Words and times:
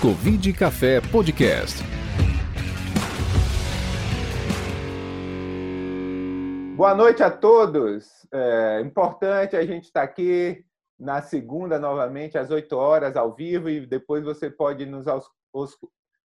Covid 0.00 0.54
Café 0.54 0.98
Podcast. 1.12 1.84
Boa 6.74 6.94
noite 6.94 7.22
a 7.22 7.30
todos. 7.30 8.26
É 8.32 8.80
importante 8.80 9.56
a 9.56 9.66
gente 9.66 9.84
estar 9.84 10.02
aqui 10.02 10.64
na 10.98 11.20
segunda 11.20 11.78
novamente 11.78 12.38
às 12.38 12.50
8 12.50 12.74
horas 12.74 13.14
ao 13.14 13.34
vivo 13.34 13.68
e 13.68 13.84
depois 13.84 14.24
você 14.24 14.48
pode 14.48 14.86
nos 14.86 15.04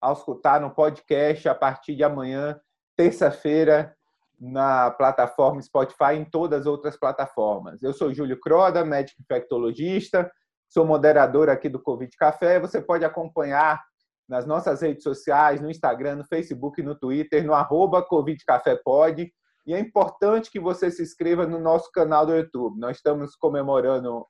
escutar 0.04 0.60
no 0.60 0.74
podcast 0.74 1.48
a 1.48 1.54
partir 1.54 1.96
de 1.96 2.04
amanhã, 2.04 2.60
terça-feira, 2.94 3.96
na 4.38 4.90
plataforma 4.90 5.62
Spotify 5.62 6.12
e 6.12 6.18
em 6.18 6.24
todas 6.26 6.60
as 6.60 6.66
outras 6.66 6.98
plataformas. 6.98 7.82
Eu 7.82 7.94
sou 7.94 8.12
Júlio 8.12 8.38
Croda, 8.38 8.84
médico 8.84 9.22
infectologista, 9.22 10.30
sou 10.72 10.86
moderador 10.86 11.50
aqui 11.50 11.68
do 11.68 11.80
Covid 11.80 12.16
Café. 12.16 12.58
Você 12.58 12.80
pode 12.80 13.04
acompanhar 13.04 13.82
nas 14.26 14.46
nossas 14.46 14.80
redes 14.80 15.02
sociais, 15.02 15.60
no 15.60 15.70
Instagram, 15.70 16.16
no 16.16 16.24
Facebook, 16.24 16.82
no 16.82 16.98
Twitter, 16.98 17.44
no 17.44 17.52
arroba 17.52 18.02
Covid 18.02 18.42
Café 18.46 18.76
Pod 18.82 19.30
e 19.66 19.74
é 19.74 19.78
importante 19.78 20.50
que 20.50 20.58
você 20.58 20.90
se 20.90 21.02
inscreva 21.02 21.46
no 21.46 21.58
nosso 21.60 21.90
canal 21.92 22.24
do 22.24 22.34
YouTube. 22.34 22.80
Nós 22.80 22.96
estamos 22.96 23.36
comemorando 23.36 24.26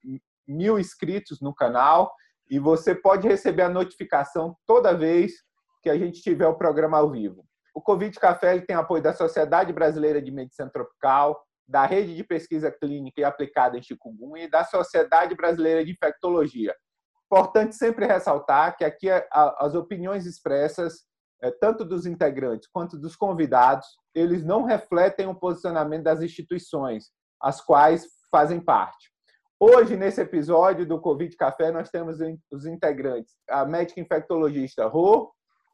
mil 0.47 0.79
inscritos 0.79 1.41
no 1.41 1.55
canal 1.55 2.13
e 2.51 2.59
você 2.59 2.95
pode 2.95 3.29
receber 3.29 3.63
a 3.63 3.69
notificação 3.69 4.57
toda 4.67 4.97
vez 4.97 5.33
que 5.81 5.89
a 5.89 5.97
gente 5.97 6.21
tiver 6.21 6.47
o 6.47 6.57
programa 6.57 6.99
ao 6.99 7.11
vivo. 7.11 7.45
O 7.75 7.81
Covid 7.81 8.19
Café 8.19 8.61
tem 8.61 8.77
apoio 8.77 9.03
da 9.03 9.15
Sociedade 9.15 9.73
Brasileira 9.73 10.21
de 10.21 10.31
Medicina 10.31 10.69
Tropical, 10.69 11.41
da 11.73 11.87
Rede 11.87 12.15
de 12.15 12.23
Pesquisa 12.23 12.71
Clínica 12.71 13.19
e 13.19 13.25
Aplicada 13.25 13.79
em 13.79 13.83
Chikungunya 13.83 14.45
e 14.45 14.51
da 14.51 14.63
Sociedade 14.63 15.35
Brasileira 15.35 15.83
de 15.83 15.93
Infectologia. 15.93 16.77
Importante 17.25 17.75
sempre 17.75 18.05
ressaltar 18.05 18.77
que 18.77 18.85
aqui 18.85 19.09
as 19.33 19.75
opiniões 19.75 20.27
expressas 20.27 21.07
é, 21.43 21.51
tanto 21.51 21.83
dos 21.83 22.05
integrantes 22.05 22.69
quanto 22.71 22.99
dos 22.99 23.17
convidados, 23.17 23.87
eles 24.15 24.45
não 24.45 24.65
refletem 24.65 25.27
o 25.27 25.35
posicionamento 25.35 26.05
das 26.05 26.21
instituições, 26.21 27.07
as 27.41 27.61
quais 27.61 28.07
fazem 28.31 28.61
parte. 28.61 29.11
Hoje, 29.59 29.97
nesse 29.97 30.21
episódio 30.21 30.87
do 30.87 31.01
Covid 31.01 31.35
Café, 31.37 31.73
nós 31.73 31.89
temos 31.89 32.19
os 32.51 32.67
integrantes, 32.67 33.33
a 33.49 33.65
médica 33.65 34.01
infectologista 34.01 34.87
Rô, 34.87 35.33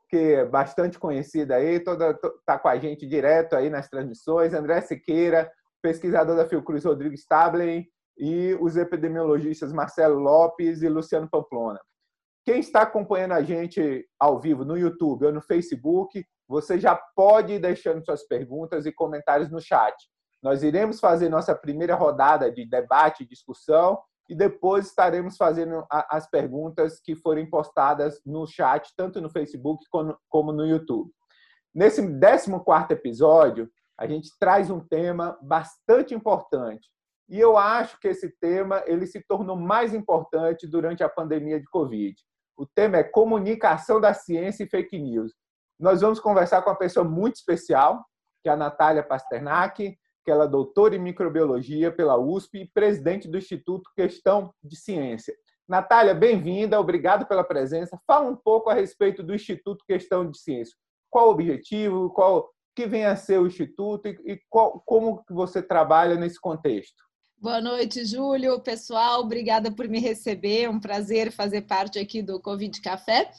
que 0.08 0.16
é 0.16 0.44
bastante 0.44 0.96
conhecida 0.98 1.56
aí, 1.56 1.80
toda 1.80 2.10
está 2.38 2.56
com 2.56 2.68
a 2.68 2.78
gente 2.78 3.06
direto 3.06 3.56
aí 3.56 3.68
nas 3.68 3.88
transmissões, 3.88 4.54
André 4.54 4.80
Siqueira, 4.80 5.50
pesquisador 5.82 6.36
da 6.36 6.48
Fiocruz 6.48 6.84
Rodrigo 6.84 7.14
Stablen 7.14 7.86
e 8.16 8.56
os 8.60 8.76
epidemiologistas 8.76 9.72
Marcelo 9.72 10.18
Lopes 10.18 10.82
e 10.82 10.88
Luciano 10.88 11.28
Pamplona. 11.30 11.80
Quem 12.44 12.60
está 12.60 12.82
acompanhando 12.82 13.32
a 13.32 13.42
gente 13.42 14.06
ao 14.18 14.40
vivo 14.40 14.64
no 14.64 14.76
YouTube 14.76 15.26
ou 15.26 15.32
no 15.32 15.42
Facebook, 15.42 16.24
você 16.48 16.78
já 16.78 16.96
pode 17.14 17.54
ir 17.54 17.58
deixando 17.58 18.04
suas 18.04 18.26
perguntas 18.26 18.86
e 18.86 18.92
comentários 18.92 19.50
no 19.50 19.60
chat. 19.60 19.94
Nós 20.42 20.62
iremos 20.62 20.98
fazer 20.98 21.28
nossa 21.28 21.54
primeira 21.54 21.94
rodada 21.94 22.50
de 22.50 22.64
debate 22.64 23.22
e 23.22 23.28
discussão 23.28 23.98
e 24.28 24.34
depois 24.34 24.86
estaremos 24.86 25.36
fazendo 25.36 25.84
as 25.90 26.28
perguntas 26.28 27.00
que 27.00 27.16
forem 27.16 27.48
postadas 27.48 28.20
no 28.24 28.46
chat, 28.46 28.92
tanto 28.96 29.20
no 29.20 29.30
Facebook 29.30 29.84
como 30.28 30.52
no 30.52 30.66
YouTube. 30.66 31.10
Nesse 31.74 32.02
14 32.02 32.92
episódio, 32.92 33.70
a 33.98 34.06
gente 34.06 34.30
traz 34.38 34.70
um 34.70 34.80
tema 34.80 35.36
bastante 35.42 36.14
importante. 36.14 36.88
E 37.28 37.38
eu 37.38 37.58
acho 37.58 37.98
que 38.00 38.08
esse 38.08 38.30
tema 38.40 38.82
ele 38.86 39.06
se 39.06 39.20
tornou 39.26 39.56
mais 39.56 39.92
importante 39.92 40.66
durante 40.66 41.02
a 41.02 41.08
pandemia 41.08 41.60
de 41.60 41.66
Covid. 41.66 42.14
O 42.56 42.64
tema 42.64 42.98
é 42.98 43.04
comunicação 43.04 44.00
da 44.00 44.14
ciência 44.14 44.64
e 44.64 44.68
fake 44.68 44.98
news. 44.98 45.32
Nós 45.78 46.00
vamos 46.00 46.20
conversar 46.20 46.62
com 46.62 46.70
uma 46.70 46.78
pessoa 46.78 47.04
muito 47.04 47.36
especial, 47.36 48.04
que 48.42 48.48
é 48.48 48.52
a 48.52 48.56
Natália 48.56 49.02
Pasternak, 49.02 49.96
que 50.24 50.30
ela 50.30 50.44
é 50.44 50.48
doutora 50.48 50.96
em 50.96 50.98
microbiologia 50.98 51.92
pela 51.92 52.16
USP 52.16 52.58
e 52.62 52.70
presidente 52.72 53.28
do 53.28 53.38
Instituto 53.38 53.90
Questão 53.94 54.52
de 54.62 54.76
Ciência. 54.76 55.34
Natália, 55.68 56.14
bem-vinda, 56.14 56.80
obrigado 56.80 57.26
pela 57.26 57.44
presença. 57.44 58.00
Fala 58.06 58.28
um 58.28 58.36
pouco 58.36 58.70
a 58.70 58.74
respeito 58.74 59.22
do 59.22 59.34
Instituto 59.34 59.84
Questão 59.86 60.30
de 60.30 60.38
Ciência. 60.38 60.74
Qual 61.10 61.28
o 61.28 61.30
objetivo, 61.30 62.10
qual 62.10 62.50
que 62.78 62.86
vem 62.86 63.04
a 63.04 63.16
ser 63.16 63.40
o 63.40 63.46
Instituto 63.48 64.06
e, 64.06 64.16
e 64.24 64.40
qual, 64.48 64.80
como 64.86 65.24
que 65.24 65.32
você 65.32 65.60
trabalha 65.60 66.14
nesse 66.14 66.40
contexto? 66.40 67.02
Boa 67.36 67.60
noite, 67.60 68.04
Júlio. 68.04 68.60
Pessoal, 68.60 69.22
obrigada 69.22 69.68
por 69.72 69.88
me 69.88 69.98
receber. 69.98 70.62
É 70.62 70.70
um 70.70 70.78
prazer 70.78 71.32
fazer 71.32 71.62
parte 71.62 71.98
aqui 71.98 72.22
do 72.22 72.40
Covid 72.40 72.80
Café. 72.80 73.32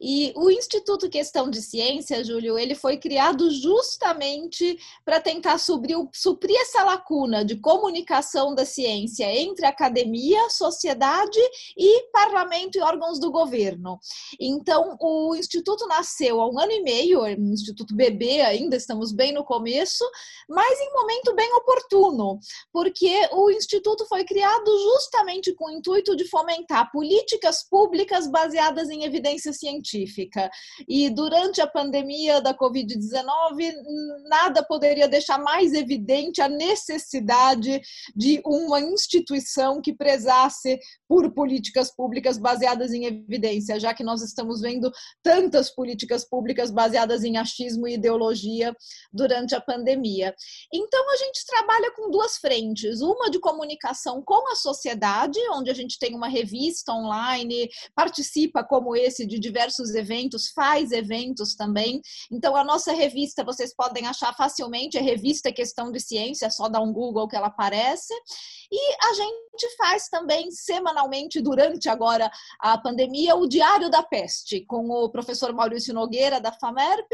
E 0.00 0.32
o 0.36 0.48
Instituto 0.48 1.10
Questão 1.10 1.50
de 1.50 1.60
Ciência, 1.60 2.22
Júlio, 2.22 2.56
ele 2.56 2.74
foi 2.74 2.98
criado 2.98 3.50
justamente 3.50 4.78
para 5.04 5.20
tentar 5.20 5.58
suprir, 5.58 5.96
suprir 6.14 6.56
essa 6.60 6.84
lacuna 6.84 7.44
de 7.44 7.56
comunicação 7.56 8.54
da 8.54 8.64
ciência 8.64 9.24
entre 9.24 9.66
academia, 9.66 10.48
sociedade 10.50 11.40
e 11.76 12.04
parlamento 12.12 12.76
e 12.76 12.80
órgãos 12.80 13.18
do 13.18 13.30
governo. 13.30 13.98
Então, 14.38 14.96
o 15.00 15.34
Instituto 15.34 15.86
nasceu 15.88 16.40
há 16.40 16.48
um 16.48 16.58
ano 16.60 16.72
e 16.72 16.82
meio, 16.82 17.26
é 17.26 17.34
um 17.34 17.52
Instituto 17.52 17.94
bebê 17.94 18.40
ainda, 18.42 18.76
estamos 18.76 19.12
bem 19.12 19.32
no 19.32 19.44
começo, 19.44 20.04
mas 20.48 20.80
em 20.80 20.92
momento 20.92 21.34
bem 21.34 21.52
oportuno, 21.54 22.38
porque 22.72 23.28
o 23.32 23.50
Instituto 23.50 24.06
foi 24.06 24.24
criado 24.24 24.70
justamente 24.94 25.52
com 25.54 25.66
o 25.66 25.70
intuito 25.70 26.14
de 26.14 26.24
fomentar 26.28 26.92
políticas 26.92 27.64
públicas 27.68 28.30
baseadas 28.30 28.88
em 28.90 29.02
evidência 29.02 29.52
científica 29.52 29.87
científica. 29.88 30.50
E 30.88 31.10
durante 31.10 31.60
a 31.60 31.66
pandemia 31.66 32.40
da 32.40 32.54
Covid-19, 32.54 33.72
nada 34.28 34.62
poderia 34.62 35.08
deixar 35.08 35.38
mais 35.38 35.72
evidente 35.72 36.40
a 36.40 36.48
necessidade 36.48 37.80
de 38.14 38.40
uma 38.44 38.80
instituição 38.80 39.80
que 39.80 39.92
prezasse 39.92 40.78
por 41.08 41.32
políticas 41.32 41.94
públicas 41.94 42.38
baseadas 42.38 42.92
em 42.92 43.06
evidência, 43.06 43.80
já 43.80 43.94
que 43.94 44.04
nós 44.04 44.22
estamos 44.22 44.60
vendo 44.60 44.90
tantas 45.22 45.70
políticas 45.70 46.28
públicas 46.28 46.70
baseadas 46.70 47.24
em 47.24 47.36
achismo 47.36 47.86
e 47.88 47.94
ideologia 47.94 48.74
durante 49.12 49.54
a 49.54 49.60
pandemia. 49.60 50.34
Então, 50.72 51.10
a 51.10 51.16
gente 51.16 51.46
trabalha 51.46 51.92
com 51.92 52.10
duas 52.10 52.36
frentes: 52.36 53.00
uma 53.00 53.30
de 53.30 53.38
comunicação 53.38 54.22
com 54.22 54.50
a 54.52 54.54
sociedade, 54.54 55.38
onde 55.52 55.70
a 55.70 55.74
gente 55.74 55.98
tem 55.98 56.14
uma 56.14 56.28
revista 56.28 56.92
online, 56.92 57.68
participa 57.94 58.64
como 58.64 58.96
esse 58.96 59.26
de 59.26 59.38
diversos 59.38 59.77
diversos 59.78 59.94
eventos, 59.94 60.48
faz 60.48 60.92
eventos 60.92 61.54
também. 61.54 62.00
Então, 62.30 62.56
a 62.56 62.64
nossa 62.64 62.92
revista 62.92 63.44
vocês 63.44 63.74
podem 63.74 64.06
achar 64.06 64.34
facilmente, 64.34 64.98
é 64.98 65.00
Revista 65.00 65.52
Questão 65.52 65.90
de 65.90 66.00
Ciência, 66.00 66.46
é 66.46 66.50
só 66.50 66.68
dar 66.68 66.80
um 66.80 66.92
Google 66.92 67.28
que 67.28 67.36
ela 67.36 67.48
aparece. 67.48 68.12
E 68.70 68.96
a 69.02 69.14
gente 69.14 69.76
faz 69.76 70.08
também 70.08 70.50
semanalmente, 70.50 71.40
durante 71.40 71.88
agora 71.88 72.30
a 72.60 72.76
pandemia, 72.76 73.34
o 73.34 73.46
Diário 73.46 73.90
da 73.90 74.02
Peste, 74.02 74.64
com 74.66 74.88
o 74.90 75.08
professor 75.08 75.52
Maurício 75.52 75.94
Nogueira, 75.94 76.40
da 76.40 76.52
FAMERP. 76.52 77.08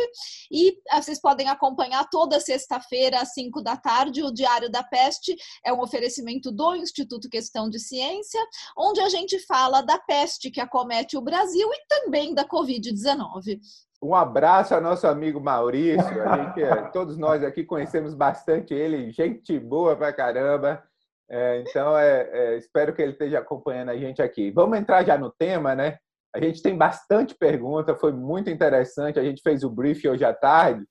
E 0.51 0.77
ah, 0.91 1.01
vocês 1.01 1.21
podem 1.21 1.49
acompanhar 1.49 2.09
toda 2.11 2.41
sexta-feira, 2.41 3.21
às 3.21 3.33
5 3.35 3.63
da 3.63 3.77
tarde, 3.77 4.23
o 4.23 4.33
Diário 4.33 4.71
da 4.71 4.83
Peste. 4.83 5.37
É 5.65 5.73
um 5.73 5.81
oferecimento 5.81 6.51
do 6.51 6.75
Instituto 6.75 7.29
Questão 7.29 7.71
de 7.71 7.79
Ciência, 7.79 8.41
onde 8.77 9.01
a 9.01 9.09
gente 9.09 9.39
fala 9.39 9.81
da 9.81 9.99
peste 9.99 10.51
que 10.51 10.61
acomete 10.61 11.17
o 11.17 11.21
Brasil 11.21 11.69
e 11.73 11.87
também 11.89 12.35
da 12.35 12.45
Covid-19. 12.54 13.59
Um 14.03 14.15
abraço 14.15 14.75
ao 14.75 14.81
nosso 14.81 15.06
amigo 15.06 15.41
Maurício. 15.41 16.06
Gente, 16.06 16.62
é, 16.62 16.82
todos 16.92 17.16
nós 17.16 17.42
aqui 17.42 17.65
conhecemos 17.65 18.15
bastante 18.15 18.72
ele, 18.72 19.10
gente 19.10 19.59
boa 19.59 19.97
pra 19.97 20.12
caramba. 20.12 20.82
É, 21.28 21.60
então, 21.60 21.97
é, 21.97 22.28
é, 22.32 22.56
espero 22.59 22.94
que 22.94 23.03
ele 23.03 23.12
esteja 23.12 23.38
acompanhando 23.38 23.89
a 23.89 23.97
gente 23.97 24.21
aqui. 24.22 24.51
Vamos 24.51 24.78
entrar 24.78 25.04
já 25.04 25.18
no 25.18 25.33
tema, 25.33 25.74
né? 25.74 25.98
A 26.34 26.41
gente 26.41 26.62
tem 26.62 26.77
bastante 26.77 27.34
pergunta, 27.34 27.97
foi 27.97 28.12
muito 28.12 28.51
interessante. 28.51 29.18
A 29.18 29.24
gente 29.24 29.41
fez 29.42 29.65
o 29.65 29.71
brief 29.71 30.07
hoje 30.07 30.24
à 30.24 30.34
tarde, 30.34 30.84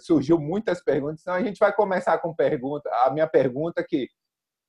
surgiu 0.00 0.38
muitas 0.38 0.82
perguntas. 0.82 1.20
Então, 1.22 1.34
a 1.34 1.42
gente 1.42 1.58
vai 1.58 1.72
começar 1.72 2.18
com 2.18 2.34
pergunta. 2.34 2.90
A 3.04 3.10
minha 3.10 3.26
pergunta 3.26 3.84
que 3.86 4.06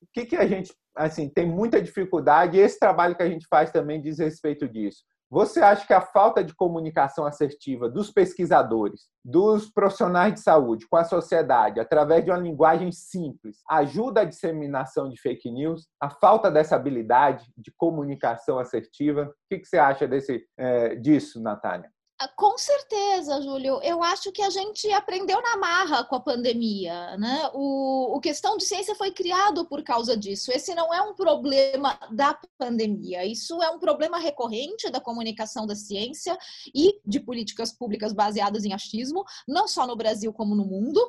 o 0.01 0.07
que, 0.13 0.25
que 0.25 0.36
a 0.36 0.45
gente 0.45 0.74
assim 0.95 1.28
tem 1.28 1.45
muita 1.45 1.81
dificuldade 1.81 2.57
e 2.57 2.62
esse 2.62 2.80
trabalho 2.80 3.16
que 3.16 3.24
a 3.24 3.30
gente 3.30 3.45
faz 3.50 3.71
também 3.71 4.01
diz 4.01 4.19
respeito 4.19 4.68
disso. 4.68 5.04
Você 5.30 5.60
acha 5.60 5.86
que 5.88 5.94
a 5.94 6.01
falta 6.01 6.44
de 6.44 6.54
comunicação 6.54 7.25
assertiva 7.25 7.89
dos 7.89 8.12
pesquisadores, 8.12 9.07
dos 9.24 9.69
profissionais 9.69 10.36
de 10.36 10.39
saúde 10.39 10.88
com 10.88 10.98
a 10.98 11.04
sociedade, 11.04 11.80
através 11.80 12.24
de 12.24 12.30
uma 12.30 12.39
linguagem 12.39 12.92
simples, 12.92 13.57
ajuda 13.69 14.22
a 14.22 14.25
disseminação 14.25 15.10
de 15.10 15.19
fake 15.19 15.51
news? 15.51 15.88
A 16.00 16.10
falta 16.10 16.51
dessa 16.51 16.75
habilidade 16.75 17.45
de 17.57 17.74
comunicação 17.75 18.60
assertiva? 18.60 19.24
O 19.24 19.33
que 19.50 19.66
você 19.66 19.77
acha 19.77 20.07
desse, 20.07 20.45
é, 20.57 20.95
disso, 20.95 21.42
Natália? 21.42 21.94
Ah, 22.18 22.30
com 22.30 22.58
certeza, 22.58 23.42
Júlio. 23.42 23.82
Eu 23.84 24.02
acho 24.02 24.32
que 24.32 24.42
a 24.42 24.50
gente 24.50 24.90
aprendeu 24.92 25.42
na 25.42 25.58
marra 25.58 26.02
com 26.06 26.16
a 26.16 26.20
pandemia, 26.22 27.18
né? 27.18 27.50
O, 27.54 28.16
o 28.16 28.22
questão 28.22 28.56
de 28.56 28.64
ciência 28.64 28.96
foi 28.96 29.12
criado 29.12 29.66
por 29.66 29.84
causa 29.84 30.16
disso. 30.16 30.50
Esse 30.50 30.74
não 30.74 30.94
é 30.94 31.02
um 31.02 31.14
problema 31.14 32.00
da 32.12 32.40
pandemia. 32.58 33.26
Isso 33.26 33.62
é 33.62 33.70
um 33.70 33.80
problema 33.80 34.18
recorrente 34.18 34.90
da 34.90 35.02
comunicação 35.02 35.68
da 35.68 35.76
ciência 35.76 36.38
e 36.74 37.02
de 37.06 37.20
políticas 37.20 37.74
públicas 37.74 38.14
baseadas 38.14 38.64
em 38.64 38.72
achismo, 38.72 39.26
não 39.46 39.68
só 39.68 39.86
no 39.86 39.98
Brasil 39.98 40.32
como 40.32 40.56
no 40.56 40.64
mundo. 40.64 41.06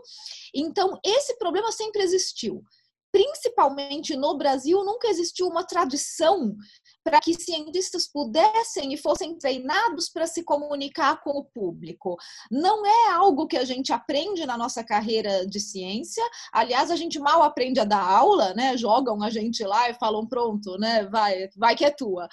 Então, 0.53 0.99
esse 1.05 1.39
problema 1.39 1.71
sempre 1.71 2.03
existiu 2.03 2.65
principalmente 3.13 4.15
no 4.15 4.37
Brasil, 4.37 4.85
nunca 4.85 5.09
existiu 5.09 5.47
uma 5.47 5.65
tradição 5.65 6.55
para 7.07 7.21
que 7.21 7.41
cientistas 7.41 8.09
pudessem 8.09 8.93
e 8.93 8.97
fossem 8.97 9.39
treinados 9.39 10.09
para 10.09 10.27
se 10.27 10.43
comunicar 10.43 11.23
com 11.23 11.39
o 11.39 11.45
público. 11.45 12.17
Não 12.51 12.85
é 12.85 13.13
algo 13.13 13.47
que 13.47 13.57
a 13.57 13.65
gente 13.65 13.93
aprende 13.93 14.45
na 14.45 14.59
nossa 14.59 14.83
carreira 14.83 15.47
de 15.47 15.61
ciência. 15.61 16.25
Aliás, 16.53 16.91
a 16.91 16.97
gente 16.97 17.21
mal 17.21 17.45
aprende 17.45 17.79
a 17.79 17.85
dar 17.85 18.03
aula, 18.03 18.53
né? 18.55 18.77
Jogam 18.77 19.23
a 19.23 19.31
gente 19.31 19.63
lá 19.63 19.89
e 19.89 19.95
falam 19.95 20.27
pronto, 20.27 20.77
né? 20.79 21.05
Vai, 21.05 21.49
vai 21.57 21.77
que 21.77 21.85
é 21.85 21.93
tua, 21.93 22.29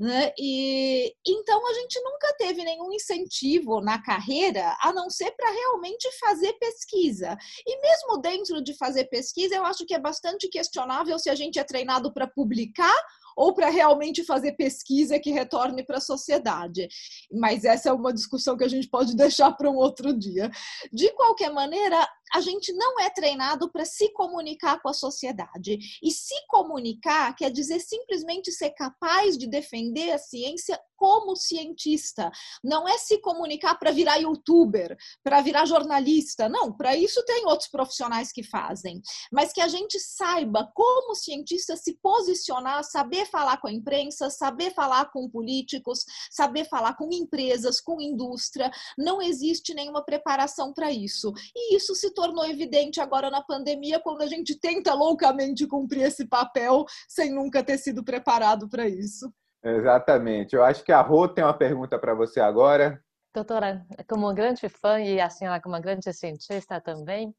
né? 0.00 0.32
E 0.38 1.14
então 1.26 1.68
a 1.68 1.74
gente 1.74 2.00
nunca 2.00 2.34
teve 2.38 2.64
nenhum 2.64 2.94
incentivo 2.94 3.82
na 3.82 4.00
carreira 4.00 4.74
a 4.80 4.90
não 4.90 5.10
ser 5.10 5.32
para 5.32 5.50
realmente 5.50 6.10
fazer 6.18 6.54
pesquisa. 6.54 7.36
E 7.66 7.78
mesmo 7.78 8.22
dentro 8.22 8.64
de 8.64 8.72
fazer 8.74 9.04
pesquisa, 9.04 9.54
eu 9.54 9.66
acho 9.66 9.84
que 9.84 9.92
é 9.92 9.98
bastante 9.98 10.48
questionável 10.48 11.18
se 11.18 11.28
a 11.28 11.34
gente 11.34 11.58
é 11.58 11.64
treinado 11.64 12.10
para 12.10 12.26
publicar 12.26 12.94
ou 13.36 13.54
para 13.54 13.68
realmente 13.68 14.24
fazer 14.24 14.52
pesquisa 14.52 15.18
que 15.18 15.30
retorne 15.30 15.84
para 15.84 15.98
a 15.98 16.00
sociedade. 16.00 16.88
Mas 17.32 17.64
essa 17.64 17.90
é 17.90 17.92
uma 17.92 18.12
discussão 18.12 18.56
que 18.56 18.64
a 18.64 18.68
gente 18.68 18.88
pode 18.88 19.14
deixar 19.16 19.52
para 19.52 19.70
um 19.70 19.76
outro 19.76 20.12
dia. 20.12 20.50
De 20.92 21.10
qualquer 21.12 21.52
maneira, 21.52 22.06
a 22.34 22.40
gente 22.40 22.72
não 22.72 22.98
é 22.98 23.08
treinado 23.08 23.70
para 23.70 23.84
se 23.84 24.12
comunicar 24.12 24.82
com 24.82 24.88
a 24.88 24.92
sociedade. 24.92 25.78
E 26.02 26.10
se 26.10 26.34
comunicar 26.48 27.32
quer 27.36 27.50
dizer 27.50 27.78
simplesmente 27.78 28.50
ser 28.50 28.70
capaz 28.70 29.38
de 29.38 29.46
defender 29.46 30.10
a 30.10 30.18
ciência 30.18 30.76
como 30.96 31.36
cientista. 31.36 32.30
Não 32.62 32.88
é 32.88 32.96
se 32.98 33.18
comunicar 33.18 33.74
para 33.78 33.90
virar 33.90 34.16
youtuber, 34.16 34.96
para 35.22 35.42
virar 35.42 35.66
jornalista. 35.66 36.48
Não, 36.48 36.72
para 36.72 36.96
isso 36.96 37.22
tem 37.24 37.44
outros 37.46 37.68
profissionais 37.68 38.32
que 38.32 38.42
fazem. 38.42 39.02
Mas 39.30 39.52
que 39.52 39.60
a 39.60 39.68
gente 39.68 40.00
saiba, 40.00 40.70
como 40.74 41.14
cientista, 41.14 41.76
se 41.76 41.98
posicionar, 42.02 42.82
saber 42.84 43.26
falar 43.26 43.58
com 43.58 43.68
a 43.68 43.72
imprensa, 43.72 44.30
saber 44.30 44.72
falar 44.72 45.10
com 45.12 45.28
políticos, 45.28 46.04
saber 46.30 46.64
falar 46.64 46.96
com 46.96 47.12
empresas, 47.12 47.80
com 47.80 48.00
indústria. 48.00 48.70
Não 48.96 49.20
existe 49.20 49.74
nenhuma 49.74 50.04
preparação 50.04 50.72
para 50.72 50.90
isso. 50.90 51.32
E 51.54 51.76
isso 51.76 51.94
se 51.94 52.12
tornou 52.24 52.46
evidente 52.46 53.00
agora 53.00 53.28
na 53.28 53.42
pandemia, 53.42 54.00
quando 54.00 54.22
a 54.22 54.26
gente 54.26 54.58
tenta 54.58 54.94
loucamente 54.94 55.66
cumprir 55.66 56.04
esse 56.04 56.26
papel 56.26 56.86
sem 57.06 57.30
nunca 57.30 57.62
ter 57.62 57.76
sido 57.76 58.02
preparado 58.02 58.66
para 58.68 58.88
isso. 58.88 59.30
Exatamente. 59.62 60.56
Eu 60.56 60.64
acho 60.64 60.82
que 60.82 60.92
a 60.92 61.02
Rô 61.02 61.28
tem 61.28 61.44
uma 61.44 61.56
pergunta 61.56 61.98
para 61.98 62.14
você 62.14 62.40
agora. 62.40 62.98
Doutora, 63.34 63.84
como 64.08 64.32
grande 64.32 64.68
fã 64.68 65.00
e 65.00 65.20
a 65.20 65.28
senhora 65.28 65.60
como 65.60 65.78
grande 65.80 66.10
cientista 66.12 66.80
também, 66.80 67.34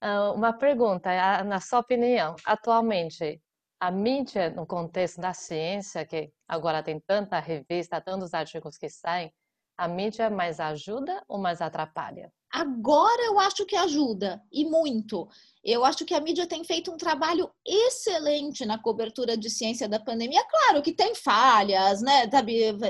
ah, 0.00 0.32
uma 0.32 0.52
pergunta, 0.52 1.10
na 1.44 1.60
sua 1.60 1.80
opinião, 1.80 2.34
atualmente, 2.44 3.40
a 3.78 3.90
mídia 3.90 4.50
no 4.50 4.66
contexto 4.66 5.20
da 5.20 5.32
ciência, 5.32 6.04
que 6.06 6.32
agora 6.48 6.82
tem 6.82 6.98
tanta 6.98 7.38
revista, 7.38 8.00
tantos 8.00 8.34
artigos 8.34 8.76
que 8.78 8.88
saem, 8.88 9.32
a 9.76 9.86
mídia 9.86 10.30
mais 10.30 10.58
ajuda 10.58 11.22
ou 11.28 11.38
mais 11.38 11.60
atrapalha? 11.60 12.32
Agora 12.54 13.24
eu 13.24 13.40
acho 13.40 13.66
que 13.66 13.74
ajuda, 13.74 14.40
e 14.52 14.64
muito. 14.64 15.28
Eu 15.64 15.82
acho 15.82 16.04
que 16.04 16.12
a 16.12 16.20
mídia 16.20 16.46
tem 16.46 16.62
feito 16.62 16.92
um 16.92 16.96
trabalho 16.98 17.50
excelente 17.66 18.66
na 18.66 18.76
cobertura 18.78 19.34
de 19.34 19.48
ciência 19.48 19.88
da 19.88 19.98
pandemia. 19.98 20.44
Claro 20.44 20.82
que 20.82 20.92
tem 20.92 21.14
falhas, 21.14 22.02
né? 22.02 22.28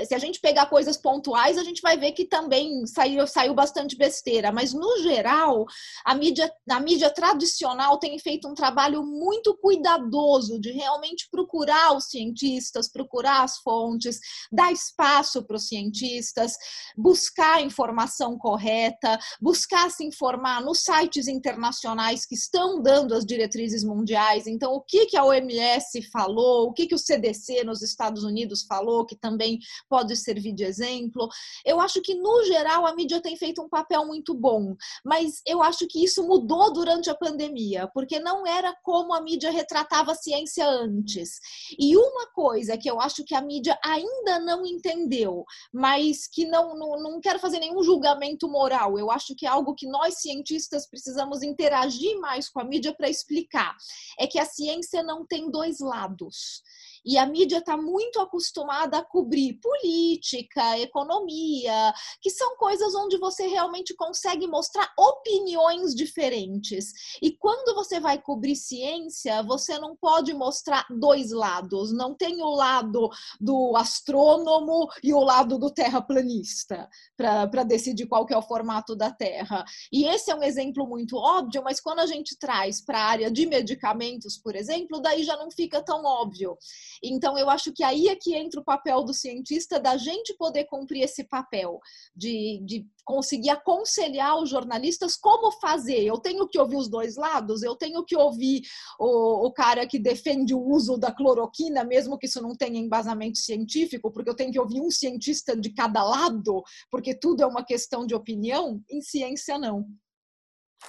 Se 0.05 0.13
a 0.13 0.19
gente 0.19 0.41
pegar 0.41 0.65
coisas 0.65 0.97
pontuais, 0.97 1.57
a 1.57 1.63
gente 1.63 1.81
vai 1.81 1.97
ver 1.97 2.11
que 2.11 2.25
também 2.25 2.85
saiu, 2.85 3.25
saiu 3.25 3.53
bastante 3.53 3.95
besteira. 3.95 4.51
Mas, 4.51 4.73
no 4.73 5.01
geral, 5.01 5.65
a 6.03 6.13
mídia, 6.13 6.51
a 6.69 6.79
mídia 6.81 7.09
tradicional 7.09 7.97
tem 7.97 8.19
feito 8.19 8.45
um 8.45 8.53
trabalho 8.53 9.01
muito 9.03 9.55
cuidadoso 9.55 10.59
de 10.59 10.73
realmente 10.73 11.29
procurar 11.31 11.95
os 11.95 12.09
cientistas, 12.09 12.91
procurar 12.91 13.43
as 13.43 13.57
fontes, 13.59 14.19
dar 14.51 14.73
espaço 14.73 15.45
para 15.45 15.55
os 15.55 15.69
cientistas, 15.69 16.57
buscar 16.97 17.59
a 17.59 17.61
informação 17.61 18.37
correta, 18.37 19.17
buscar 19.39 19.54
se 19.55 20.03
informar 20.03 20.61
nos 20.61 20.79
sites 20.79 21.27
internacionais 21.27 22.25
que 22.25 22.35
estão 22.35 22.65
estão 22.65 22.81
dando 22.81 23.13
as 23.13 23.25
diretrizes 23.25 23.83
mundiais. 23.83 24.47
Então, 24.47 24.73
o 24.73 24.81
que, 24.81 25.05
que 25.05 25.17
a 25.17 25.23
OMS 25.23 26.01
falou, 26.11 26.67
o 26.67 26.73
que, 26.73 26.87
que 26.87 26.95
o 26.95 26.99
CDC 26.99 27.63
nos 27.63 27.81
Estados 27.81 28.23
Unidos 28.23 28.63
falou, 28.63 29.05
que 29.05 29.15
também 29.15 29.59
pode 29.89 30.15
servir 30.15 30.53
de 30.53 30.63
exemplo. 30.63 31.27
Eu 31.65 31.79
acho 31.79 32.01
que, 32.01 32.15
no 32.15 32.43
geral, 32.45 32.85
a 32.85 32.95
mídia 32.95 33.21
tem 33.21 33.35
feito 33.37 33.61
um 33.61 33.69
papel 33.69 34.05
muito 34.05 34.33
bom, 34.33 34.75
mas 35.03 35.41
eu 35.45 35.61
acho 35.61 35.85
que 35.87 36.03
isso 36.03 36.25
mudou 36.25 36.73
durante 36.73 37.09
a 37.09 37.15
pandemia, 37.15 37.89
porque 37.93 38.19
não 38.19 38.47
era 38.47 38.75
como 38.83 39.13
a 39.13 39.21
mídia 39.21 39.51
retratava 39.51 40.13
a 40.13 40.15
ciência 40.15 40.67
antes. 40.67 41.39
E 41.77 41.95
uma 41.95 42.27
coisa 42.27 42.77
que 42.77 42.89
eu 42.89 42.99
acho 42.99 43.23
que 43.23 43.35
a 43.35 43.41
mídia 43.41 43.77
ainda 43.83 44.39
não 44.39 44.65
entendeu, 44.65 45.43
mas 45.73 46.27
que 46.27 46.45
não, 46.45 46.77
não, 46.77 47.01
não 47.01 47.21
quero 47.21 47.39
fazer 47.39 47.59
nenhum 47.59 47.83
julgamento 47.83 48.47
moral, 48.47 48.97
eu 48.97 49.11
acho 49.11 49.35
que 49.35 49.44
é 49.45 49.49
algo 49.49 49.75
que 49.75 49.87
nós 49.87 50.15
cientistas 50.15 50.87
precisamos 50.87 51.43
interagir 51.43 52.19
mais 52.19 52.49
com 52.49 52.59
a 52.59 52.63
mídia 52.63 52.93
para 52.93 53.09
explicar. 53.09 53.75
É 54.19 54.27
que 54.27 54.39
a 54.39 54.45
ciência 54.45 55.03
não 55.03 55.25
tem 55.25 55.49
dois 55.49 55.79
lados. 55.79 56.63
E 57.05 57.17
a 57.17 57.25
mídia 57.25 57.59
está 57.59 57.77
muito 57.77 58.19
acostumada 58.19 58.97
a 58.97 59.03
cobrir 59.03 59.59
política, 59.61 60.79
economia, 60.79 61.93
que 62.21 62.29
são 62.29 62.57
coisas 62.57 62.95
onde 62.95 63.17
você 63.17 63.47
realmente 63.47 63.93
consegue 63.95 64.47
mostrar 64.47 64.91
opiniões 64.97 65.93
diferentes. 65.93 66.91
E 67.21 67.31
quando 67.31 67.75
você 67.75 67.99
vai 67.99 68.21
cobrir 68.21 68.55
ciência, 68.55 69.43
você 69.43 69.77
não 69.77 69.95
pode 69.95 70.33
mostrar 70.33 70.85
dois 70.89 71.31
lados. 71.31 71.93
Não 71.93 72.15
tem 72.15 72.41
o 72.41 72.55
lado 72.55 73.09
do 73.39 73.75
astrônomo 73.75 74.87
e 75.03 75.13
o 75.13 75.19
lado 75.19 75.59
do 75.59 75.69
terraplanista 75.71 76.89
para 77.15 77.63
decidir 77.63 78.07
qual 78.07 78.25
que 78.25 78.33
é 78.33 78.37
o 78.37 78.41
formato 78.41 78.95
da 78.95 79.11
Terra. 79.11 79.63
E 79.91 80.05
esse 80.05 80.31
é 80.31 80.35
um 80.35 80.43
exemplo 80.43 80.87
muito 80.87 81.17
óbvio, 81.17 81.63
mas 81.63 81.79
quando 81.79 81.99
a 81.99 82.05
gente 82.05 82.37
traz 82.37 82.81
para 82.81 82.99
a 82.99 83.05
área 83.05 83.31
de 83.31 83.45
medicamentos, 83.45 84.37
por 84.37 84.55
exemplo, 84.55 84.99
daí 84.99 85.23
já 85.23 85.37
não 85.37 85.51
fica 85.51 85.83
tão 85.83 86.03
óbvio. 86.03 86.57
Então, 87.03 87.37
eu 87.37 87.49
acho 87.49 87.71
que 87.73 87.83
aí 87.83 88.07
é 88.07 88.15
que 88.15 88.35
entra 88.35 88.59
o 88.59 88.63
papel 88.63 89.03
do 89.03 89.13
cientista, 89.13 89.79
da 89.79 89.97
gente 89.97 90.33
poder 90.35 90.65
cumprir 90.65 91.03
esse 91.03 91.23
papel, 91.23 91.79
de, 92.15 92.61
de 92.65 92.87
conseguir 93.03 93.49
aconselhar 93.49 94.37
os 94.37 94.49
jornalistas 94.49 95.15
como 95.15 95.51
fazer. 95.51 96.03
Eu 96.03 96.17
tenho 96.17 96.47
que 96.47 96.59
ouvir 96.59 96.77
os 96.77 96.89
dois 96.89 97.15
lados, 97.15 97.63
eu 97.63 97.75
tenho 97.75 98.03
que 98.03 98.15
ouvir 98.15 98.61
o, 98.99 99.47
o 99.47 99.51
cara 99.51 99.85
que 99.87 99.99
defende 99.99 100.53
o 100.53 100.61
uso 100.61 100.97
da 100.97 101.11
cloroquina, 101.11 101.83
mesmo 101.83 102.17
que 102.17 102.25
isso 102.25 102.41
não 102.41 102.55
tenha 102.55 102.79
embasamento 102.79 103.37
científico, 103.37 104.11
porque 104.11 104.29
eu 104.29 104.35
tenho 104.35 104.51
que 104.51 104.59
ouvir 104.59 104.81
um 104.81 104.91
cientista 104.91 105.55
de 105.55 105.73
cada 105.73 106.03
lado, 106.03 106.63
porque 106.89 107.13
tudo 107.13 107.43
é 107.43 107.45
uma 107.45 107.63
questão 107.63 108.05
de 108.05 108.15
opinião, 108.15 108.81
em 108.89 109.01
ciência 109.01 109.57
não. 109.57 109.85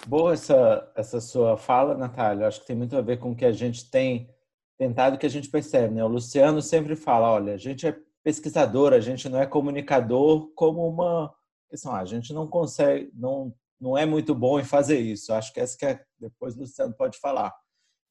Boa 0.06 0.34
essa, 0.34 0.92
essa 0.94 1.20
sua 1.20 1.56
fala, 1.56 1.96
Natália. 1.96 2.46
Acho 2.46 2.60
que 2.60 2.66
tem 2.66 2.76
muito 2.76 2.96
a 2.96 3.00
ver 3.00 3.18
com 3.18 3.32
o 3.32 3.36
que 3.36 3.44
a 3.44 3.52
gente 3.52 3.90
tem 3.90 4.28
tentado, 4.78 5.18
que 5.18 5.26
a 5.26 5.30
gente 5.30 5.50
percebe. 5.50 5.94
Né? 5.94 6.04
O 6.04 6.08
Luciano 6.08 6.60
sempre 6.62 6.96
fala: 6.96 7.32
olha, 7.32 7.54
a 7.54 7.56
gente 7.56 7.86
é 7.86 7.96
pesquisador, 8.22 8.92
a 8.92 9.00
gente 9.00 9.28
não 9.28 9.40
é 9.40 9.46
comunicador 9.46 10.50
como 10.54 10.86
uma 10.88 11.32
questão. 11.70 11.94
A 11.94 12.04
gente 12.04 12.32
não 12.32 12.46
consegue, 12.46 13.10
não, 13.14 13.54
não 13.80 13.96
é 13.96 14.04
muito 14.04 14.34
bom 14.34 14.58
em 14.58 14.64
fazer 14.64 14.98
isso. 14.98 15.32
Acho 15.32 15.52
que 15.52 15.60
essa 15.60 15.76
que 15.76 15.86
é, 15.86 16.02
depois 16.18 16.56
o 16.56 16.60
Luciano 16.60 16.94
pode 16.94 17.18
falar. 17.18 17.54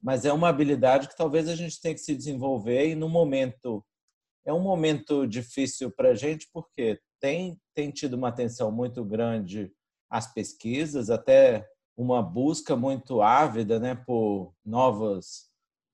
Mas 0.02 0.24
é 0.24 0.32
uma 0.32 0.50
habilidade 0.50 1.08
que 1.08 1.18
talvez 1.18 1.50
a 1.50 1.56
gente 1.56 1.82
tenha 1.82 1.94
que 1.94 2.02
se 2.02 2.16
desenvolver 2.16 2.90
e 2.90 2.96
no 2.96 3.10
momento 3.10 3.84
é 4.46 4.54
um 4.54 4.62
momento 4.62 5.26
difícil 5.26 5.90
para 5.92 6.10
a 6.10 6.16
gente 6.16 6.48
porque 6.54 7.00
tem 7.20 7.60
tem 7.74 7.90
tido 7.90 8.14
uma 8.14 8.30
atenção 8.30 8.72
muito 8.72 9.04
grande 9.04 9.72
às 10.10 10.32
pesquisas, 10.32 11.10
até 11.10 11.68
uma 11.98 12.22
busca 12.22 12.76
muito 12.76 13.22
ávida, 13.22 13.80
né, 13.80 13.96
por 13.96 14.54
novos 14.64 15.45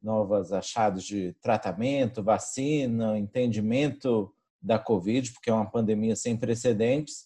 novos 0.01 0.51
achados 0.51 1.03
de 1.03 1.33
tratamento, 1.41 2.23
vacina, 2.23 3.17
entendimento 3.17 4.33
da 4.61 4.77
Covid, 4.77 5.31
porque 5.33 5.49
é 5.49 5.53
uma 5.53 5.69
pandemia 5.69 6.15
sem 6.15 6.37
precedentes, 6.37 7.25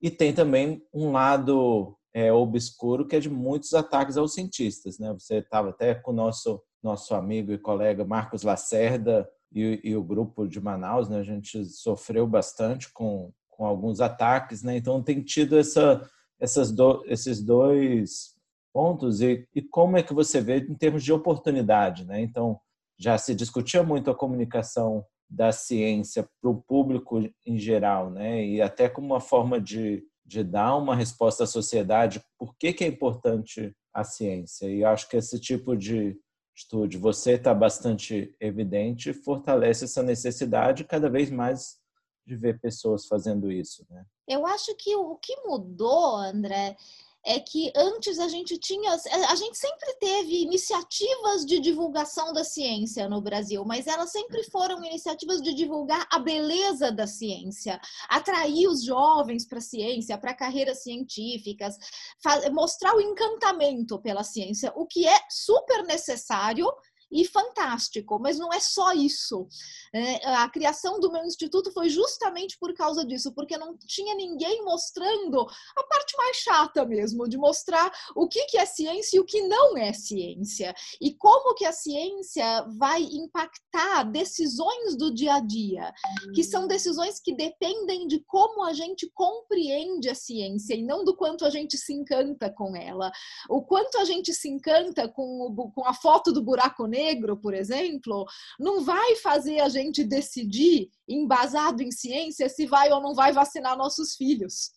e 0.00 0.10
tem 0.10 0.32
também 0.32 0.82
um 0.92 1.10
lado 1.10 1.96
é, 2.14 2.32
obscuro 2.32 3.06
que 3.06 3.16
é 3.16 3.20
de 3.20 3.28
muitos 3.28 3.74
ataques 3.74 4.16
aos 4.16 4.34
cientistas. 4.34 4.98
Né? 4.98 5.12
Você 5.12 5.36
estava 5.36 5.70
até 5.70 5.94
com 5.94 6.12
o 6.12 6.14
nosso, 6.14 6.62
nosso 6.82 7.14
amigo 7.14 7.52
e 7.52 7.58
colega 7.58 8.04
Marcos 8.04 8.42
Lacerda 8.42 9.28
e, 9.52 9.80
e 9.82 9.96
o 9.96 10.02
grupo 10.02 10.46
de 10.46 10.60
Manaus, 10.60 11.08
né? 11.08 11.18
a 11.18 11.24
gente 11.24 11.64
sofreu 11.64 12.26
bastante 12.26 12.92
com, 12.92 13.32
com 13.48 13.66
alguns 13.66 14.00
ataques, 14.00 14.62
né? 14.62 14.76
Então 14.76 15.02
tem 15.02 15.22
tido 15.22 15.58
essa, 15.58 16.08
essas 16.38 16.70
do, 16.70 17.02
esses 17.06 17.42
dois 17.42 18.37
pontos 18.78 19.20
e, 19.20 19.44
e 19.52 19.60
como 19.60 19.96
é 19.96 20.04
que 20.04 20.14
você 20.14 20.40
vê 20.40 20.58
em 20.58 20.74
termos 20.76 21.02
de 21.02 21.12
oportunidade, 21.12 22.04
né? 22.04 22.20
Então 22.20 22.60
já 22.96 23.18
se 23.18 23.34
discutia 23.34 23.82
muito 23.82 24.08
a 24.08 24.14
comunicação 24.14 25.04
da 25.28 25.50
ciência 25.50 26.28
para 26.40 26.48
o 26.48 26.62
público 26.62 27.28
em 27.44 27.58
geral, 27.58 28.08
né? 28.08 28.46
E 28.46 28.62
até 28.62 28.88
como 28.88 29.08
uma 29.08 29.20
forma 29.20 29.60
de, 29.60 30.04
de 30.24 30.44
dar 30.44 30.76
uma 30.76 30.94
resposta 30.94 31.42
à 31.42 31.46
sociedade, 31.46 32.22
por 32.38 32.56
que, 32.56 32.72
que 32.72 32.84
é 32.84 32.86
importante 32.86 33.74
a 33.92 34.04
ciência? 34.04 34.68
E 34.68 34.84
acho 34.84 35.08
que 35.08 35.16
esse 35.16 35.40
tipo 35.40 35.76
de 35.76 36.16
estudo, 36.56 37.00
você 37.00 37.32
está 37.32 37.52
bastante 37.52 38.32
evidente, 38.38 39.12
fortalece 39.12 39.86
essa 39.86 40.04
necessidade 40.04 40.84
cada 40.84 41.10
vez 41.10 41.32
mais 41.32 41.78
de 42.24 42.36
ver 42.36 42.60
pessoas 42.60 43.06
fazendo 43.06 43.50
isso, 43.50 43.84
né? 43.90 44.04
Eu 44.28 44.46
acho 44.46 44.72
que 44.76 44.94
o 44.94 45.16
que 45.16 45.34
mudou, 45.44 46.16
André, 46.16 46.76
é 47.24 47.38
que 47.40 47.72
antes 47.76 48.18
a 48.18 48.28
gente 48.28 48.58
tinha, 48.58 48.92
a 49.28 49.34
gente 49.34 49.56
sempre 49.56 49.94
teve 49.94 50.42
iniciativas 50.42 51.44
de 51.44 51.58
divulgação 51.58 52.32
da 52.32 52.44
ciência 52.44 53.08
no 53.08 53.20
Brasil, 53.20 53.64
mas 53.64 53.86
elas 53.86 54.10
sempre 54.10 54.42
foram 54.44 54.84
iniciativas 54.84 55.42
de 55.42 55.52
divulgar 55.52 56.06
a 56.10 56.18
beleza 56.18 56.90
da 56.90 57.06
ciência, 57.06 57.80
atrair 58.08 58.68
os 58.68 58.82
jovens 58.82 59.46
para 59.46 59.58
a 59.58 59.62
ciência, 59.62 60.18
para 60.18 60.34
carreiras 60.34 60.82
científicas, 60.82 61.76
mostrar 62.52 62.94
o 62.94 63.00
encantamento 63.00 64.00
pela 64.00 64.22
ciência, 64.22 64.72
o 64.76 64.86
que 64.86 65.06
é 65.06 65.18
super 65.28 65.84
necessário 65.84 66.66
e 67.10 67.24
fantástico, 67.26 68.18
mas 68.20 68.38
não 68.38 68.52
é 68.52 68.60
só 68.60 68.92
isso. 68.92 69.48
É, 69.92 70.26
a 70.28 70.48
criação 70.48 71.00
do 71.00 71.10
meu 71.10 71.24
instituto 71.24 71.72
foi 71.72 71.88
justamente 71.88 72.58
por 72.58 72.74
causa 72.74 73.04
disso, 73.04 73.32
porque 73.34 73.56
não 73.56 73.76
tinha 73.78 74.14
ninguém 74.14 74.62
mostrando 74.64 75.46
a 75.76 75.82
parte 75.84 76.16
mais 76.16 76.36
chata 76.36 76.84
mesmo, 76.84 77.28
de 77.28 77.38
mostrar 77.38 77.90
o 78.14 78.28
que, 78.28 78.44
que 78.46 78.58
é 78.58 78.66
ciência 78.66 79.16
e 79.16 79.20
o 79.20 79.24
que 79.24 79.42
não 79.42 79.76
é 79.76 79.92
ciência, 79.92 80.74
e 81.00 81.14
como 81.14 81.54
que 81.54 81.64
a 81.64 81.72
ciência 81.72 82.66
vai 82.78 83.02
impactar 83.02 84.04
decisões 84.04 84.96
do 84.96 85.12
dia 85.12 85.34
a 85.34 85.40
dia, 85.40 85.92
que 86.34 86.44
são 86.44 86.66
decisões 86.66 87.18
que 87.20 87.34
dependem 87.34 88.06
de 88.06 88.20
como 88.26 88.64
a 88.64 88.72
gente 88.72 89.10
compreende 89.14 90.10
a 90.10 90.14
ciência 90.14 90.74
e 90.74 90.82
não 90.82 91.04
do 91.04 91.16
quanto 91.16 91.44
a 91.44 91.50
gente 91.50 91.76
se 91.78 91.92
encanta 91.92 92.50
com 92.50 92.76
ela. 92.76 93.10
O 93.48 93.62
quanto 93.62 93.98
a 93.98 94.04
gente 94.04 94.34
se 94.34 94.48
encanta 94.48 95.08
com, 95.08 95.46
o, 95.46 95.70
com 95.72 95.86
a 95.86 95.94
foto 95.94 96.32
do 96.32 96.42
buraco 96.42 96.86
negro 96.86 96.97
negro, 96.98 97.36
por 97.36 97.54
exemplo, 97.54 98.26
não 98.58 98.84
vai 98.84 99.16
fazer 99.16 99.60
a 99.60 99.68
gente 99.68 100.04
decidir, 100.04 100.90
embasado 101.08 101.82
em 101.82 101.90
ciência, 101.90 102.48
se 102.48 102.66
vai 102.66 102.92
ou 102.92 103.00
não 103.00 103.14
vai 103.14 103.32
vacinar 103.32 103.76
nossos 103.76 104.14
filhos. 104.14 104.70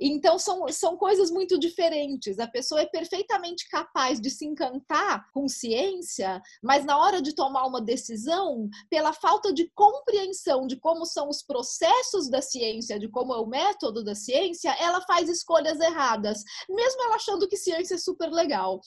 Então, 0.00 0.38
são, 0.38 0.66
são 0.68 0.96
coisas 0.96 1.30
muito 1.30 1.58
diferentes. 1.58 2.38
A 2.38 2.46
pessoa 2.46 2.80
é 2.80 2.86
perfeitamente 2.86 3.68
capaz 3.68 4.20
de 4.20 4.30
se 4.30 4.44
encantar 4.44 5.26
com 5.32 5.48
ciência, 5.48 6.40
mas 6.62 6.84
na 6.84 6.98
hora 6.98 7.20
de 7.20 7.34
tomar 7.34 7.66
uma 7.66 7.80
decisão, 7.80 8.68
pela 8.90 9.12
falta 9.12 9.52
de 9.52 9.70
compreensão 9.74 10.66
de 10.66 10.76
como 10.76 11.04
são 11.04 11.28
os 11.28 11.42
processos 11.42 12.28
da 12.28 12.40
ciência, 12.40 12.98
de 12.98 13.08
como 13.08 13.34
é 13.34 13.38
o 13.38 13.46
método 13.46 14.04
da 14.04 14.14
ciência, 14.14 14.74
ela 14.80 15.00
faz 15.02 15.28
escolhas 15.28 15.80
erradas, 15.80 16.42
mesmo 16.68 17.02
ela 17.02 17.16
achando 17.16 17.48
que 17.48 17.56
ciência 17.56 17.94
é 17.94 17.98
super 17.98 18.30
legal. 18.30 18.80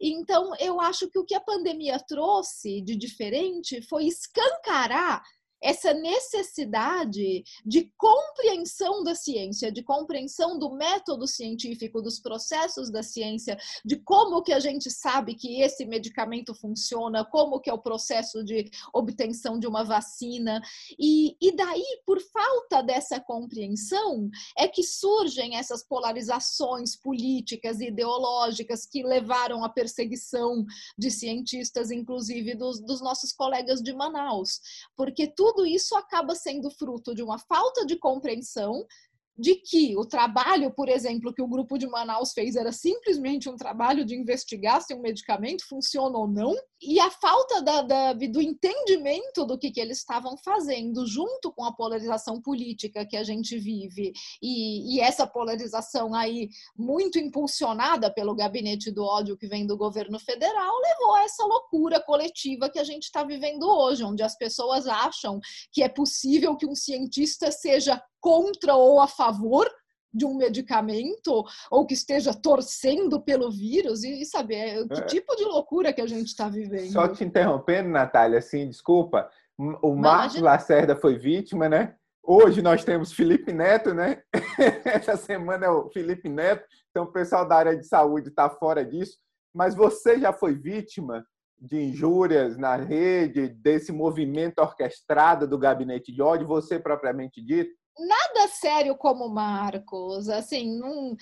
Então, 0.00 0.52
eu 0.58 0.80
acho 0.80 1.08
que 1.08 1.18
o 1.18 1.24
que 1.24 1.34
a 1.34 1.40
pandemia 1.40 1.98
trouxe 2.06 2.80
de 2.80 2.96
diferente 2.96 3.82
foi 3.88 4.04
escancarar 4.04 5.22
essa 5.62 5.94
necessidade 5.94 7.44
de 7.64 7.92
compreensão 7.96 9.04
da 9.04 9.14
ciência, 9.14 9.70
de 9.70 9.82
compreensão 9.82 10.58
do 10.58 10.74
método 10.74 11.26
científico, 11.26 12.02
dos 12.02 12.18
processos 12.18 12.90
da 12.90 13.02
ciência, 13.02 13.56
de 13.84 13.96
como 13.96 14.42
que 14.42 14.52
a 14.52 14.58
gente 14.58 14.90
sabe 14.90 15.34
que 15.34 15.62
esse 15.62 15.84
medicamento 15.84 16.54
funciona, 16.54 17.24
como 17.24 17.60
que 17.60 17.70
é 17.70 17.72
o 17.72 17.78
processo 17.78 18.42
de 18.42 18.68
obtenção 18.92 19.58
de 19.58 19.66
uma 19.66 19.84
vacina. 19.84 20.60
E, 20.98 21.36
e 21.40 21.54
daí, 21.54 22.00
por 22.04 22.20
falta 22.20 22.82
dessa 22.82 23.20
compreensão, 23.20 24.28
é 24.56 24.66
que 24.66 24.82
surgem 24.82 25.56
essas 25.56 25.86
polarizações 25.86 26.96
políticas 26.96 27.80
e 27.80 27.86
ideológicas 27.86 28.84
que 28.86 29.02
levaram 29.02 29.64
à 29.64 29.68
perseguição 29.68 30.64
de 30.98 31.10
cientistas, 31.10 31.90
inclusive 31.90 32.54
dos, 32.54 32.80
dos 32.80 33.00
nossos 33.00 33.32
colegas 33.32 33.80
de 33.80 33.92
Manaus. 33.92 34.60
Porque 34.96 35.26
tudo 35.26 35.51
tudo 35.52 35.66
isso 35.66 35.94
acaba 35.94 36.34
sendo 36.34 36.70
fruto 36.70 37.14
de 37.14 37.22
uma 37.22 37.38
falta 37.38 37.84
de 37.84 37.96
compreensão 37.96 38.86
de 39.36 39.56
que 39.56 39.96
o 39.96 40.04
trabalho, 40.04 40.70
por 40.72 40.88
exemplo, 40.88 41.32
que 41.32 41.42
o 41.42 41.48
grupo 41.48 41.78
de 41.78 41.86
Manaus 41.86 42.32
fez 42.32 42.54
era 42.54 42.72
simplesmente 42.72 43.48
um 43.48 43.56
trabalho 43.56 44.04
de 44.04 44.14
investigar 44.14 44.82
se 44.82 44.94
um 44.94 45.00
medicamento 45.00 45.66
funciona 45.66 46.18
ou 46.18 46.28
não, 46.28 46.54
e 46.80 46.98
a 46.98 47.10
falta 47.10 47.62
da, 47.62 47.82
da, 47.82 48.12
do 48.12 48.42
entendimento 48.42 49.44
do 49.46 49.56
que, 49.56 49.70
que 49.70 49.80
eles 49.80 49.98
estavam 49.98 50.36
fazendo, 50.36 51.06
junto 51.06 51.52
com 51.52 51.64
a 51.64 51.72
polarização 51.72 52.40
política 52.42 53.06
que 53.06 53.16
a 53.16 53.24
gente 53.24 53.58
vive, 53.58 54.12
e, 54.42 54.96
e 54.96 55.00
essa 55.00 55.26
polarização 55.26 56.14
aí, 56.14 56.48
muito 56.76 57.18
impulsionada 57.18 58.12
pelo 58.12 58.34
gabinete 58.34 58.90
do 58.90 59.04
ódio 59.04 59.36
que 59.36 59.46
vem 59.46 59.66
do 59.66 59.76
governo 59.76 60.18
federal, 60.18 60.74
levou 60.80 61.14
a 61.14 61.24
essa 61.24 61.44
loucura 61.44 62.00
coletiva 62.00 62.68
que 62.68 62.78
a 62.78 62.84
gente 62.84 63.04
está 63.04 63.24
vivendo 63.24 63.64
hoje, 63.64 64.04
onde 64.04 64.22
as 64.22 64.36
pessoas 64.36 64.86
acham 64.86 65.40
que 65.72 65.82
é 65.82 65.88
possível 65.88 66.56
que 66.56 66.66
um 66.66 66.74
cientista 66.74 67.50
seja 67.50 68.02
contra 68.22 68.74
ou 68.74 69.00
a 69.00 69.08
favor 69.08 69.68
de 70.14 70.24
um 70.24 70.34
medicamento 70.34 71.44
ou 71.70 71.86
que 71.86 71.94
esteja 71.94 72.32
torcendo 72.32 73.20
pelo 73.20 73.50
vírus 73.50 74.04
e, 74.04 74.24
saber 74.24 74.86
que 74.88 75.00
é. 75.00 75.04
tipo 75.06 75.34
de 75.34 75.44
loucura 75.44 75.92
que 75.92 76.00
a 76.00 76.06
gente 76.06 76.28
está 76.28 76.48
vivendo. 76.48 76.92
Só 76.92 77.08
te 77.08 77.24
interrompendo, 77.24 77.88
Natália, 77.88 78.38
assim, 78.38 78.68
desculpa. 78.68 79.28
O 79.58 79.94
Marcos 79.94 80.40
Lacerda 80.40 80.94
foi 80.94 81.18
vítima, 81.18 81.68
né? 81.68 81.94
Hoje 82.22 82.62
nós 82.62 82.84
temos 82.84 83.12
Felipe 83.12 83.52
Neto, 83.52 83.92
né? 83.92 84.22
Essa 84.84 85.16
semana 85.16 85.66
é 85.66 85.70
o 85.70 85.90
Felipe 85.90 86.28
Neto, 86.28 86.64
então 86.90 87.04
o 87.04 87.12
pessoal 87.12 87.46
da 87.46 87.56
área 87.56 87.76
de 87.76 87.86
saúde 87.86 88.28
está 88.28 88.48
fora 88.48 88.84
disso. 88.84 89.18
Mas 89.54 89.74
você 89.74 90.18
já 90.20 90.32
foi 90.32 90.54
vítima 90.54 91.24
de 91.58 91.80
injúrias 91.80 92.56
na 92.56 92.76
rede, 92.76 93.48
desse 93.48 93.92
movimento 93.92 94.58
orquestrado 94.58 95.46
do 95.46 95.58
gabinete 95.58 96.12
de 96.12 96.20
ódio, 96.20 96.46
você 96.46 96.78
propriamente 96.78 97.44
dito? 97.44 97.72
Nada 97.98 98.48
sério 98.48 98.96
como 98.96 99.28
Marcos. 99.28 100.28
Assim, 100.28 100.78
não, 100.78 101.16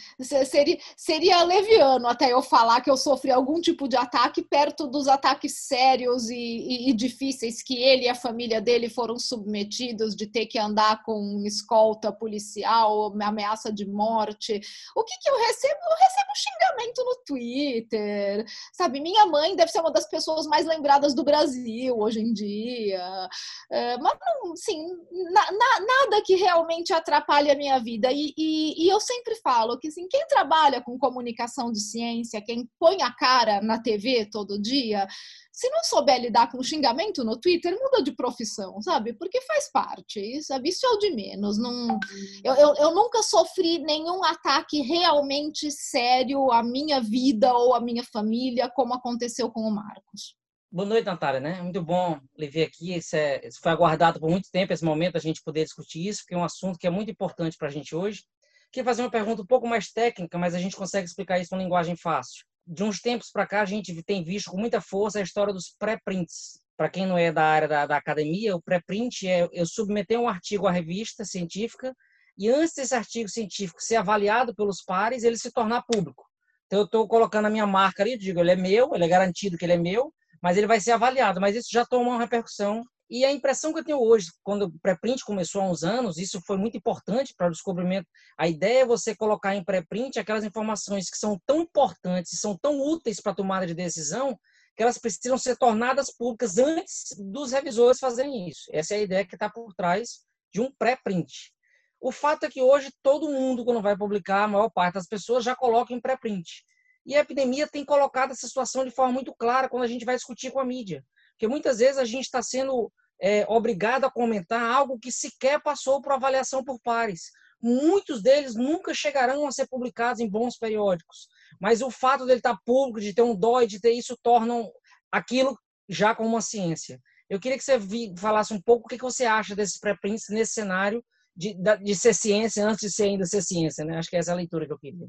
seria, 0.45 0.79
seria 0.97 1.43
leviano 1.43 2.07
até 2.07 2.33
eu 2.33 2.43
falar 2.43 2.81
que 2.81 2.91
eu 2.91 2.97
sofri 2.97 3.31
algum 3.31 3.61
tipo 3.61 3.89
de 3.89 3.97
ataque 3.97 4.43
perto 4.43 4.87
dos 4.87 5.09
ataques 5.09 5.57
sérios 5.57 6.31
e, 6.31 6.37
e, 6.37 6.91
e, 6.91 6.93
difíceis 6.93 7.63
que 7.63 7.83
ele 7.83 8.05
e 8.05 8.09
a 8.09 8.15
família 8.15 8.61
dele 8.61 8.89
foram 8.89 9.19
submetidos 9.19 10.15
de 10.15 10.27
ter 10.27 10.47
que 10.47 10.59
andar 10.59 11.03
com 11.03 11.43
escolta 11.45 12.13
policial, 12.13 13.13
ameaça 13.21 13.73
de 13.73 13.87
morte. 13.87 14.61
O 14.97 15.05
que, 15.05 15.19
que 15.19 15.29
eu 15.29 15.39
recebo? 15.39 15.81
Eu 15.91 15.97
recebo 15.97 16.31
xingamento 16.35 17.05
no 17.05 17.17
Twitter. 17.25 18.47
Sabe, 18.73 19.01
minha 19.01 19.27
mãe 19.27 19.57
deve 19.57 19.71
ser 19.71 19.81
uma 19.81 19.93
das 19.93 20.09
pessoas 20.09 20.47
mais 20.47 20.67
lembradas 20.67 21.15
do 21.15 21.25
Brasil 21.25 21.99
hoje 21.99 22.21
em 22.21 22.33
dia. 22.33 23.29
É, 23.71 23.99
mas, 23.99 24.19
assim, 24.53 24.87
na, 25.33 25.53
na, 25.53 25.81
nada 25.81 26.23
que 26.25 26.35
realmente 26.37 26.60
realmente 26.61 26.93
atrapalha 26.93 27.53
a 27.53 27.57
minha 27.57 27.79
vida. 27.79 28.13
E, 28.13 28.33
e, 28.37 28.85
e, 28.85 28.89
eu 28.89 29.01
sempre 29.01 29.35
falo 29.37 29.79
que 29.79 29.89
assim, 29.89 30.07
quem 30.09 30.27
trabalha 30.27 30.81
com 30.81 30.99
comunicação 30.99 31.73
de 31.73 31.81
ciência, 31.81 32.43
quem 32.43 32.69
põe 32.79 33.03
a 33.03 33.11
cara 33.13 33.61
na 33.63 33.81
TV 33.81 34.29
todo 34.31 34.61
dia, 34.61 35.07
se 35.53 35.69
não 35.71 35.83
souber 35.83 36.21
lidar 36.21 36.51
com 36.51 36.63
xingamento 36.63 37.25
no 37.25 37.39
Twitter, 37.39 37.77
muda 37.79 38.03
de 38.03 38.13
profissão, 38.13 38.81
sabe? 38.83 39.15
Porque 39.15 39.41
faz 39.43 39.71
parte, 39.73 40.43
sabe? 40.43 40.69
Isso 40.69 40.87
é 40.87 40.91
o 40.91 40.99
de 40.99 41.11
menos. 41.11 41.59
Não, 41.59 41.99
eu, 42.45 42.55
eu, 42.55 42.75
eu 42.77 42.95
nunca 42.95 43.23
sofri 43.23 43.79
nenhum 43.79 44.23
ataque 44.25 44.81
realmente 44.83 45.71
sério 45.71 46.51
à 46.53 46.63
minha 46.63 47.01
vida 47.01 47.53
ou 47.55 47.75
à 47.75 47.81
minha 47.81 48.05
família, 48.05 48.71
como 48.71 48.95
aconteceu 48.95 49.51
com 49.51 49.63
o 49.63 49.71
Marcos. 49.71 50.40
Boa 50.73 50.87
noite, 50.87 51.05
Natália, 51.05 51.41
né? 51.41 51.61
Muito 51.63 51.83
bom 51.83 52.21
lhe 52.39 52.47
ver 52.47 52.63
aqui. 52.63 52.95
Isso, 52.95 53.17
é, 53.17 53.41
isso 53.45 53.59
foi 53.61 53.73
aguardado 53.73 54.21
por 54.21 54.31
muito 54.31 54.49
tempo, 54.53 54.73
esse 54.73 54.85
momento, 54.85 55.17
a 55.17 55.21
gente 55.21 55.43
poder 55.43 55.65
discutir 55.65 56.07
isso, 56.07 56.21
porque 56.21 56.35
é 56.35 56.39
um 56.39 56.45
assunto 56.45 56.79
que 56.79 56.87
é 56.87 56.91
muito 56.91 57.11
importante 57.11 57.57
para 57.59 57.67
a 57.67 57.71
gente 57.73 57.93
hoje. 57.93 58.23
Queria 58.71 58.85
fazer 58.85 59.03
uma 59.03 59.11
pergunta 59.11 59.43
um 59.43 59.47
pouco 59.47 59.67
mais 59.67 59.91
técnica, 59.91 60.39
mas 60.39 60.55
a 60.55 60.61
gente 60.61 60.77
consegue 60.77 61.09
explicar 61.09 61.41
isso 61.41 61.53
em 61.57 61.59
linguagem 61.59 61.97
fácil. 61.97 62.45
De 62.65 62.85
uns 62.85 63.01
tempos 63.01 63.33
para 63.33 63.49
cá, 63.49 63.63
a 63.63 63.65
gente 63.65 64.01
tem 64.05 64.23
visto 64.23 64.49
com 64.53 64.59
muita 64.59 64.81
força 64.81 65.19
a 65.19 65.23
história 65.23 65.53
dos 65.53 65.75
pré-prints. 65.77 66.61
Para 66.77 66.89
quem 66.89 67.05
não 67.05 67.19
é 67.19 67.33
da 67.33 67.43
área 67.43 67.67
da, 67.67 67.87
da 67.87 67.97
academia, 67.97 68.55
o 68.55 68.63
pré-print 68.63 69.27
é 69.27 69.49
eu 69.53 69.67
submeter 69.67 70.21
um 70.21 70.29
artigo 70.29 70.69
à 70.69 70.71
revista 70.71 71.25
científica 71.25 71.93
e 72.39 72.49
antes 72.49 72.75
desse 72.75 72.95
artigo 72.95 73.29
científico 73.29 73.83
ser 73.83 73.97
avaliado 73.97 74.55
pelos 74.55 74.85
pares, 74.85 75.25
ele 75.25 75.37
se 75.37 75.51
tornar 75.51 75.83
público. 75.83 76.25
Então, 76.67 76.79
eu 76.79 76.85
estou 76.85 77.09
colocando 77.09 77.47
a 77.47 77.51
minha 77.51 77.67
marca 77.67 78.05
ali, 78.05 78.17
digo, 78.17 78.39
ele 78.39 78.53
é 78.53 78.57
meu, 78.57 78.95
ele 78.95 79.05
é 79.05 79.09
garantido 79.09 79.59
que 79.59 79.65
ele 79.65 79.73
é 79.73 79.77
meu, 79.77 80.15
mas 80.43 80.57
ele 80.57 80.67
vai 80.67 80.81
ser 80.81 80.93
avaliado. 80.93 81.41
Mas 81.41 81.57
isso 81.57 81.69
já 81.71 81.85
toma 81.85 82.11
uma 82.11 82.19
repercussão 82.19 82.85
E 83.11 83.25
a 83.25 83.33
impressão 83.33 83.73
que 83.73 83.81
eu 83.81 83.85
tenho 83.85 84.01
hoje, 84.01 84.29
quando 84.45 84.67
o 84.67 84.79
pré-print 84.81 85.25
começou 85.25 85.61
há 85.61 85.69
uns 85.69 85.83
anos, 85.83 86.17
isso 86.17 86.41
foi 86.47 86.57
muito 86.57 86.77
importante 86.77 87.35
para 87.37 87.49
o 87.49 87.51
descobrimento. 87.51 88.07
A 88.39 88.47
ideia 88.47 88.83
é 88.83 88.87
você 88.87 89.17
colocar 89.17 89.57
em 89.57 89.65
pré-print 89.65 90.19
aquelas 90.21 90.45
informações 90.45 91.11
que 91.11 91.19
são 91.19 91.37
tão 91.45 91.63
importantes, 91.63 92.39
são 92.41 92.57
tão 92.57 92.81
úteis 92.81 93.21
para 93.21 93.33
a 93.33 93.35
tomada 93.35 93.67
de 93.67 93.75
decisão, 93.75 94.39
que 94.77 94.83
elas 94.83 94.97
precisam 94.97 95.37
ser 95.37 95.57
tornadas 95.57 96.15
públicas 96.17 96.57
antes 96.57 97.09
dos 97.19 97.51
revisores 97.51 97.99
fazerem 97.99 98.49
isso. 98.49 98.71
Essa 98.73 98.95
é 98.95 98.99
a 98.99 99.03
ideia 99.03 99.27
que 99.27 99.35
está 99.35 99.51
por 99.51 99.75
trás 99.75 100.21
de 100.55 100.61
um 100.61 100.71
pré-print. 100.79 101.53
O 102.01 102.13
fato 102.13 102.45
é 102.45 102.49
que 102.49 102.63
hoje 102.63 102.91
todo 103.03 103.29
mundo, 103.29 103.65
quando 103.65 103.83
vai 103.83 103.97
publicar, 103.97 104.45
a 104.45 104.49
maior 104.49 104.71
parte 104.71 104.95
das 104.95 105.09
pessoas 105.09 105.45
já 105.45 105.57
coloca 105.57 105.93
em 105.93 106.01
pré-print. 106.01 106.65
E 107.07 107.15
a 107.15 107.21
epidemia 107.21 107.67
tem 107.67 107.85
colocado 107.85 108.33
essa 108.33 108.47
situação 108.47 108.85
de 108.85 108.91
forma 108.91 109.13
muito 109.13 109.35
clara 109.35 109.69
quando 109.69 109.85
a 109.85 109.89
gente 109.89 110.05
vai 110.05 110.17
discutir 110.17 110.51
com 110.51 110.61
a 110.61 110.65
mídia. 110.65 111.05
Porque 111.33 111.49
muitas 111.49 111.79
vezes 111.79 111.99
a 111.99 112.05
gente 112.05 112.25
está 112.25 112.43
sendo 112.43 112.93
é, 113.21 113.45
obrigado 113.49 114.05
a 114.05 114.11
comentar 114.11 114.63
algo 114.63 114.99
que 114.99 115.11
sequer 115.11 115.63
passou 115.63 116.01
por 116.01 116.13
avaliação 116.13 116.65
por 116.65 116.81
pares. 116.81 117.31
Muitos 117.63 118.23
deles 118.23 118.55
nunca 118.55 118.95
chegarão 118.95 119.47
a 119.47 119.53
ser 119.53 119.69
publicados 119.69 120.21
em 120.21 120.29
bons 120.29 120.57
periódicos. 120.57 121.29
Mas 121.61 121.83
o 121.83 121.91
fato 121.91 122.25
dele 122.25 122.39
estar 122.39 122.55
tá 122.55 122.61
público, 122.65 123.01
de 123.01 123.15
ter 123.15 123.23
um 123.23 123.37
DOI, 123.37 123.67
de 123.67 123.81
ter 123.81 123.93
isso, 123.93 124.17
tornam 124.23 124.71
aquilo 125.13 125.59
já 125.89 126.15
como 126.15 126.31
uma 126.31 126.41
ciência. 126.41 127.01
Eu 127.29 127.39
queria 127.39 127.59
que 127.59 127.65
você 127.65 127.79
falasse 128.19 128.53
um 128.53 128.61
pouco 128.61 128.87
o 128.87 128.89
que 128.89 129.03
você 129.03 129.25
acha 129.25 129.55
desses 129.55 129.79
pré-prints 129.79 130.27
nesse 130.31 130.55
cenário 130.55 131.05
de, 131.37 131.55
de 131.83 131.95
ser 131.95 132.15
ciência 132.15 132.67
antes 132.67 132.81
de 132.81 132.91
ser 132.91 133.05
ainda 133.05 133.25
ser 133.25 133.43
ciência, 133.43 133.85
né? 133.85 133.99
Acho 133.99 134.09
que 134.09 134.17
é 134.17 134.19
essa 134.19 134.33
a 134.33 134.37
leitura 134.37 134.67
que 134.67 134.73
eu 134.73 134.79
queria. 134.79 135.07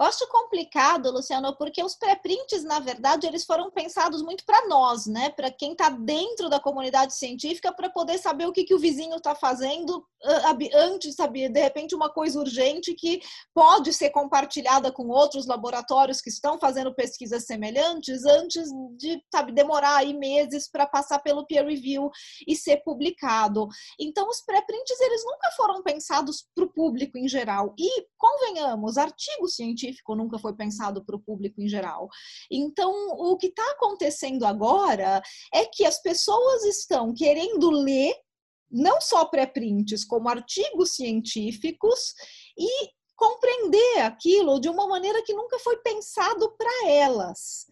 Eu 0.00 0.06
acho 0.06 0.28
complicado, 0.28 1.10
Luciano, 1.10 1.56
porque 1.56 1.82
os 1.82 1.96
pré-prints, 1.96 2.62
na 2.62 2.78
verdade, 2.78 3.26
eles 3.26 3.44
foram 3.44 3.68
pensados 3.68 4.22
muito 4.22 4.44
para 4.44 4.68
nós, 4.68 5.06
né? 5.06 5.28
Para 5.30 5.50
quem 5.50 5.72
está 5.72 5.88
dentro 5.88 6.48
da 6.48 6.60
comunidade 6.60 7.14
científica, 7.14 7.72
para 7.72 7.90
poder 7.90 8.16
saber 8.18 8.46
o 8.46 8.52
que, 8.52 8.62
que 8.62 8.74
o 8.74 8.78
vizinho 8.78 9.16
está 9.16 9.34
fazendo 9.34 10.06
antes, 10.72 11.16
sabe? 11.16 11.48
De 11.48 11.60
repente, 11.60 11.96
uma 11.96 12.08
coisa 12.08 12.38
urgente 12.38 12.94
que 12.94 13.20
pode 13.52 13.92
ser 13.92 14.10
compartilhada 14.10 14.92
com 14.92 15.08
outros 15.08 15.46
laboratórios 15.46 16.20
que 16.20 16.30
estão 16.30 16.60
fazendo 16.60 16.94
pesquisas 16.94 17.44
semelhantes 17.44 18.24
antes 18.24 18.70
de, 18.96 19.20
sabe, 19.34 19.50
demorar 19.50 19.96
aí 19.96 20.14
meses 20.14 20.70
para 20.70 20.86
passar 20.86 21.18
pelo 21.20 21.44
peer 21.44 21.66
review 21.66 22.08
e 22.46 22.54
ser 22.54 22.84
publicado. 22.84 23.66
Então, 23.98 24.28
os 24.28 24.40
pré-prints, 24.42 25.00
eles 25.00 25.24
nunca 25.24 25.50
foram 25.56 25.82
pensados 25.82 26.46
para 26.54 26.64
o 26.64 26.72
público 26.72 27.18
em 27.18 27.28
geral. 27.28 27.74
E, 27.76 28.06
convenhamos, 28.16 28.96
artigos 28.96 29.56
científicos 29.56 29.87
científico 29.88 30.14
nunca 30.14 30.38
foi 30.38 30.54
pensado 30.54 31.04
para 31.04 31.16
o 31.16 31.20
público 31.20 31.60
em 31.60 31.68
geral. 31.68 32.08
Então, 32.50 32.92
o 33.10 33.36
que 33.36 33.48
está 33.48 33.64
acontecendo 33.72 34.44
agora 34.44 35.22
é 35.52 35.64
que 35.64 35.84
as 35.84 36.00
pessoas 36.00 36.64
estão 36.64 37.14
querendo 37.14 37.70
ler 37.70 38.14
não 38.70 39.00
só 39.00 39.24
pré-prints, 39.24 40.04
como 40.04 40.28
artigos 40.28 40.94
científicos 40.94 42.14
e 42.56 42.90
compreender 43.16 44.00
aquilo 44.00 44.60
de 44.60 44.68
uma 44.68 44.86
maneira 44.86 45.22
que 45.22 45.32
nunca 45.32 45.58
foi 45.58 45.78
pensado 45.78 46.54
para 46.56 46.88
elas. 46.88 47.66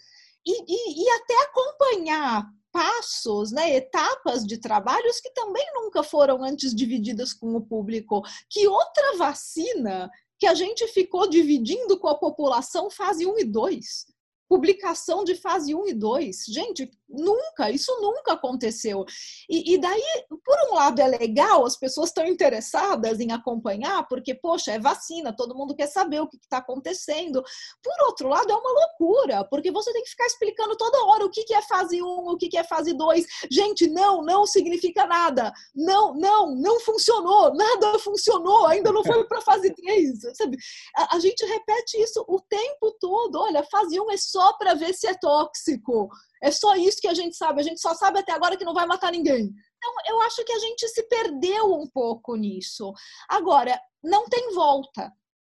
E, 0.45 0.65
e, 0.67 1.05
e, 1.05 1.11
até 1.11 1.43
acompanhar 1.43 2.47
passos, 2.73 3.53
né, 3.53 3.75
etapas 3.75 4.45
de 4.45 4.59
trabalhos 4.59 5.21
que 5.21 5.31
também 5.31 5.65
nunca 5.75 6.03
foram 6.03 6.45
antes 6.45 6.75
divididas 6.75 7.33
com 7.33 7.55
o 7.55 7.61
público. 7.61 8.23
Que 8.49 8.67
outra 8.69 9.17
vacina 9.17 10.11
que 10.39 10.47
a 10.47 10.55
gente 10.55 10.87
ficou 10.89 11.29
dividindo 11.29 11.99
com 11.99 12.09
a 12.09 12.19
população 12.19 12.91
fase 12.91 13.27
1 13.27 13.39
e 13.39 13.45
2 13.45 14.17
publicação 14.49 15.25
de 15.25 15.35
fase 15.35 15.75
1 15.75 15.89
e 15.89 15.95
2. 15.95 16.45
Gente, 16.47 16.91
nunca, 17.09 17.71
isso 17.71 17.93
nunca 18.01 18.33
aconteceu. 18.33 19.05
E, 19.49 19.75
e, 19.75 19.79
daí, 19.79 20.03
por 20.29 20.57
um 20.71 20.75
lado, 20.75 21.01
é 21.01 21.09
legal, 21.09 21.65
as 21.65 21.77
pessoas 21.77 22.11
estão 22.11 22.27
interessadas 22.27 23.21
em 23.21 23.33
acompanhar, 23.33 24.07
porque, 24.09 24.35
poxa, 24.35 24.73
é 24.73 24.79
vacina, 24.79 25.35
todo 25.35 25.55
mundo 25.55 25.75
quer 25.75 25.87
saber 25.87 26.21
o 26.21 26.29
que 26.29 26.37
está 26.37 26.59
acontecendo. 26.59 27.43
Por 27.83 28.07
outro 28.07 28.29
lado, 28.29 28.51
é 28.51 28.55
uma 28.55 28.71
loucura, 28.71 29.45
porque 29.45 29.71
você 29.71 29.93
tem 29.93 30.03
que 30.03 30.11
ficar 30.11 30.27
explicando 30.27 30.77
toda 30.77 31.05
hora 31.05 31.25
o 31.25 31.31
que, 31.31 31.45
que 31.45 31.55
é 31.55 31.63
fase 31.63 32.03
1, 32.03 32.07
o 32.07 32.37
que, 32.37 32.49
que 32.49 32.59
é 32.59 32.65
fase 32.65 32.93
2. 32.93 33.27
Gente, 33.51 33.89
não, 33.89 34.23
não 34.23 34.47
significa 34.47 35.07
nada. 35.07 35.53
Não, 35.75 36.15
não, 36.15 36.55
não 36.55 36.81
funcionou, 36.81 37.55
nada 37.55 37.99
funcionou, 37.99 38.67
ainda 38.67 38.93
não 38.93 39.05
foi 39.05 39.25
para 39.25 39.41
fase 39.41 39.73
3. 39.73 40.21
Sabe? 40.35 40.57
A, 40.97 41.17
a 41.17 41.21
gente 41.21 41.45
repete 41.45 42.01
isso 42.01 42.25
o 42.29 42.41
tempo 42.41 42.97
todo. 43.01 43.41
Olha, 43.41 43.63
fase 43.65 44.01
1 44.01 44.11
é 44.11 44.17
só 44.17 44.53
para 44.55 44.75
ver 44.75 44.95
se 44.95 45.07
é 45.07 45.15
tóxico. 45.15 46.09
É 46.47 46.51
só 46.53 46.77
isso 46.77 46.99
que 47.01 47.09
a 47.09 47.15
gente 47.15 47.37
sabe. 47.37 47.61
A 47.61 47.65
gente 47.65 47.81
só 47.81 47.93
sabe 47.95 48.21
até 48.21 48.31
agora 48.31 48.57
que 48.57 48.65
não 48.65 48.73
vai 48.73 48.87
matar 48.87 49.11
ninguém. 49.11 49.53
Então, 49.77 49.95
eu 50.09 50.21
acho 50.23 50.45
que 50.45 50.53
a 50.53 50.59
gente 50.61 50.89
se 50.89 51.03
perdeu 51.09 51.75
um 51.75 51.89
pouco 51.89 52.37
nisso. 52.37 52.93
Agora, 53.29 53.77
não 54.03 54.27
tem 54.27 54.55
volta. 54.55 55.13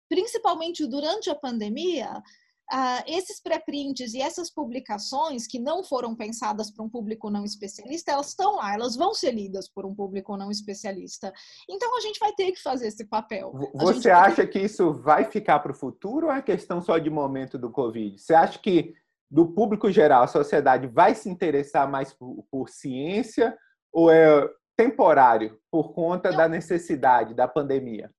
Principalmente 0.09 0.87
durante 0.87 1.29
a 1.29 1.35
pandemia, 1.35 2.21
Uh, 2.71 3.01
esses 3.07 3.41
pré-prints 3.41 4.13
e 4.13 4.21
essas 4.21 4.51
publicações 4.51 5.47
que 5.47 5.57
não 5.57 5.83
foram 5.83 6.15
pensadas 6.15 6.69
para 6.69 6.85
um 6.85 6.89
público 6.89 7.27
não 7.27 7.43
especialista, 7.43 8.11
elas 8.11 8.27
estão 8.27 8.57
lá, 8.57 8.75
elas 8.75 8.95
vão 8.95 9.11
ser 9.11 9.31
lidas 9.31 9.67
por 9.67 9.87
um 9.87 9.95
público 9.95 10.37
não 10.37 10.51
especialista. 10.51 11.33
Então 11.67 11.97
a 11.97 12.01
gente 12.01 12.19
vai 12.19 12.31
ter 12.33 12.51
que 12.51 12.61
fazer 12.61 12.89
esse 12.89 13.05
papel. 13.05 13.51
Você 13.73 14.11
acha 14.11 14.45
que 14.45 14.59
isso 14.59 14.93
vai 14.93 15.25
ficar 15.25 15.57
para 15.61 15.71
o 15.71 15.75
futuro 15.75 16.27
ou 16.27 16.31
é 16.31 16.43
questão 16.43 16.79
só 16.79 16.99
de 16.99 17.09
momento 17.09 17.57
do 17.57 17.71
Covid? 17.71 18.21
Você 18.21 18.35
acha 18.35 18.59
que 18.59 18.93
do 19.29 19.47
público 19.47 19.91
geral 19.91 20.23
a 20.23 20.27
sociedade 20.27 20.87
vai 20.87 21.13
se 21.13 21.29
interessar 21.29 21.89
mais 21.89 22.13
por, 22.13 22.45
por 22.49 22.69
ciência 22.69 23.57
ou 23.91 24.11
é 24.11 24.49
temporário 24.75 25.59
por 25.71 25.93
conta 25.93 26.29
Eu... 26.29 26.37
da 26.37 26.47
necessidade 26.47 27.33
da 27.33 27.47
pandemia? 27.47 28.11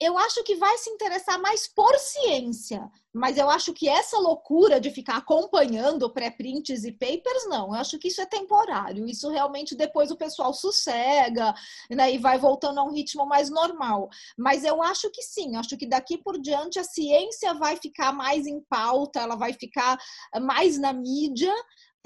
Eu 0.00 0.18
acho 0.18 0.42
que 0.44 0.56
vai 0.56 0.76
se 0.76 0.90
interessar 0.90 1.40
mais 1.40 1.66
por 1.66 1.96
ciência, 1.98 2.90
mas 3.14 3.38
eu 3.38 3.48
acho 3.48 3.72
que 3.72 3.88
essa 3.88 4.18
loucura 4.18 4.78
de 4.78 4.90
ficar 4.90 5.16
acompanhando 5.16 6.12
pré-prints 6.12 6.84
e 6.84 6.92
papers, 6.92 7.48
não. 7.48 7.68
Eu 7.68 7.80
acho 7.80 7.98
que 7.98 8.08
isso 8.08 8.20
é 8.20 8.26
temporário. 8.26 9.08
Isso 9.08 9.30
realmente 9.30 9.74
depois 9.74 10.10
o 10.10 10.16
pessoal 10.16 10.52
sossega 10.52 11.54
né, 11.90 12.12
e 12.12 12.18
vai 12.18 12.38
voltando 12.38 12.78
a 12.78 12.84
um 12.84 12.92
ritmo 12.92 13.24
mais 13.24 13.48
normal. 13.48 14.10
Mas 14.36 14.64
eu 14.64 14.82
acho 14.82 15.10
que 15.10 15.22
sim, 15.22 15.56
acho 15.56 15.78
que 15.78 15.88
daqui 15.88 16.18
por 16.18 16.38
diante 16.38 16.78
a 16.78 16.84
ciência 16.84 17.54
vai 17.54 17.76
ficar 17.76 18.12
mais 18.12 18.46
em 18.46 18.60
pauta, 18.68 19.20
ela 19.20 19.34
vai 19.34 19.54
ficar 19.54 19.98
mais 20.42 20.78
na 20.78 20.92
mídia, 20.92 21.54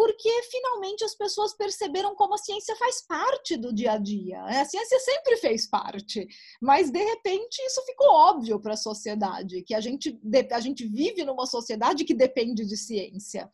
porque 0.00 0.30
finalmente 0.44 1.04
as 1.04 1.14
pessoas 1.14 1.52
perceberam 1.52 2.14
como 2.14 2.32
a 2.32 2.38
ciência 2.38 2.74
faz 2.76 3.02
parte 3.02 3.54
do 3.54 3.70
dia 3.70 3.92
a 3.92 3.98
dia. 3.98 4.42
A 4.44 4.64
ciência 4.64 4.98
sempre 4.98 5.36
fez 5.36 5.68
parte, 5.68 6.26
mas 6.58 6.90
de 6.90 7.04
repente 7.04 7.58
isso 7.66 7.84
ficou 7.84 8.08
óbvio 8.08 8.58
para 8.58 8.72
a 8.72 8.78
sociedade, 8.78 9.62
que 9.62 9.74
a 9.74 9.80
gente, 9.82 10.18
a 10.52 10.60
gente 10.60 10.86
vive 10.86 11.22
numa 11.22 11.44
sociedade 11.44 12.06
que 12.06 12.14
depende 12.14 12.64
de 12.64 12.78
ciência. 12.78 13.50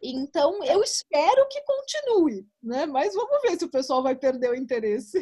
Então, 0.00 0.62
eu 0.62 0.84
espero 0.84 1.48
que 1.48 1.60
continue, 1.62 2.46
né? 2.62 2.86
Mas 2.86 3.12
vamos 3.12 3.42
ver 3.42 3.58
se 3.58 3.64
o 3.64 3.68
pessoal 3.68 4.00
vai 4.00 4.14
perder 4.14 4.52
o 4.52 4.54
interesse. 4.54 5.18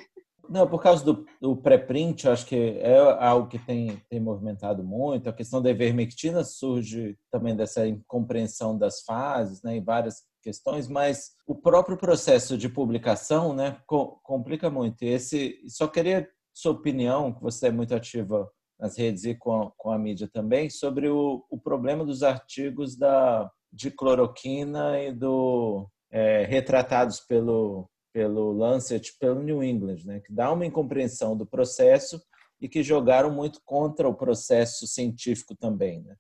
Não, 0.48 0.66
por 0.66 0.82
causa 0.82 1.04
do, 1.04 1.26
do 1.40 1.56
pré-print, 1.56 2.28
acho 2.28 2.46
que 2.46 2.78
é 2.80 2.98
algo 2.98 3.48
que 3.48 3.59
tem, 3.59 4.02
tem 4.09 4.20
movimentado 4.20 4.82
muito. 4.82 5.28
A 5.28 5.32
questão 5.32 5.61
da 5.61 5.70
ivermectina 5.70 6.44
surge 6.44 7.16
também 7.30 7.56
dessa 7.56 7.87
incompreensão 7.87 8.76
das 8.76 9.02
fases, 9.02 9.62
né, 9.62 9.76
em 9.76 9.85
várias 9.85 10.22
questões, 10.42 10.88
mas 10.88 11.32
o 11.46 11.54
próprio 11.54 11.96
processo 11.96 12.56
de 12.56 12.68
publicação, 12.68 13.52
né, 13.52 13.78
complica 14.22 14.70
muito. 14.70 15.02
E 15.02 15.09
esse, 15.09 15.59
só 15.68 15.88
queria 15.88 16.28
sua 16.54 16.72
opinião, 16.72 17.32
que 17.32 17.42
você 17.42 17.66
é 17.66 17.70
muito 17.70 17.94
ativa 17.94 18.50
nas 18.78 18.96
redes 18.96 19.24
e 19.24 19.35
com 19.35 19.62
a, 19.62 19.72
com 19.76 19.90
a 19.90 19.98
mídia 19.98 20.28
também, 20.32 20.70
sobre 20.70 21.09
o, 21.09 21.44
o 21.50 21.59
problema 21.59 22.04
dos 22.04 22.22
artigos 22.22 22.96
da, 22.96 23.50
de 23.72 23.90
cloroquina 23.90 25.00
e 25.02 25.12
do 25.12 25.88
é, 26.11 26.44
retratados 26.44 27.20
pelo 27.20 27.90
pelo 28.16 28.50
Lancet, 28.50 29.12
pelo 29.18 29.42
New 29.42 29.62
England, 29.62 30.07
né, 30.07 30.20
que 30.20 30.33
dá 30.33 30.50
uma 30.50 30.64
incompreensão 30.64 31.37
do 31.37 31.44
processo 31.44 32.18
e 32.59 32.66
que 32.66 32.83
jogaram 32.83 33.31
muito 33.31 33.61
contra 33.62 34.09
o 34.09 34.14
processo 34.14 34.87
científico 34.87 35.55
também, 35.55 36.00
né? 36.00 36.16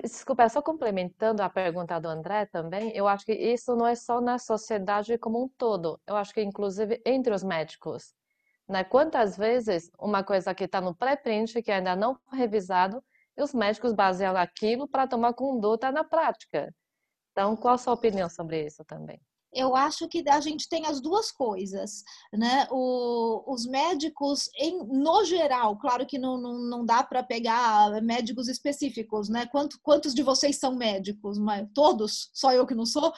Desculpa, 0.00 0.48
só 0.48 0.62
complementando 0.62 1.42
a 1.42 1.50
pergunta 1.50 1.98
do 2.00 2.06
André 2.06 2.46
também, 2.46 2.92
eu 2.94 3.08
acho 3.08 3.26
que 3.26 3.32
isso 3.32 3.74
não 3.74 3.84
é 3.84 3.96
só 3.96 4.20
na 4.20 4.38
sociedade 4.38 5.18
como 5.18 5.42
um 5.42 5.48
todo, 5.48 6.00
eu 6.06 6.14
acho 6.14 6.32
que 6.32 6.40
inclusive 6.40 7.02
entre 7.04 7.34
os 7.34 7.42
médicos. 7.42 8.14
Né? 8.68 8.84
Quantas 8.84 9.36
vezes 9.36 9.90
uma 9.98 10.22
coisa 10.22 10.54
que 10.54 10.64
está 10.64 10.80
no 10.80 10.94
pré-print, 10.94 11.62
que 11.62 11.72
ainda 11.72 11.96
não 11.96 12.14
foi 12.14 12.38
revisado, 12.38 13.02
e 13.36 13.42
os 13.42 13.52
médicos 13.52 13.92
baseiam 13.92 14.36
aquilo 14.36 14.86
para 14.86 15.08
tomar 15.08 15.32
conduta 15.34 15.90
na 15.90 16.04
prática. 16.04 16.72
Então, 17.32 17.56
qual 17.56 17.74
a 17.74 17.78
sua 17.78 17.94
opinião 17.94 18.28
sobre 18.28 18.64
isso 18.66 18.84
também? 18.84 19.20
Eu 19.54 19.76
acho 19.76 20.08
que 20.08 20.24
a 20.28 20.40
gente 20.40 20.68
tem 20.68 20.86
as 20.86 21.00
duas 21.00 21.30
coisas, 21.30 22.02
né? 22.32 22.66
O, 22.70 23.44
os 23.52 23.66
médicos, 23.66 24.48
em, 24.56 24.78
no 24.84 25.24
geral, 25.24 25.76
claro 25.76 26.06
que 26.06 26.18
não, 26.18 26.38
não, 26.38 26.58
não 26.58 26.84
dá 26.84 27.02
para 27.02 27.22
pegar 27.22 28.00
médicos 28.02 28.48
específicos, 28.48 29.28
né? 29.28 29.46
Quanto, 29.46 29.78
quantos 29.82 30.14
de 30.14 30.22
vocês 30.22 30.58
são 30.58 30.74
médicos? 30.74 31.38
Mas, 31.38 31.68
todos? 31.74 32.30
Só 32.32 32.52
eu 32.52 32.66
que 32.66 32.74
não 32.74 32.86
sou? 32.86 33.12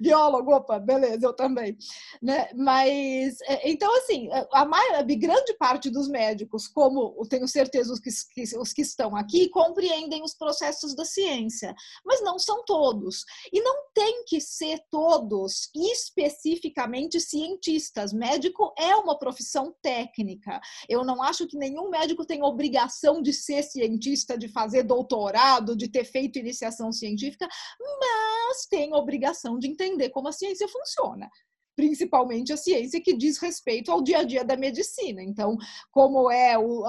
Biólogo, 0.00 0.54
opa, 0.54 0.78
beleza, 0.78 1.26
eu 1.26 1.32
também. 1.32 1.76
Né? 2.20 2.48
Mas, 2.54 3.40
é, 3.42 3.70
então, 3.70 3.94
assim, 3.98 4.28
a, 4.52 4.64
maior, 4.64 5.04
grande 5.04 5.54
parte 5.54 5.90
dos 5.90 6.08
médicos, 6.08 6.66
como 6.68 7.14
tenho 7.28 7.46
certeza 7.46 7.92
os 7.92 8.00
que, 8.00 8.10
os 8.58 8.72
que 8.72 8.82
estão 8.82 9.16
aqui, 9.16 9.48
compreendem 9.48 10.22
os 10.22 10.34
processos 10.34 10.94
da 10.94 11.04
ciência, 11.04 11.74
mas 12.04 12.22
não 12.22 12.38
são 12.38 12.64
todos. 12.64 13.24
E 13.52 13.60
não 13.60 13.86
tem 13.94 14.24
que 14.24 14.40
ser 14.40 14.80
todos 14.90 15.70
especificamente 15.74 17.20
cientistas. 17.20 18.12
Médico 18.12 18.72
é 18.78 18.94
uma 18.96 19.18
profissão 19.18 19.74
técnica. 19.82 20.60
Eu 20.88 21.04
não 21.04 21.22
acho 21.22 21.46
que 21.46 21.56
nenhum 21.56 21.88
médico 21.88 22.24
tem 22.24 22.42
obrigação 22.42 23.22
de 23.22 23.32
ser 23.32 23.62
cientista, 23.62 24.36
de 24.36 24.48
fazer 24.48 24.82
doutorado, 24.82 25.76
de 25.76 25.88
ter 25.88 26.04
feito 26.04 26.38
iniciação 26.38 26.92
científica, 26.92 27.48
mas 27.80 28.66
tem 28.66 28.94
obrigação 28.94 29.58
de 29.58 29.68
entender 29.72 30.10
como 30.10 30.28
a 30.28 30.32
ciência 30.32 30.68
funciona 30.68 31.28
principalmente 31.76 32.52
a 32.52 32.56
ciência 32.56 33.00
que 33.00 33.16
diz 33.16 33.38
respeito 33.38 33.90
ao 33.90 34.02
dia 34.02 34.18
a 34.18 34.22
dia 34.22 34.44
da 34.44 34.56
medicina. 34.56 35.22
Então, 35.22 35.56
como 35.90 36.30
é 36.30 36.58
o 36.58 36.84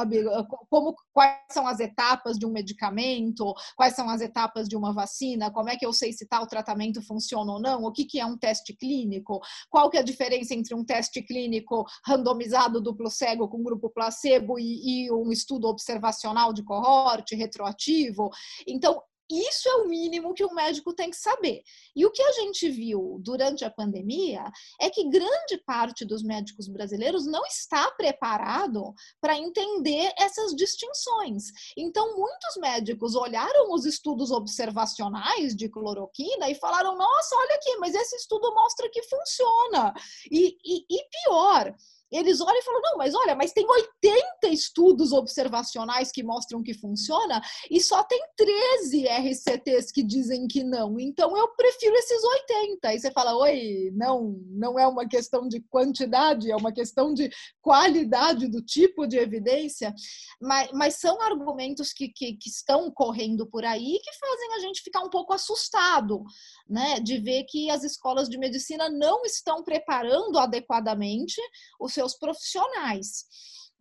como 0.70 0.96
quais 1.14 1.38
são 1.52 1.68
as 1.68 1.80
etapas 1.80 2.38
de 2.38 2.46
um 2.46 2.52
medicamento, 2.52 3.54
quais 3.76 3.96
são 3.96 4.10
as 4.10 4.22
etapas 4.22 4.68
de 4.68 4.76
uma 4.76 4.94
vacina, 4.94 5.52
como 5.52 5.70
é 5.70 5.78
que 5.78 5.86
eu 5.86 5.94
sei 5.94 6.12
se 6.12 6.28
tal 6.28 6.48
tratamento 6.48 7.02
funciona 7.02 7.54
ou 7.54 7.62
não, 7.62 7.84
o 7.84 7.92
que, 7.92 8.06
que 8.06 8.20
é 8.20 8.26
um 8.26 8.38
teste 8.38 8.76
clínico, 8.76 9.40
qual 9.70 9.90
que 9.90 9.98
é 9.98 10.02
a 10.02 10.04
diferença 10.04 10.54
entre 10.54 10.76
um 10.76 10.84
teste 10.84 11.22
clínico 11.22 11.86
randomizado 12.06 12.82
duplo 12.82 13.10
cego 13.10 13.48
com 13.48 13.64
grupo 13.64 13.90
placebo 13.90 14.60
e, 14.60 15.06
e 15.06 15.12
um 15.12 15.32
estudo 15.32 15.68
observacional 15.68 16.54
de 16.54 16.64
coorte 16.64 17.36
retroativo. 17.36 18.30
Então, 18.68 19.02
isso 19.42 19.68
é 19.68 19.76
o 19.76 19.88
mínimo 19.88 20.34
que 20.34 20.46
um 20.46 20.54
médico 20.54 20.94
tem 20.94 21.10
que 21.10 21.18
saber. 21.18 21.64
E 21.96 22.06
o 22.06 22.12
que 22.12 22.22
a 22.22 22.32
gente 22.34 22.70
viu 22.70 23.20
durante 23.22 23.66
a 23.66 23.72
pandemia 23.72 24.44
é 24.80 24.90
que 24.90 25.10
grande 25.10 25.58
parte 25.66 26.06
dos 26.06 26.24
médicos 26.24 26.68
brasileiros 26.68 27.26
não 27.26 27.46
está 27.46 27.92
preparado 27.92 28.94
para 29.22 29.38
entender 29.38 30.14
essas 30.18 30.56
distinções. 30.56 31.46
Então, 31.78 32.18
muitos 32.18 32.58
médicos 32.58 33.16
olharam 33.16 33.74
os 33.74 33.86
estudos 33.86 34.32
observacionais 34.32 35.56
de 35.56 35.70
cloroquina 35.70 36.50
e 36.50 36.56
falaram: 36.56 36.98
nossa, 36.98 37.36
olha 37.36 37.56
aqui, 37.56 37.76
mas 37.78 37.96
esse 37.96 38.16
estudo 38.16 38.54
mostra 38.54 38.90
que 38.90 39.04
funciona. 39.04 39.94
e, 40.32 40.58
e, 40.64 40.86
e 40.90 41.04
pior, 41.10 41.76
eles 42.14 42.40
olham 42.40 42.58
e 42.58 42.64
falam: 42.64 42.82
não, 42.82 42.98
mas 42.98 43.16
olha, 43.16 43.36
mas 43.36 43.52
tem 43.52 43.66
80 43.68 44.48
estudos 44.48 45.12
observacionais 45.12 46.12
que 46.12 46.24
mostram 46.24 46.62
que 46.62 46.74
funciona 46.74 47.42
e 47.70 47.82
só 47.82 48.04
tem 48.04 48.22
13 48.36 49.06
RCTs 49.08 49.92
que 49.92 50.04
dizem 50.04 50.48
que 50.48 50.64
não. 50.64 51.00
Então 51.00 51.36
eu 51.38 51.48
prefiro 51.56 51.96
esses 51.96 52.24
80. 52.24 52.88
Aí 52.88 53.00
você 53.00 53.12
fala: 53.12 53.36
oi, 53.38 53.92
não, 53.94 54.40
não 54.50 54.78
é 54.78 54.88
uma 54.88 55.08
questão 55.08 55.48
de 55.48 55.60
quantidade, 55.62 56.52
é 56.52 56.56
uma 56.56 56.72
questão 56.72 57.14
de 57.14 57.30
qualidade 57.62 58.48
do 58.48 58.62
tipo 58.62 59.08
de 59.08 59.18
evidência. 59.18 59.94
Mas, 60.42 60.72
mas 60.74 60.96
são 60.96 61.22
argumentos 61.22 61.94
que, 61.94 62.10
que, 62.10 62.34
que 62.34 62.50
estão 62.50 62.92
correndo 62.92 63.48
por 63.48 63.66
aí 63.66 64.00
que 64.04 64.18
fazem 64.20 64.54
a 64.56 64.60
gente 64.60 64.82
ficar 64.82 65.02
um 65.02 65.10
pouco 65.10 65.34
assustado, 65.34 66.24
né, 66.70 67.00
de 67.00 67.18
ver 67.20 67.46
que 67.46 67.70
as 67.70 67.84
escolas 67.84 68.30
de 68.30 68.38
medicina 68.38 68.90
não 68.90 69.24
estão 69.24 69.64
preparando 69.64 70.38
adequadamente 70.38 71.42
os 71.80 71.94
seus 71.94 72.03
seus 72.04 72.16
profissionais. 72.16 73.26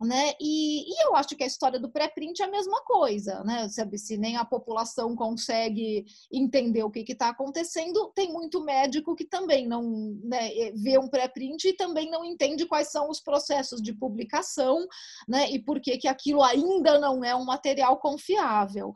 Né? 0.01 0.33
E, 0.41 0.91
e, 0.91 1.05
eu 1.05 1.15
acho 1.15 1.29
que 1.29 1.43
a 1.43 1.47
história 1.47 1.79
do 1.79 1.89
pré-print 1.89 2.41
é 2.41 2.45
a 2.45 2.51
mesma 2.51 2.83
coisa, 2.83 3.41
né? 3.45 3.69
Sabe, 3.69 3.97
se 3.97 4.17
nem 4.17 4.35
a 4.35 4.43
população 4.43 5.15
consegue 5.15 6.03
entender 6.31 6.83
o 6.83 6.89
que 6.89 7.05
está 7.07 7.29
acontecendo, 7.29 8.11
tem 8.13 8.33
muito 8.33 8.61
médico 8.61 9.15
que 9.15 9.23
também 9.23 9.65
não 9.65 10.19
né, 10.23 10.49
vê 10.75 10.97
um 10.97 11.07
pré-print 11.07 11.69
e 11.69 11.73
também 11.73 12.09
não 12.09 12.25
entende 12.25 12.65
quais 12.65 12.91
são 12.91 13.09
os 13.09 13.21
processos 13.21 13.81
de 13.81 13.93
publicação, 13.93 14.85
né? 15.25 15.49
E 15.51 15.59
por 15.59 15.79
que, 15.79 15.97
que 15.97 16.07
aquilo 16.07 16.43
ainda 16.43 16.99
não 16.99 17.23
é 17.23 17.33
um 17.33 17.45
material 17.45 17.97
confiável. 17.97 18.91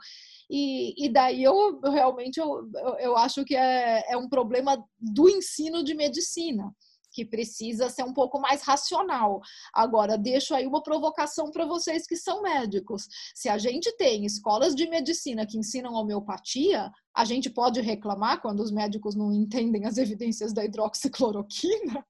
E, 0.49 1.05
e 1.05 1.09
daí 1.09 1.41
eu 1.43 1.79
realmente 1.81 2.37
eu, 2.37 2.69
eu 2.99 3.15
acho 3.15 3.45
que 3.45 3.55
é, 3.55 4.11
é 4.11 4.17
um 4.17 4.27
problema 4.27 4.83
do 4.99 5.29
ensino 5.29 5.83
de 5.83 5.93
medicina 5.93 6.73
que 7.17 7.25
precisa 7.25 7.89
ser 7.89 8.03
um 8.03 8.13
pouco 8.13 8.39
mais 8.39 8.61
racional. 8.61 9.41
Agora, 9.73 10.15
deixo 10.15 10.53
aí 10.53 10.67
uma 10.67 10.83
provocação 10.83 11.49
para 11.49 11.65
vocês 11.65 12.05
que 12.05 12.15
são 12.15 12.43
médicos. 12.43 13.07
Se 13.33 13.49
a 13.49 13.57
gente 13.57 13.91
tem 13.97 14.23
escolas 14.23 14.75
de 14.75 14.87
medicina 14.87 15.43
que 15.43 15.57
ensinam 15.57 15.95
homeopatia, 15.95 16.91
a 17.15 17.25
gente 17.25 17.49
pode 17.49 17.81
reclamar 17.81 18.39
quando 18.39 18.59
os 18.59 18.71
médicos 18.71 19.15
não 19.15 19.33
entendem 19.33 19.87
as 19.87 19.97
evidências 19.97 20.53
da 20.53 20.63
hidroxicloroquina? 20.63 22.05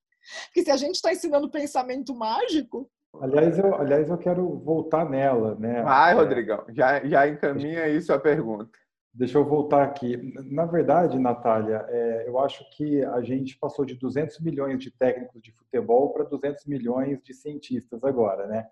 Porque 0.48 0.66
se 0.66 0.72
a 0.72 0.76
gente 0.76 0.96
está 0.96 1.14
ensinando 1.14 1.50
pensamento 1.50 2.14
mágico, 2.14 2.92
Aliás 3.22 3.58
eu, 3.58 3.74
aliás, 3.74 4.10
eu 4.10 4.18
quero 4.18 4.60
voltar 4.60 5.10
nela, 5.10 5.56
né? 5.56 5.82
Vai, 5.82 6.14
Rodrigão, 6.14 6.66
já, 6.70 7.04
já 7.04 7.28
encaminha 7.28 7.88
isso 7.88 8.14
a 8.14 8.20
pergunta. 8.20 8.78
Deixa 9.18 9.40
eu 9.40 9.44
voltar 9.44 9.82
aqui. 9.82 10.16
Na 10.46 10.64
verdade, 10.66 11.18
Natália, 11.18 11.84
é, 11.90 12.26
eu 12.28 12.38
acho 12.38 12.64
que 12.70 13.04
a 13.04 13.20
gente 13.24 13.58
passou 13.58 13.84
de 13.84 13.96
200 13.96 14.40
milhões 14.42 14.78
de 14.78 14.92
técnicos 14.92 15.42
de 15.42 15.52
futebol 15.54 16.14
para 16.14 16.24
200 16.24 16.68
milhões 16.68 17.20
de 17.24 17.34
cientistas 17.34 18.04
agora, 18.04 18.46
né? 18.46 18.68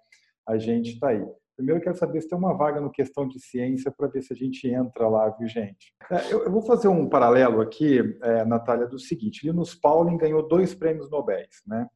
A 0.45 0.55
gente 0.60 0.91
está 0.91 1.10
aí. 1.10 1.25
Primeiro, 1.55 1.79
eu 1.79 1.84
quero 1.84 1.97
saber 1.97 2.21
se 2.21 2.29
tem 2.29 2.38
uma 2.38 2.53
vaga 2.53 2.79
no 2.79 2.91
questão 2.91 3.27
de 3.27 3.39
ciência 3.39 3.89
para 3.89 4.05
ver 4.05 4.21
se 4.21 4.34
a 4.34 4.36
gente 4.36 4.67
entra 4.67 5.08
lá, 5.08 5.27
viu, 5.31 5.47
gente? 5.47 5.95
É, 6.12 6.31
eu, 6.31 6.51
vou 6.51 6.62
fazer 6.62 6.89
um 6.89 7.10
paralelo 7.10 7.60
aqui, 7.60 7.99
é, 8.21 8.45
Natália, 8.45 8.86
do 8.86 8.99
seguinte: 8.99 9.47
Linus 9.47 9.73
Pauling 9.73 10.17
ganhou 10.17 10.47
dois 10.47 10.75
prêmios 10.75 11.10
Nobel, 11.10 11.47
né? 11.65 11.89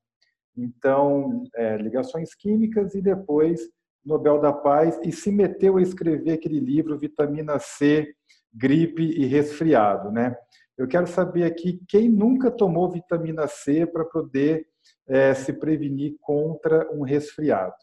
Então, 0.58 1.44
é, 1.54 1.78
ligações 1.78 2.34
químicas 2.34 2.96
e 2.96 3.02
depois 3.02 3.70
Nobel 4.04 4.42
da 4.42 4.52
Paz, 4.52 5.00
e 5.04 5.12
se 5.12 5.32
meteu 5.32 5.78
a 5.78 5.82
escrever 5.84 6.32
aquele 6.32 6.60
livro 6.60 6.98
Vitamina 6.98 7.60
C 7.60 8.16
gripe 8.54 9.04
e 9.04 9.26
resfriado, 9.26 10.12
né? 10.12 10.36
Eu 10.78 10.88
quero 10.88 11.08
saber 11.08 11.44
aqui 11.44 11.82
quem 11.88 12.08
nunca 12.08 12.50
tomou 12.50 12.90
vitamina 12.90 13.48
C 13.48 13.86
para 13.86 14.06
poder 14.06 14.66
é, 15.08 15.34
se 15.34 15.52
prevenir 15.54 16.16
contra 16.22 16.90
um 16.94 17.02
resfriado. 17.02 17.76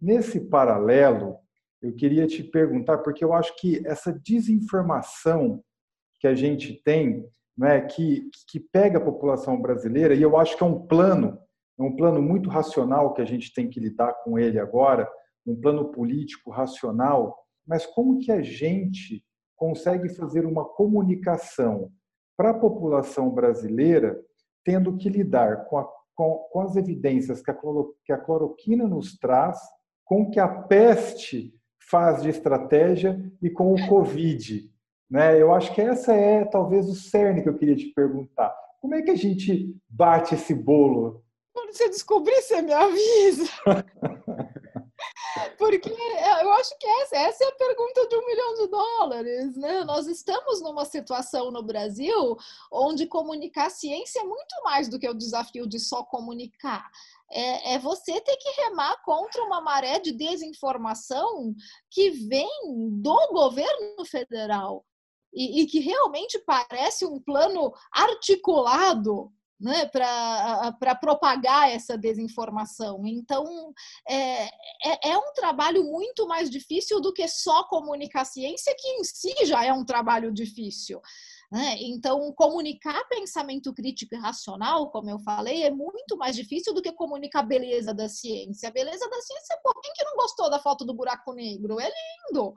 Nesse 0.00 0.40
paralelo, 0.40 1.38
eu 1.80 1.94
queria 1.94 2.26
te 2.26 2.42
perguntar, 2.42 2.98
porque 2.98 3.24
eu 3.24 3.32
acho 3.32 3.56
que 3.56 3.80
essa 3.86 4.12
desinformação 4.12 5.62
que 6.20 6.26
a 6.26 6.34
gente 6.34 6.82
tem, 6.82 7.24
né, 7.56 7.80
que, 7.80 8.28
que 8.48 8.60
pega 8.60 8.98
a 8.98 9.04
população 9.04 9.60
brasileira, 9.60 10.14
e 10.14 10.20
eu 10.20 10.36
acho 10.36 10.56
que 10.56 10.62
é 10.62 10.66
um 10.66 10.86
plano, 10.86 11.38
é 11.78 11.82
um 11.82 11.96
plano 11.96 12.20
muito 12.20 12.50
racional 12.50 13.14
que 13.14 13.22
a 13.22 13.24
gente 13.24 13.52
tem 13.54 13.68
que 13.68 13.80
lidar 13.80 14.12
com 14.24 14.38
ele 14.38 14.58
agora, 14.58 15.08
um 15.46 15.58
plano 15.58 15.90
político 15.90 16.50
racional, 16.50 17.36
mas 17.66 17.86
como 17.86 18.18
que 18.18 18.32
a 18.32 18.42
gente 18.42 19.24
consegue 19.56 20.08
fazer 20.10 20.44
uma 20.44 20.64
comunicação 20.64 21.90
para 22.36 22.50
a 22.50 22.54
população 22.54 23.30
brasileira, 23.30 24.20
tendo 24.64 24.96
que 24.96 25.08
lidar 25.08 25.64
com, 25.64 25.78
a, 25.78 25.88
com, 26.14 26.46
com 26.52 26.60
as 26.60 26.76
evidências 26.76 27.42
que 27.42 27.50
a, 27.50 27.56
que 28.04 28.12
a 28.12 28.18
cloroquina 28.18 28.86
nos 28.86 29.16
traz, 29.16 29.58
com 30.04 30.22
o 30.22 30.30
que 30.30 30.38
a 30.38 30.48
peste 30.48 31.54
faz 31.90 32.22
de 32.22 32.28
estratégia 32.28 33.18
e 33.42 33.48
com 33.48 33.72
o 33.72 33.88
Covid. 33.88 34.70
Né? 35.10 35.40
Eu 35.40 35.52
acho 35.52 35.72
que 35.74 35.80
essa 35.80 36.12
é 36.12 36.44
talvez 36.44 36.88
o 36.88 36.94
cerne 36.94 37.42
que 37.42 37.48
eu 37.48 37.56
queria 37.56 37.76
te 37.76 37.92
perguntar. 37.94 38.54
Como 38.80 38.94
é 38.94 39.02
que 39.02 39.10
a 39.10 39.16
gente 39.16 39.74
bate 39.88 40.34
esse 40.34 40.54
bolo? 40.54 41.24
Quando 41.52 41.72
você 41.72 41.88
descobrir, 41.88 42.42
você 42.42 42.60
me 42.60 42.72
avisa. 42.72 43.50
Porque 45.58 45.90
é, 45.90 46.42
eu 46.42 46.52
acho 46.52 46.76
que 46.78 46.86
essa, 46.86 47.16
essa 47.16 47.44
é 47.44 47.48
a 47.48 47.52
pergunta 47.52 48.06
de 48.08 48.16
um 48.16 48.26
milhão 48.26 48.54
de 48.54 48.66
dólares, 48.68 49.56
né? 49.56 49.84
Nós 49.84 50.06
estamos 50.06 50.60
numa 50.60 50.84
situação 50.84 51.50
no 51.50 51.62
Brasil 51.62 52.36
onde 52.70 53.06
comunicar 53.06 53.70
ciência 53.70 54.20
é 54.20 54.24
muito 54.24 54.54
mais 54.64 54.88
do 54.88 54.98
que 54.98 55.08
o 55.08 55.14
desafio 55.14 55.66
de 55.66 55.78
só 55.78 56.02
comunicar. 56.02 56.90
É, 57.30 57.74
é, 57.74 57.78
você 57.78 58.20
ter 58.20 58.36
que 58.36 58.62
remar 58.62 59.02
contra 59.02 59.42
uma 59.42 59.60
maré 59.60 59.98
de 59.98 60.12
desinformação 60.12 61.54
que 61.90 62.10
vem 62.10 62.48
do 63.00 63.28
governo 63.32 64.04
federal 64.04 64.84
e, 65.34 65.62
e 65.62 65.66
que 65.66 65.80
realmente 65.80 66.38
parece 66.46 67.04
um 67.04 67.20
plano 67.20 67.72
articulado 67.92 69.32
né, 69.58 69.86
para 69.86 70.94
propagar 70.94 71.70
essa 71.70 71.96
desinformação. 71.96 73.06
Então, 73.06 73.72
é, 74.08 74.44
é, 74.44 75.10
é, 75.10 75.18
um 75.18 75.32
trabalho 75.34 75.84
muito 75.84 76.26
mais 76.26 76.50
difícil 76.50 77.00
do 77.00 77.12
que 77.12 77.26
só 77.26 77.64
comunicar 77.64 78.24
ciência, 78.24 78.74
que 78.78 78.88
em 78.88 79.04
si 79.04 79.34
já 79.46 79.64
é 79.64 79.72
um 79.72 79.84
trabalho 79.84 80.32
difícil. 80.32 81.00
Né? 81.50 81.76
Então, 81.80 82.32
comunicar 82.32 83.06
pensamento 83.08 83.72
crítico 83.72 84.14
e 84.14 84.18
racional, 84.18 84.90
como 84.90 85.08
eu 85.08 85.18
falei, 85.20 85.62
é 85.62 85.70
muito 85.70 86.16
mais 86.16 86.34
difícil 86.34 86.74
do 86.74 86.82
que 86.82 86.92
comunicar 86.92 87.42
beleza 87.42 87.94
da 87.94 88.08
ciência. 88.08 88.68
A 88.68 88.72
beleza 88.72 89.08
da 89.08 89.20
ciência, 89.20 89.54
é 89.54 89.80
quem 89.82 89.92
que 89.92 90.04
não 90.04 90.16
gostou 90.16 90.50
da 90.50 90.58
foto 90.58 90.84
do 90.84 90.94
buraco 90.94 91.32
negro? 91.32 91.78
É 91.80 91.88
lindo! 91.88 92.52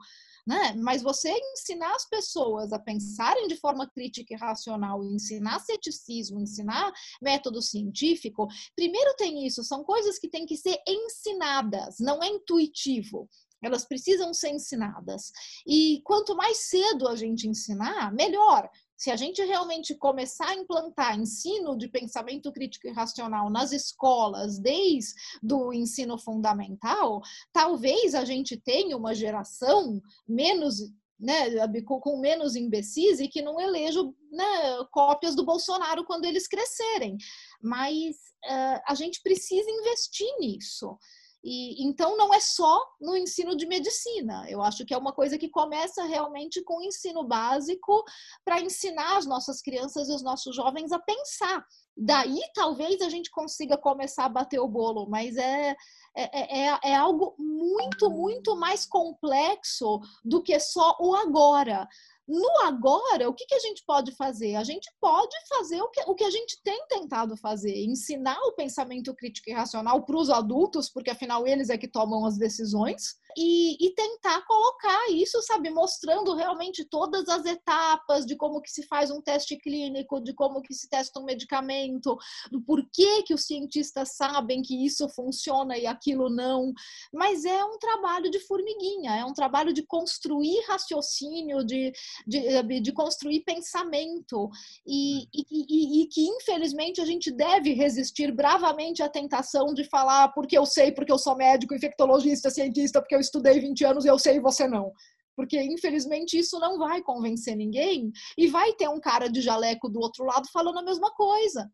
Né? 0.46 0.74
Mas 0.76 1.02
você 1.02 1.30
ensinar 1.52 1.94
as 1.94 2.08
pessoas 2.08 2.72
a 2.72 2.78
pensarem 2.78 3.46
de 3.46 3.56
forma 3.56 3.88
crítica 3.88 4.34
e 4.34 4.36
racional, 4.36 5.04
ensinar 5.04 5.60
ceticismo, 5.60 6.40
ensinar 6.40 6.92
método 7.22 7.62
científico, 7.62 8.48
primeiro 8.74 9.14
tem 9.16 9.46
isso, 9.46 9.62
são 9.62 9.84
coisas 9.84 10.18
que 10.18 10.28
têm 10.28 10.46
que 10.46 10.56
ser 10.56 10.78
ensinadas, 10.88 11.96
não 12.00 12.22
é 12.22 12.26
intuitivo. 12.26 13.28
Elas 13.62 13.84
precisam 13.84 14.32
ser 14.32 14.50
ensinadas. 14.50 15.32
E 15.66 16.00
quanto 16.04 16.34
mais 16.36 16.58
cedo 16.68 17.08
a 17.08 17.16
gente 17.16 17.48
ensinar, 17.48 18.12
melhor. 18.12 18.68
Se 18.96 19.10
a 19.10 19.16
gente 19.16 19.42
realmente 19.42 19.94
começar 19.94 20.48
a 20.48 20.54
implantar 20.54 21.18
ensino 21.18 21.76
de 21.76 21.88
pensamento 21.88 22.52
crítico 22.52 22.86
e 22.86 22.92
racional 22.92 23.48
nas 23.48 23.72
escolas, 23.72 24.58
desde 24.58 25.14
o 25.50 25.72
ensino 25.72 26.18
fundamental, 26.18 27.22
talvez 27.50 28.14
a 28.14 28.26
gente 28.26 28.58
tenha 28.58 28.96
uma 28.96 29.14
geração 29.14 30.02
menos 30.28 30.92
né, 31.20 31.50
com 31.84 32.18
menos 32.18 32.56
imbecis 32.56 33.20
e 33.20 33.28
que 33.28 33.42
não 33.42 33.60
elejam 33.60 34.14
né, 34.32 34.44
cópias 34.90 35.36
do 35.36 35.44
Bolsonaro 35.44 36.04
quando 36.04 36.24
eles 36.24 36.48
crescerem. 36.48 37.18
Mas 37.62 38.16
uh, 38.46 38.80
a 38.86 38.94
gente 38.94 39.20
precisa 39.22 39.70
investir 39.70 40.28
nisso. 40.40 40.96
E, 41.42 41.82
então, 41.86 42.16
não 42.16 42.34
é 42.34 42.40
só 42.40 42.78
no 43.00 43.16
ensino 43.16 43.56
de 43.56 43.66
medicina. 43.66 44.44
Eu 44.48 44.62
acho 44.62 44.84
que 44.84 44.92
é 44.92 44.98
uma 44.98 45.12
coisa 45.12 45.38
que 45.38 45.48
começa 45.48 46.04
realmente 46.04 46.62
com 46.62 46.78
o 46.78 46.82
ensino 46.82 47.24
básico 47.24 48.04
para 48.44 48.60
ensinar 48.60 49.16
as 49.16 49.26
nossas 49.26 49.62
crianças 49.62 50.08
e 50.08 50.12
os 50.12 50.22
nossos 50.22 50.54
jovens 50.54 50.92
a 50.92 50.98
pensar. 50.98 51.64
Daí, 51.96 52.40
talvez 52.54 53.00
a 53.00 53.08
gente 53.08 53.30
consiga 53.30 53.76
começar 53.76 54.24
a 54.24 54.28
bater 54.28 54.60
o 54.60 54.68
bolo, 54.68 55.06
mas 55.08 55.36
é, 55.36 55.74
é, 56.16 56.66
é, 56.66 56.78
é 56.84 56.94
algo 56.94 57.34
muito, 57.38 58.10
muito 58.10 58.56
mais 58.56 58.84
complexo 58.84 60.00
do 60.24 60.42
que 60.42 60.58
só 60.60 60.96
o 61.00 61.14
agora. 61.14 61.88
No 62.30 62.48
agora, 62.64 63.28
o 63.28 63.34
que, 63.34 63.44
que 63.44 63.56
a 63.56 63.58
gente 63.58 63.82
pode 63.84 64.12
fazer? 64.12 64.54
A 64.54 64.62
gente 64.62 64.88
pode 65.00 65.36
fazer 65.48 65.82
o 65.82 65.88
que, 65.88 66.00
o 66.06 66.14
que 66.14 66.22
a 66.22 66.30
gente 66.30 66.62
tem 66.62 66.86
tentado 66.86 67.36
fazer, 67.36 67.76
ensinar 67.84 68.38
o 68.42 68.52
pensamento 68.52 69.12
crítico 69.16 69.50
e 69.50 69.52
racional 69.52 70.04
para 70.04 70.16
os 70.16 70.30
adultos, 70.30 70.88
porque 70.88 71.10
afinal 71.10 71.44
eles 71.44 71.70
é 71.70 71.76
que 71.76 71.88
tomam 71.88 72.24
as 72.24 72.38
decisões, 72.38 73.18
e, 73.36 73.76
e, 73.84 73.94
tentar 73.94 74.44
colocar 74.46 75.10
isso, 75.10 75.40
sabe, 75.42 75.70
mostrando 75.70 76.34
realmente 76.34 76.84
todas 76.84 77.28
as 77.28 77.44
etapas 77.44 78.26
de 78.26 78.36
como 78.36 78.60
que 78.60 78.70
se 78.70 78.82
faz 78.86 79.10
um 79.10 79.20
teste 79.20 79.56
clínico, 79.56 80.20
de 80.20 80.32
como 80.32 80.62
que 80.62 80.74
se 80.74 80.88
testa 80.88 81.20
um 81.20 81.24
medicamento, 81.24 82.16
do 82.50 82.60
porquê 82.62 83.22
que 83.22 83.34
os 83.34 83.44
cientistas 83.44 84.16
sabem 84.16 84.62
que 84.62 84.84
isso 84.84 85.08
funciona 85.08 85.76
e 85.76 85.86
aquilo 85.86 86.28
não. 86.28 86.72
Mas 87.12 87.44
é 87.44 87.64
um 87.64 87.78
trabalho 87.78 88.30
de 88.30 88.40
formiguinha, 88.40 89.16
é 89.16 89.24
um 89.24 89.32
trabalho 89.32 89.72
de 89.72 89.82
construir 89.82 90.60
raciocínio, 90.66 91.64
de, 91.64 91.92
de, 92.26 92.80
de 92.80 92.92
construir 92.92 93.40
pensamento, 93.40 94.48
e, 94.86 95.22
e, 95.34 95.44
e, 95.50 96.02
e 96.02 96.06
que 96.06 96.26
infelizmente 96.26 97.00
a 97.00 97.04
gente 97.04 97.30
deve 97.30 97.72
resistir 97.72 98.32
bravamente 98.32 99.02
à 99.02 99.08
tentação 99.08 99.72
de 99.74 99.84
falar 99.84 100.28
porque 100.28 100.56
eu 100.56 100.66
sei, 100.66 100.92
porque 100.92 101.12
eu 101.12 101.18
sou 101.18 101.36
médico, 101.36 101.74
infectologista, 101.74 102.50
cientista, 102.50 103.00
porque 103.00 103.14
eu 103.14 103.20
estudei 103.20 103.60
20 103.60 103.84
anos 103.84 104.04
e 104.04 104.08
eu 104.08 104.18
sei 104.18 104.36
e 104.36 104.40
você 104.40 104.66
não. 104.66 104.92
Porque, 105.36 105.60
infelizmente, 105.62 106.38
isso 106.38 106.58
não 106.58 106.78
vai 106.78 107.02
convencer 107.02 107.56
ninguém 107.56 108.12
e 108.36 108.48
vai 108.48 108.74
ter 108.74 108.88
um 108.88 109.00
cara 109.00 109.28
de 109.28 109.40
jaleco 109.40 109.88
do 109.88 110.00
outro 110.00 110.24
lado 110.24 110.46
falando 110.52 110.78
a 110.78 110.82
mesma 110.82 111.10
coisa. 111.12 111.70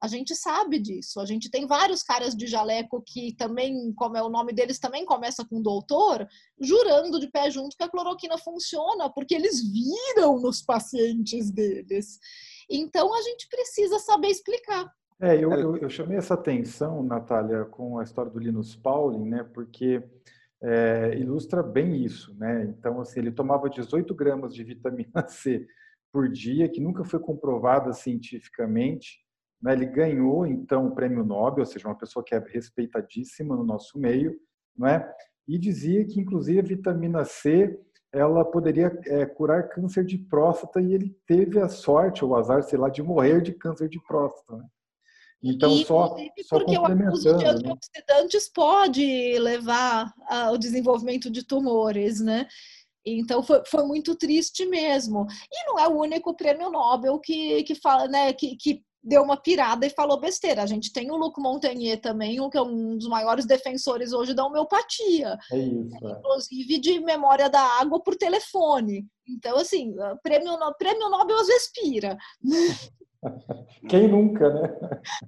A 0.00 0.08
gente 0.08 0.34
sabe 0.34 0.78
disso. 0.78 1.20
A 1.20 1.24
gente 1.24 1.50
tem 1.50 1.66
vários 1.66 2.02
caras 2.02 2.34
de 2.34 2.46
jaleco 2.46 3.02
que 3.04 3.34
também, 3.34 3.92
como 3.94 4.16
é 4.16 4.22
o 4.22 4.28
nome 4.28 4.52
deles, 4.52 4.78
também 4.78 5.04
começa 5.04 5.44
com 5.44 5.62
doutor, 5.62 6.26
jurando 6.60 7.18
de 7.18 7.28
pé 7.28 7.50
junto 7.50 7.76
que 7.76 7.84
a 7.84 7.88
cloroquina 7.88 8.36
funciona, 8.38 9.10
porque 9.10 9.34
eles 9.34 9.62
viram 9.62 10.38
nos 10.40 10.62
pacientes 10.62 11.50
deles. 11.50 12.18
Então 12.68 13.14
a 13.14 13.22
gente 13.22 13.48
precisa 13.48 13.98
saber 13.98 14.28
explicar. 14.28 14.90
É, 15.18 15.34
eu, 15.34 15.50
eu, 15.52 15.76
eu 15.78 15.88
chamei 15.88 16.18
essa 16.18 16.34
atenção, 16.34 17.02
Natália, 17.02 17.64
com 17.64 17.98
a 17.98 18.04
história 18.04 18.30
do 18.30 18.38
Linus 18.38 18.76
Pauling, 18.76 19.24
né? 19.24 19.44
Porque 19.44 20.02
é, 20.62 21.16
ilustra 21.16 21.62
bem 21.62 22.04
isso, 22.04 22.34
né? 22.34 22.64
Então, 22.64 23.00
assim, 23.00 23.20
ele 23.20 23.32
tomava 23.32 23.70
18 23.70 24.14
gramas 24.14 24.54
de 24.54 24.62
vitamina 24.62 25.26
C 25.28 25.66
por 26.12 26.28
dia, 26.30 26.68
que 26.68 26.80
nunca 26.80 27.04
foi 27.04 27.18
comprovada 27.18 27.92
cientificamente. 27.92 29.25
Né? 29.60 29.72
Ele 29.72 29.86
ganhou, 29.86 30.46
então, 30.46 30.86
o 30.86 30.94
prêmio 30.94 31.24
Nobel, 31.24 31.60
ou 31.60 31.66
seja, 31.66 31.88
uma 31.88 31.98
pessoa 31.98 32.24
que 32.24 32.34
é 32.34 32.38
respeitadíssima 32.38 33.56
no 33.56 33.64
nosso 33.64 33.98
meio, 33.98 34.38
não 34.76 34.86
é? 34.86 35.14
E 35.48 35.58
dizia 35.58 36.04
que, 36.04 36.20
inclusive, 36.20 36.58
a 36.58 36.62
vitamina 36.62 37.24
C 37.24 37.78
ela 38.12 38.44
poderia 38.44 38.98
é, 39.06 39.26
curar 39.26 39.68
câncer 39.68 40.04
de 40.04 40.16
próstata 40.16 40.80
e 40.80 40.94
ele 40.94 41.14
teve 41.26 41.60
a 41.60 41.68
sorte 41.68 42.24
ou 42.24 42.30
o 42.30 42.36
azar, 42.36 42.62
sei 42.62 42.78
lá, 42.78 42.88
de 42.88 43.02
morrer 43.02 43.42
de 43.42 43.52
câncer 43.52 43.88
de 43.88 44.00
próstata. 44.02 44.56
Né? 44.56 44.64
Então, 45.42 45.72
e, 45.72 45.84
só, 45.84 46.16
só 46.44 46.58
porque 46.58 46.78
o 46.78 46.84
abuso 46.84 47.36
de 47.36 47.44
antioxidantes 47.44 48.46
né? 48.46 48.52
pode 48.54 49.38
levar 49.38 50.12
ao 50.28 50.56
desenvolvimento 50.56 51.30
de 51.30 51.44
tumores, 51.44 52.20
né? 52.20 52.46
Então 53.04 53.40
foi, 53.42 53.62
foi 53.66 53.84
muito 53.86 54.16
triste 54.16 54.66
mesmo. 54.66 55.26
E 55.52 55.66
não 55.66 55.78
é 55.78 55.86
o 55.86 56.00
único 56.00 56.34
prêmio 56.34 56.70
Nobel 56.70 57.20
que, 57.20 57.62
que 57.62 57.74
fala, 57.76 58.08
né, 58.08 58.32
que, 58.32 58.56
que 58.56 58.82
deu 59.06 59.22
uma 59.22 59.36
pirada 59.36 59.86
e 59.86 59.90
falou 59.90 60.18
besteira. 60.18 60.62
A 60.62 60.66
gente 60.66 60.92
tem 60.92 61.10
o 61.12 61.16
Luc 61.16 61.38
Montagnier 61.38 62.00
também, 62.00 62.36
que 62.50 62.58
é 62.58 62.62
um 62.62 62.98
dos 62.98 63.08
maiores 63.08 63.46
defensores 63.46 64.12
hoje 64.12 64.34
da 64.34 64.44
homeopatia. 64.44 65.38
É 65.52 65.58
isso. 65.58 65.96
É. 66.04 66.10
Inclusive 66.10 66.78
de 66.78 67.00
memória 67.00 67.48
da 67.48 67.62
água 67.80 68.02
por 68.02 68.16
telefone. 68.16 69.06
Então, 69.28 69.56
assim, 69.56 69.94
prêmio, 70.22 70.58
prêmio 70.76 71.08
Nobel 71.08 71.38
às 71.38 71.46
vezes 71.46 71.70
pira. 71.72 72.18
Quem 73.88 74.08
nunca, 74.08 74.52
né? 74.52 74.76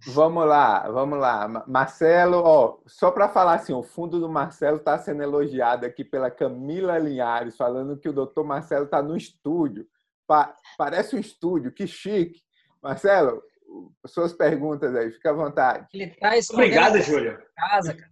Vamos 0.08 0.46
lá, 0.46 0.88
vamos 0.90 1.18
lá. 1.18 1.64
Marcelo, 1.66 2.38
ó, 2.38 2.78
só 2.86 3.10
para 3.10 3.28
falar 3.28 3.54
assim, 3.54 3.72
o 3.72 3.82
fundo 3.82 4.20
do 4.20 4.28
Marcelo 4.28 4.76
está 4.78 4.98
sendo 4.98 5.22
elogiado 5.22 5.86
aqui 5.86 6.04
pela 6.04 6.30
Camila 6.30 6.98
Linhares, 6.98 7.56
falando 7.56 7.96
que 7.96 8.08
o 8.08 8.12
doutor 8.12 8.44
Marcelo 8.44 8.84
está 8.84 9.02
no 9.02 9.16
estúdio. 9.16 9.86
Pa 10.26 10.54
parece 10.76 11.16
um 11.16 11.18
estúdio, 11.18 11.72
que 11.72 11.86
chique. 11.86 12.40
Marcelo, 12.82 13.42
suas 14.07 14.33
perguntas 14.33 14.94
aí, 14.94 15.11
fica 15.11 15.31
à 15.31 15.35
vontade. 15.35 15.87
Ele 15.92 16.09
tá 16.09 16.33
Obrigado, 16.52 17.00
Júlio. 17.00 17.38
Casa, 17.57 17.94
cara. 17.94 18.11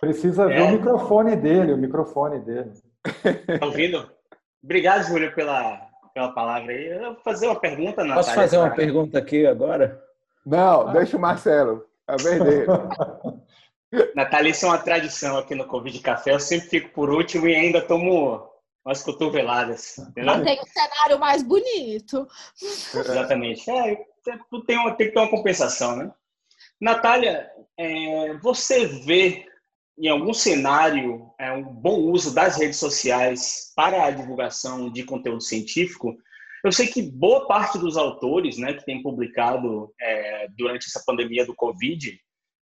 Precisa 0.00 0.46
ver 0.46 0.58
é. 0.58 0.62
o 0.62 0.72
microfone 0.72 1.36
dele, 1.36 1.72
o 1.72 1.78
microfone 1.78 2.40
dele. 2.40 2.72
Tá 3.60 3.66
ouvindo? 3.66 4.10
Obrigado, 4.62 5.04
Júlio, 5.04 5.34
pela, 5.34 5.88
pela 6.12 6.32
palavra 6.32 6.72
aí. 6.72 6.86
Eu 6.86 7.14
vou 7.14 7.22
fazer 7.22 7.46
uma 7.46 7.60
pergunta, 7.60 8.02
Natália. 8.02 8.14
Posso 8.14 8.34
fazer 8.34 8.58
uma 8.58 8.70
pergunta 8.70 9.18
aqui 9.18 9.46
agora? 9.46 10.02
Não, 10.44 10.92
deixa 10.92 11.16
o 11.16 11.20
Marcelo. 11.20 11.84
A 12.06 12.16
ver 12.16 12.42
dele. 12.42 12.66
Natália, 14.14 14.50
isso 14.50 14.66
é 14.66 14.68
uma 14.68 14.78
tradição 14.78 15.38
aqui 15.38 15.54
no 15.54 15.66
Covid 15.66 15.98
Café. 16.00 16.32
Eu 16.32 16.40
sempre 16.40 16.68
fico 16.68 16.90
por 16.90 17.10
último 17.10 17.46
e 17.46 17.54
ainda 17.54 17.80
tomo 17.80 18.46
umas 18.84 19.02
cotoveladas. 19.02 19.98
Entendeu? 19.98 20.44
Tem 20.44 20.60
um 20.60 20.66
cenário 20.66 21.18
mais 21.18 21.42
bonito. 21.42 22.26
Exatamente. 22.60 23.70
É, 23.70 24.04
tem, 24.24 24.38
tem 24.66 25.06
que 25.06 25.12
ter 25.12 25.18
uma 25.18 25.30
compensação, 25.30 25.96
né? 25.96 26.10
Natália, 26.80 27.48
é, 27.78 28.34
você 28.38 28.86
vê 28.86 29.46
em 29.98 30.08
algum 30.08 30.34
cenário, 30.34 31.30
é 31.38 31.52
um 31.52 31.62
bom 31.62 32.00
uso 32.10 32.34
das 32.34 32.56
redes 32.56 32.78
sociais 32.78 33.72
para 33.76 34.04
a 34.04 34.10
divulgação 34.10 34.90
de 34.90 35.04
conteúdo 35.04 35.40
científico. 35.40 36.16
Eu 36.64 36.72
sei 36.72 36.88
que 36.88 37.02
boa 37.02 37.46
parte 37.46 37.78
dos 37.78 37.96
autores 37.96 38.58
né, 38.58 38.72
que 38.72 38.84
têm 38.84 39.02
publicado 39.02 39.94
é, 40.00 40.48
durante 40.56 40.86
essa 40.86 41.02
pandemia 41.06 41.46
do 41.46 41.54
Covid, 41.54 42.18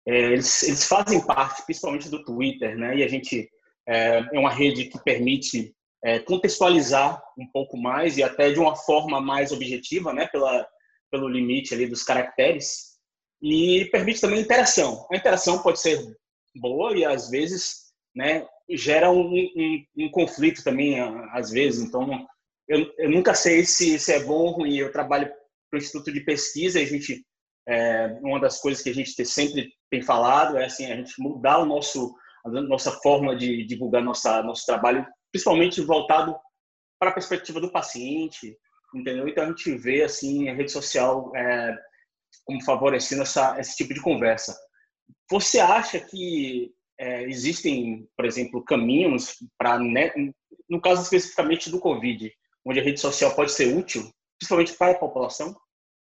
é, 0.07 0.15
eles, 0.33 0.63
eles, 0.65 0.87
fazem 0.87 1.25
parte 1.25 1.65
principalmente 1.65 2.11
do 2.11 2.23
Twitter, 2.23 2.77
né, 2.77 2.97
e 2.97 3.05
a 3.05 3.09
gente 3.09 3.49
é, 3.89 4.25
é 4.33 4.39
uma 4.39 4.51
rede 4.51 4.87
que 4.87 5.03
permite 5.03 5.75
é, 6.05 6.19
contextualizar 6.19 7.23
um 7.39 7.47
pouco 7.51 7.79
mais 7.79 8.19
e 8.19 8.23
até 8.23 8.51
de 8.51 8.59
uma 8.59 8.77
forma 8.77 9.21
mais 9.21 9.53
objetiva, 9.53 10.13
né, 10.13 10.27
pela, 10.27 10.67
pelo 11.13 11.29
limite 11.29 11.75
ali 11.75 11.87
dos 11.87 12.03
caracteres, 12.03 12.93
e 13.41 13.85
permite 13.93 14.21
também 14.21 14.41
interação. 14.41 15.07
A 15.13 15.17
interação 15.17 15.63
pode 15.63 15.81
ser 15.81 16.01
boa 16.57 16.97
e 16.97 17.05
às 17.05 17.29
vezes 17.29 17.93
né, 18.15 18.47
gera 18.71 19.11
um, 19.11 19.35
um, 19.35 19.85
um 19.99 20.11
conflito 20.11 20.65
também, 20.65 20.99
às 21.33 21.51
vezes. 21.51 21.85
Então, 21.85 22.27
eu, 22.69 22.91
eu 22.99 23.11
nunca 23.11 23.35
sei 23.35 23.65
se, 23.65 23.99
é 24.13 24.25
bom 24.25 24.47
ou 24.47 24.51
ruim. 24.53 24.77
Eu 24.77 24.93
trabalho 24.93 25.31
para 25.71 25.79
o 25.79 25.83
Instituto 25.83 26.13
de 26.13 26.21
Pesquisa 26.21 26.81
e 26.81 26.85
a 26.85 26.87
gente, 26.87 27.25
é, 27.69 28.19
uma 28.23 28.41
das 28.41 28.61
coisas 28.61 28.83
que 28.83 28.91
a 28.91 28.95
gente 28.95 29.25
sempre 29.25 29.71
tem 29.91 30.01
falado 30.01 30.57
é 30.57 30.67
assim, 30.67 30.91
a 30.91 30.97
gente 30.97 31.21
mudar 31.21 31.59
o 31.59 31.67
nosso, 31.67 32.15
a 32.47 32.49
nossa 32.49 32.93
forma 33.03 33.37
de 33.37 33.65
divulgar 33.67 34.03
nossa, 34.03 34.43
nosso 34.43 34.65
trabalho, 34.65 35.07
principalmente 35.33 35.81
voltado 35.81 36.35
para 36.99 37.11
a 37.11 37.15
perspectiva 37.15 37.61
do 37.61 37.73
paciente, 37.73 38.57
entendeu? 38.95 39.29
Então 39.29 39.45
a 39.45 39.49
gente 39.49 39.75
vê 39.77 40.03
assim 40.03 40.49
a 40.49 40.55
rede 40.55 40.71
social 40.71 41.35
é, 41.35 41.77
como 42.45 42.65
favorecendo 42.65 43.23
essa, 43.23 43.59
esse 43.59 43.77
tipo 43.77 43.95
de 43.95 44.01
conversa. 44.01 44.57
Você 45.31 45.61
acha 45.61 46.01
que 46.01 46.73
é, 46.99 47.25
existem, 47.25 48.09
por 48.17 48.25
exemplo, 48.25 48.65
caminhos 48.65 49.37
para, 49.59 49.79
né, 49.79 50.13
no 50.69 50.81
caso 50.81 51.03
especificamente 51.03 51.71
do 51.71 51.81
Covid, 51.81 52.33
onde 52.65 52.81
a 52.81 52.83
rede 52.83 53.01
social 53.01 53.35
pode 53.35 53.53
ser 53.53 53.77
útil, 53.77 54.11
principalmente 54.39 54.75
para 54.75 54.93
a 54.93 54.99
população? 54.99 55.55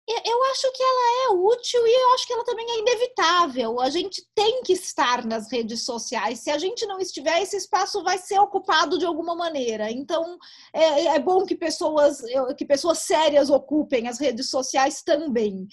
Eu 0.09 0.43
acho 0.45 0.71
que 0.71 0.81
ela 0.81 1.25
é 1.25 1.33
útil 1.33 1.85
e 1.85 1.91
eu 1.91 2.13
acho 2.13 2.25
que 2.25 2.31
ela 2.31 2.45
também 2.45 2.65
é 2.69 2.79
inevitável. 2.79 3.81
A 3.81 3.89
gente 3.89 4.25
tem 4.33 4.61
que 4.63 4.71
estar 4.71 5.25
nas 5.25 5.51
redes 5.51 5.83
sociais. 5.83 6.39
Se 6.39 6.49
a 6.49 6.57
gente 6.57 6.85
não 6.85 6.97
estiver, 6.97 7.41
esse 7.41 7.57
espaço 7.57 8.01
vai 8.03 8.17
ser 8.17 8.39
ocupado 8.39 8.97
de 8.97 9.05
alguma 9.05 9.35
maneira. 9.35 9.91
Então, 9.91 10.37
é, 10.71 11.07
é 11.07 11.19
bom 11.19 11.45
que 11.45 11.55
pessoas, 11.55 12.21
que 12.57 12.63
pessoas 12.63 12.99
sérias 12.99 13.49
ocupem 13.49 14.07
as 14.07 14.17
redes 14.17 14.49
sociais 14.49 15.01
também 15.01 15.67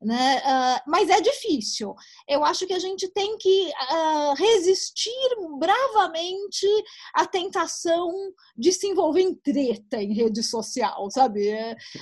né? 0.00 0.38
Uh, 0.38 0.90
mas 0.90 1.10
é 1.10 1.20
difícil. 1.20 1.94
Eu 2.26 2.44
acho 2.44 2.66
que 2.66 2.72
a 2.72 2.78
gente 2.78 3.08
tem 3.08 3.36
que 3.36 3.68
uh, 3.68 4.34
resistir 4.34 5.10
bravamente 5.58 6.66
à 7.14 7.26
tentação 7.26 8.10
de 8.56 8.72
se 8.72 8.86
envolver 8.86 9.20
em 9.20 9.34
treta 9.34 10.02
em 10.02 10.14
rede 10.14 10.42
social, 10.42 11.10
sabe? 11.10 11.50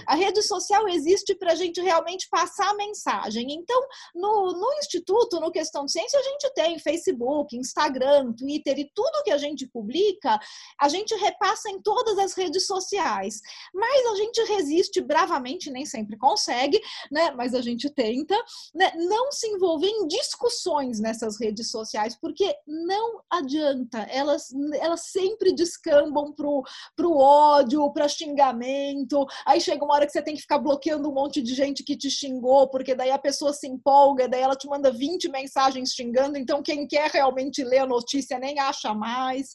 A 0.06 0.14
rede 0.14 0.42
social 0.42 0.88
existe 0.88 1.34
para 1.34 1.52
a 1.52 1.54
gente 1.54 1.80
realmente 1.80 2.28
passar 2.30 2.70
a 2.70 2.74
mensagem. 2.74 3.50
Então, 3.50 3.80
no, 4.14 4.52
no 4.52 4.72
Instituto, 4.78 5.40
no 5.40 5.50
Questão 5.50 5.84
de 5.84 5.92
Ciência, 5.92 6.18
a 6.18 6.22
gente 6.22 6.52
tem 6.54 6.78
Facebook, 6.78 7.56
Instagram, 7.56 8.32
Twitter 8.32 8.78
e 8.78 8.90
tudo 8.94 9.22
que 9.24 9.30
a 9.30 9.38
gente 9.38 9.66
publica, 9.66 10.38
a 10.80 10.88
gente 10.88 11.14
repassa 11.16 11.68
em 11.70 11.80
todas 11.80 12.18
as 12.18 12.34
redes 12.34 12.66
sociais. 12.66 13.40
Mas 13.74 14.06
a 14.06 14.16
gente 14.16 14.42
resiste 14.44 15.00
bravamente, 15.00 15.70
nem 15.70 15.84
sempre 15.84 16.16
consegue, 16.16 16.80
né? 17.10 17.32
Mas 17.32 17.54
a 17.54 17.60
gente 17.60 17.87
gente 17.88 17.94
tenta 17.94 18.36
né, 18.74 18.92
não 18.96 19.32
se 19.32 19.46
envolver 19.48 19.88
em 19.88 20.06
discussões 20.06 21.00
nessas 21.00 21.40
redes 21.40 21.70
sociais, 21.70 22.16
porque 22.20 22.54
não 22.66 23.20
adianta, 23.30 23.98
elas, 24.10 24.48
elas 24.80 25.06
sempre 25.06 25.52
descambam 25.52 26.32
pro, 26.32 26.62
pro 26.94 27.16
ódio, 27.16 27.90
para 27.92 28.08
xingamento, 28.08 29.24
aí 29.46 29.60
chega 29.60 29.84
uma 29.84 29.94
hora 29.94 30.06
que 30.06 30.12
você 30.12 30.22
tem 30.22 30.34
que 30.34 30.42
ficar 30.42 30.58
bloqueando 30.58 31.08
um 31.08 31.14
monte 31.14 31.42
de 31.42 31.54
gente 31.54 31.82
que 31.82 31.96
te 31.96 32.10
xingou, 32.10 32.68
porque 32.68 32.94
daí 32.94 33.10
a 33.10 33.18
pessoa 33.18 33.52
se 33.52 33.66
empolga, 33.66 34.28
daí 34.28 34.42
ela 34.42 34.56
te 34.56 34.68
manda 34.68 34.90
20 34.90 35.28
mensagens 35.28 35.92
xingando, 35.92 36.38
então 36.38 36.62
quem 36.62 36.86
quer 36.86 37.10
realmente 37.10 37.64
ler 37.64 37.78
a 37.78 37.86
notícia 37.86 38.38
nem 38.38 38.58
acha 38.58 38.94
mais. 38.94 39.54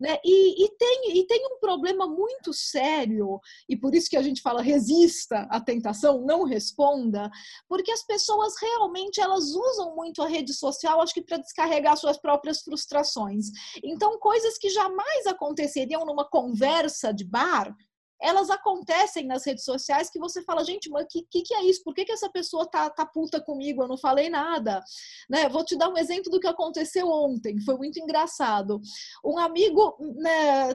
Né? 0.00 0.18
E, 0.24 0.64
e, 0.64 0.70
tem, 0.76 1.18
e 1.18 1.26
tem 1.26 1.46
um 1.46 1.58
problema 1.58 2.06
muito 2.06 2.52
sério, 2.52 3.40
e 3.68 3.76
por 3.76 3.94
isso 3.94 4.10
que 4.10 4.16
a 4.16 4.22
gente 4.22 4.42
fala 4.42 4.62
resista 4.62 5.46
à 5.50 5.60
tentação, 5.60 6.24
não 6.24 6.44
responda, 6.44 7.30
porque 7.68 7.90
as 7.90 8.04
pessoas 8.04 8.54
realmente 8.60 9.20
elas 9.20 9.50
usam 9.50 9.94
muito 9.94 10.22
a 10.22 10.28
rede 10.28 10.52
social, 10.52 11.00
acho 11.00 11.14
que 11.14 11.22
para 11.22 11.38
descarregar 11.38 11.96
suas 11.96 12.18
próprias 12.18 12.62
frustrações. 12.62 13.46
Então, 13.82 14.18
coisas 14.18 14.58
que 14.58 14.68
jamais 14.70 15.26
aconteceriam 15.26 16.04
numa 16.04 16.28
conversa 16.28 17.12
de 17.12 17.24
bar, 17.24 17.74
elas 18.20 18.50
acontecem 18.50 19.26
nas 19.26 19.44
redes 19.44 19.64
sociais 19.64 20.10
que 20.10 20.18
você 20.18 20.42
fala, 20.42 20.64
gente, 20.64 20.88
mas 20.88 21.04
o 21.04 21.08
que, 21.08 21.22
que, 21.22 21.42
que, 21.42 21.54
é 21.54 21.64
isso? 21.64 21.82
Por 21.82 21.94
que, 21.94 22.04
que 22.04 22.12
essa 22.12 22.28
pessoa 22.28 22.66
tá, 22.66 22.88
tá 22.88 23.04
puta 23.04 23.40
comigo? 23.40 23.82
Eu 23.82 23.88
não 23.88 23.96
falei 23.96 24.30
nada. 24.30 24.82
Né? 25.28 25.48
Vou 25.48 25.64
te 25.64 25.76
dar 25.76 25.88
um 25.88 25.98
exemplo 25.98 26.30
do 26.30 26.40
que 26.40 26.46
aconteceu 26.46 27.08
ontem, 27.08 27.60
foi 27.60 27.76
muito 27.76 27.98
engraçado. 28.00 28.80
Um 29.24 29.38
amigo, 29.38 29.96
né, 30.16 30.70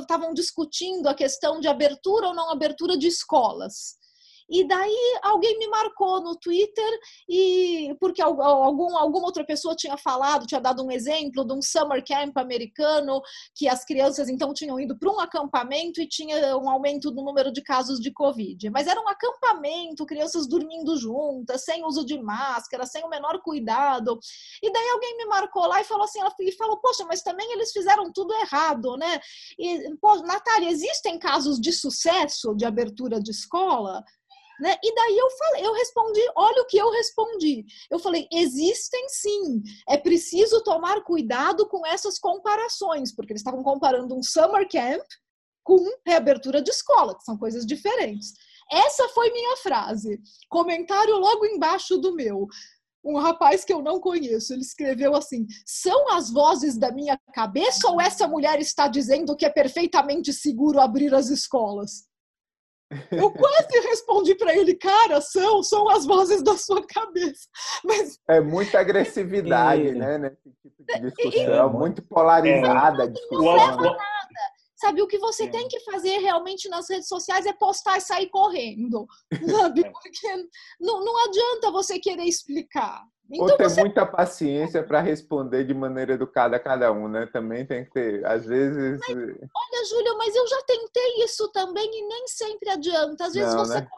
estavam 0.00 0.34
discutindo 0.34 1.08
a 1.08 1.14
questão 1.14 1.60
de 1.60 1.68
abertura 1.68 2.28
ou 2.28 2.34
não 2.34 2.50
abertura 2.50 2.96
de 2.96 3.06
escolas. 3.06 3.96
E 4.48 4.66
daí 4.66 5.18
alguém 5.22 5.58
me 5.58 5.66
marcou 5.68 6.20
no 6.20 6.36
Twitter 6.36 6.98
e 7.28 7.94
porque 7.98 8.22
algum, 8.22 8.96
alguma 8.96 9.26
outra 9.26 9.44
pessoa 9.44 9.74
tinha 9.74 9.96
falado, 9.96 10.46
tinha 10.46 10.60
dado 10.60 10.84
um 10.84 10.90
exemplo 10.90 11.44
de 11.44 11.52
um 11.52 11.60
summer 11.60 12.04
camp 12.04 12.36
americano 12.36 13.20
que 13.54 13.68
as 13.68 13.84
crianças 13.84 14.28
então 14.28 14.54
tinham 14.54 14.78
ido 14.78 14.96
para 14.96 15.10
um 15.10 15.18
acampamento 15.18 16.00
e 16.00 16.08
tinha 16.08 16.56
um 16.56 16.70
aumento 16.70 17.10
no 17.10 17.24
número 17.24 17.52
de 17.52 17.60
casos 17.60 17.98
de 17.98 18.12
Covid. 18.12 18.70
Mas 18.70 18.86
era 18.86 19.00
um 19.00 19.08
acampamento, 19.08 20.06
crianças 20.06 20.46
dormindo 20.46 20.96
juntas, 20.96 21.64
sem 21.64 21.84
uso 21.84 22.04
de 22.04 22.18
máscara, 22.20 22.86
sem 22.86 23.02
o 23.04 23.08
menor 23.08 23.40
cuidado. 23.42 24.18
E 24.62 24.72
daí 24.72 24.88
alguém 24.90 25.16
me 25.16 25.26
marcou 25.26 25.66
lá 25.66 25.80
e 25.80 25.84
falou 25.84 26.04
assim, 26.04 26.20
ela 26.20 26.32
e 26.38 26.52
falou, 26.52 26.78
poxa, 26.78 27.04
mas 27.04 27.22
também 27.22 27.50
eles 27.52 27.72
fizeram 27.72 28.12
tudo 28.12 28.32
errado, 28.34 28.96
né? 28.96 29.20
E, 29.58 29.94
pô, 29.96 30.16
Natália, 30.16 30.70
existem 30.70 31.18
casos 31.18 31.60
de 31.60 31.72
sucesso 31.72 32.54
de 32.54 32.64
abertura 32.64 33.20
de 33.20 33.30
escola? 33.30 34.04
Né? 34.60 34.76
E 34.82 34.94
daí 34.94 35.18
eu 35.18 35.30
falei, 35.30 35.66
eu 35.66 35.74
respondi, 35.74 36.20
olha 36.34 36.62
o 36.62 36.66
que 36.66 36.78
eu 36.78 36.90
respondi. 36.90 37.64
Eu 37.90 37.98
falei, 37.98 38.26
existem 38.32 39.08
sim. 39.08 39.62
É 39.88 39.96
preciso 39.96 40.62
tomar 40.62 41.02
cuidado 41.02 41.68
com 41.68 41.86
essas 41.86 42.18
comparações, 42.18 43.14
porque 43.14 43.32
eles 43.32 43.40
estavam 43.40 43.62
comparando 43.62 44.16
um 44.16 44.22
summer 44.22 44.66
camp 44.68 45.04
com 45.62 45.84
reabertura 46.06 46.62
de 46.62 46.70
escola, 46.70 47.16
que 47.16 47.24
são 47.24 47.36
coisas 47.36 47.66
diferentes. 47.66 48.32
Essa 48.70 49.08
foi 49.10 49.30
minha 49.30 49.56
frase. 49.58 50.20
Comentário 50.48 51.16
logo 51.16 51.44
embaixo 51.44 51.98
do 51.98 52.14
meu. 52.14 52.46
Um 53.04 53.18
rapaz 53.18 53.64
que 53.64 53.72
eu 53.72 53.80
não 53.80 54.00
conheço, 54.00 54.52
ele 54.52 54.62
escreveu 54.62 55.14
assim: 55.14 55.46
são 55.64 56.10
as 56.10 56.30
vozes 56.30 56.76
da 56.76 56.90
minha 56.90 57.16
cabeça 57.32 57.88
ou 57.88 58.00
essa 58.00 58.26
mulher 58.26 58.58
está 58.58 58.88
dizendo 58.88 59.36
que 59.36 59.46
é 59.46 59.50
perfeitamente 59.50 60.32
seguro 60.32 60.80
abrir 60.80 61.14
as 61.14 61.28
escolas? 61.28 62.04
Eu 63.10 63.32
quase 63.32 63.80
respondi 63.88 64.34
para 64.36 64.56
ele, 64.56 64.74
cara, 64.74 65.20
são, 65.20 65.62
são 65.62 65.88
as 65.88 66.06
vozes 66.06 66.42
da 66.42 66.56
sua 66.56 66.86
cabeça. 66.86 67.48
Mas 67.84 68.18
é 68.28 68.40
muita 68.40 68.78
agressividade, 68.78 69.92
né, 69.92 70.18
nesse 70.18 70.50
tipo 70.62 70.84
de 70.84 71.00
discussão, 71.00 71.72
muito 71.72 72.02
polarizada 72.02 73.04
a 73.04 73.06
discussão. 73.06 73.44
Não 73.44 73.54
leva 73.54 73.82
né? 73.82 73.90
nada. 73.90 74.56
Sabe, 74.76 75.00
o 75.00 75.06
que 75.06 75.18
você 75.18 75.44
é. 75.44 75.48
tem 75.48 75.66
que 75.68 75.80
fazer 75.80 76.18
realmente 76.18 76.68
nas 76.68 76.88
redes 76.88 77.08
sociais 77.08 77.46
é 77.46 77.52
postar 77.52 77.96
e 77.96 78.00
sair 78.02 78.28
correndo, 78.28 79.06
sabe? 79.50 79.80
É. 79.80 79.90
Porque 79.90 80.48
não, 80.78 81.02
não 81.02 81.24
adianta 81.26 81.70
você 81.72 81.98
querer 81.98 82.24
explicar. 82.24 83.02
Então, 83.30 83.46
Ou 83.46 83.56
ter 83.56 83.68
você... 83.68 83.80
muita 83.80 84.06
paciência 84.06 84.82
para 84.84 85.00
responder 85.00 85.64
de 85.64 85.74
maneira 85.74 86.12
educada 86.14 86.56
a 86.56 86.60
cada 86.60 86.92
um, 86.92 87.08
né? 87.08 87.26
Também 87.26 87.66
tem 87.66 87.84
que 87.84 87.90
ter, 87.90 88.24
às 88.24 88.46
vezes. 88.46 89.00
Mas, 89.00 89.16
olha, 89.16 89.84
Júlia, 89.88 90.14
mas 90.14 90.34
eu 90.34 90.46
já 90.46 90.62
tentei 90.62 91.24
isso 91.24 91.48
também 91.50 91.90
e 91.92 92.06
nem 92.06 92.26
sempre 92.28 92.70
adianta. 92.70 93.26
Às 93.26 93.34
vezes 93.34 93.52
Não, 93.52 93.64
você 93.64 93.80
né? 93.80 93.88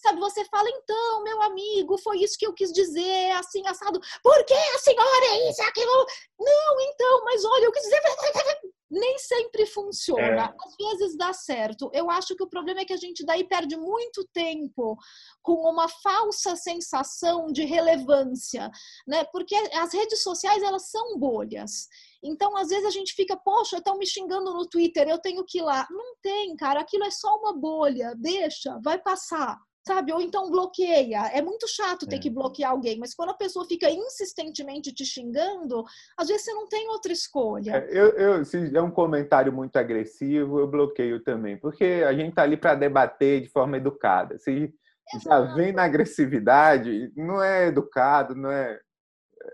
sabe, 0.00 0.18
você 0.18 0.44
fala, 0.46 0.68
então, 0.70 1.22
meu 1.22 1.40
amigo, 1.42 1.98
foi 1.98 2.18
isso 2.18 2.36
que 2.38 2.46
eu 2.46 2.52
quis 2.52 2.72
dizer, 2.72 3.30
assim, 3.32 3.64
assado. 3.66 4.00
Por 4.22 4.44
que 4.44 4.54
a 4.54 4.78
senhora 4.78 5.26
é 5.26 5.50
isso, 5.50 5.62
aquilo? 5.62 6.06
Não, 6.40 6.80
então, 6.80 7.24
mas 7.24 7.44
olha, 7.44 7.64
eu 7.64 7.72
quis 7.72 7.82
dizer 7.82 8.00
nem 8.90 9.18
sempre 9.18 9.66
funciona. 9.66 10.22
É. 10.22 10.54
Às 10.66 10.76
vezes 10.76 11.16
dá 11.16 11.32
certo. 11.32 11.90
Eu 11.92 12.10
acho 12.10 12.34
que 12.34 12.42
o 12.42 12.48
problema 12.48 12.80
é 12.80 12.84
que 12.84 12.92
a 12.92 12.98
gente 12.98 13.24
daí 13.24 13.44
perde 13.44 13.76
muito 13.76 14.26
tempo 14.32 14.96
com 15.42 15.54
uma 15.70 15.88
falsa 15.88 16.56
sensação 16.56 17.46
de 17.52 17.64
relevância, 17.64 18.70
né? 19.06 19.24
Porque 19.24 19.54
as 19.54 19.92
redes 19.92 20.22
sociais 20.22 20.62
elas 20.62 20.90
são 20.90 21.18
bolhas. 21.18 21.88
Então, 22.22 22.56
às 22.56 22.68
vezes 22.68 22.84
a 22.84 22.90
gente 22.90 23.14
fica, 23.14 23.36
poxa, 23.36 23.78
estão 23.78 23.98
me 23.98 24.06
xingando 24.06 24.52
no 24.52 24.66
Twitter, 24.68 25.08
eu 25.08 25.20
tenho 25.20 25.44
que 25.44 25.58
ir 25.58 25.62
lá. 25.62 25.86
Não 25.90 26.16
tem, 26.20 26.56
cara, 26.56 26.80
aquilo 26.80 27.04
é 27.04 27.10
só 27.10 27.36
uma 27.36 27.52
bolha. 27.52 28.14
Deixa, 28.16 28.78
vai 28.82 28.98
passar 28.98 29.58
sabe? 29.88 30.12
Ou 30.12 30.20
então 30.20 30.50
bloqueia. 30.50 31.30
É 31.32 31.40
muito 31.40 31.66
chato 31.66 32.06
ter 32.06 32.16
é. 32.16 32.18
que 32.18 32.30
bloquear 32.30 32.72
alguém, 32.72 32.98
mas 32.98 33.14
quando 33.14 33.30
a 33.30 33.34
pessoa 33.34 33.64
fica 33.64 33.90
insistentemente 33.90 34.92
te 34.92 35.04
xingando, 35.04 35.82
às 36.16 36.28
vezes 36.28 36.44
você 36.44 36.52
não 36.52 36.68
tem 36.68 36.88
outra 36.88 37.12
escolha. 37.12 37.76
É, 37.76 37.88
eu, 37.90 38.10
eu, 38.10 38.44
se 38.44 38.76
é 38.76 38.82
um 38.82 38.90
comentário 38.90 39.52
muito 39.52 39.76
agressivo, 39.76 40.60
eu 40.60 40.68
bloqueio 40.68 41.22
também, 41.24 41.58
porque 41.58 42.04
a 42.06 42.12
gente 42.12 42.34
tá 42.34 42.42
ali 42.42 42.56
para 42.56 42.74
debater 42.74 43.40
de 43.40 43.48
forma 43.48 43.78
educada. 43.78 44.38
Se 44.38 44.72
Exato. 45.14 45.28
já 45.28 45.54
vem 45.54 45.72
na 45.72 45.84
agressividade, 45.84 47.10
não 47.16 47.42
é 47.42 47.66
educado, 47.68 48.34
não 48.34 48.50
é 48.50 48.78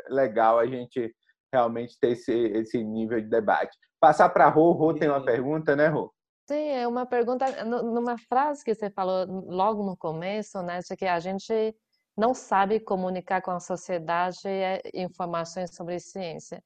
legal 0.08 0.58
a 0.58 0.66
gente 0.66 1.14
realmente 1.52 1.96
ter 2.00 2.12
esse, 2.12 2.32
esse 2.32 2.82
nível 2.82 3.20
de 3.20 3.28
debate. 3.28 3.76
Passar 4.00 4.28
para 4.28 4.48
Rô, 4.48 4.72
Rô 4.72 4.92
tem 4.92 5.08
uma 5.08 5.24
pergunta, 5.24 5.76
né, 5.76 5.86
Rô? 5.86 6.12
Sim, 6.46 6.68
é 6.68 6.86
uma 6.86 7.06
pergunta, 7.06 7.64
numa 7.64 8.18
frase 8.18 8.62
que 8.62 8.74
você 8.74 8.90
falou 8.90 9.24
logo 9.46 9.82
no 9.82 9.96
começo, 9.96 10.60
né, 10.62 10.80
de 10.80 10.94
que 10.96 11.06
a 11.06 11.18
gente 11.18 11.74
não 12.16 12.34
sabe 12.34 12.80
comunicar 12.80 13.40
com 13.40 13.50
a 13.50 13.60
sociedade 13.60 14.46
eh, 14.46 14.82
informações 14.92 15.74
sobre 15.74 15.98
ciência. 15.98 16.62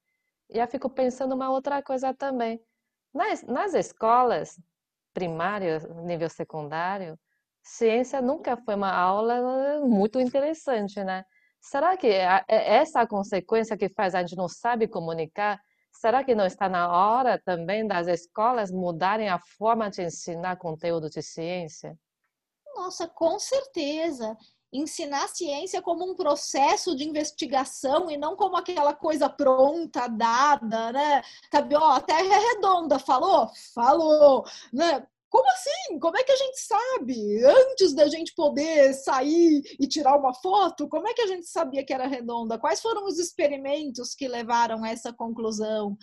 E 0.51 0.59
eu 0.59 0.67
fico 0.69 0.91
pensando 0.91 1.35
uma 1.35 1.51
outra 1.51 1.83
coisa 1.83 2.13
também. 2.15 2.61
Nas, 3.15 3.43
nas 3.45 3.75
escolas 3.75 4.61
primárias, 5.15 5.85
nível 6.05 6.29
secundário, 6.29 7.19
ciência 7.63 8.21
nunca 8.21 8.57
foi 8.57 8.75
uma 8.75 8.93
aula 8.93 9.81
muito 9.87 10.21
interessante, 10.21 11.03
né? 11.05 11.25
Será 11.61 11.97
que 11.97 12.09
é 12.09 12.45
essa 12.49 13.01
a 13.03 13.07
consequência 13.09 13.77
que 13.77 13.89
faz 13.91 14.15
a 14.15 14.21
gente 14.21 14.37
não 14.37 14.49
sabe 14.49 14.89
comunicar 14.89 15.61
Será 15.93 16.23
que 16.23 16.35
não 16.35 16.47
está 16.47 16.69
na 16.69 16.91
hora 16.91 17.41
também 17.45 17.87
das 17.87 18.07
escolas 18.07 18.71
mudarem 18.71 19.29
a 19.29 19.39
forma 19.39 19.91
de 19.91 20.03
ensinar 20.03 20.57
conteúdo 20.57 21.11
de 21.11 21.21
ciência? 21.23 21.99
Nossa, 22.75 23.09
com 23.09 23.39
certeza. 23.39 24.37
Ensinar 24.73 25.29
ciência 25.29 25.83
como 25.83 26.05
um 26.05 26.15
processo 26.15 26.95
de 26.95 27.03
investigação 27.03 28.11
e 28.11 28.17
não 28.17 28.37
como 28.37 28.57
aquela 28.57 28.95
coisa 28.95 29.29
pronta, 29.29 30.07
dada, 30.07 30.93
né? 30.93 31.23
Sabe, 31.51 31.75
ó, 31.75 31.93
a 31.93 32.01
Terra 32.01 32.35
é 32.35 32.39
redonda, 32.55 32.99
falou? 32.99 33.51
Falou, 33.75 34.45
né? 34.73 35.07
Como 35.31 35.47
assim? 35.51 35.99
Como 36.01 36.17
é 36.17 36.25
que 36.25 36.33
a 36.33 36.37
gente 36.37 36.61
sabe? 36.61 37.45
Antes 37.45 37.95
da 37.95 38.09
gente 38.09 38.35
poder 38.35 38.95
sair 38.95 39.63
e 39.79 39.87
tirar 39.87 40.17
uma 40.17 40.33
foto, 40.33 40.89
como 40.89 41.07
é 41.07 41.13
que 41.13 41.21
a 41.21 41.27
gente 41.27 41.47
sabia 41.47 41.85
que 41.85 41.93
era 41.93 42.07
redonda? 42.07 42.59
Quais 42.59 42.81
foram 42.81 43.05
os 43.05 43.19
experimentos 43.19 44.15
que 44.15 44.27
levaram 44.27 44.83
a 44.83 44.89
essa 44.89 45.13
conclusão? 45.13 45.97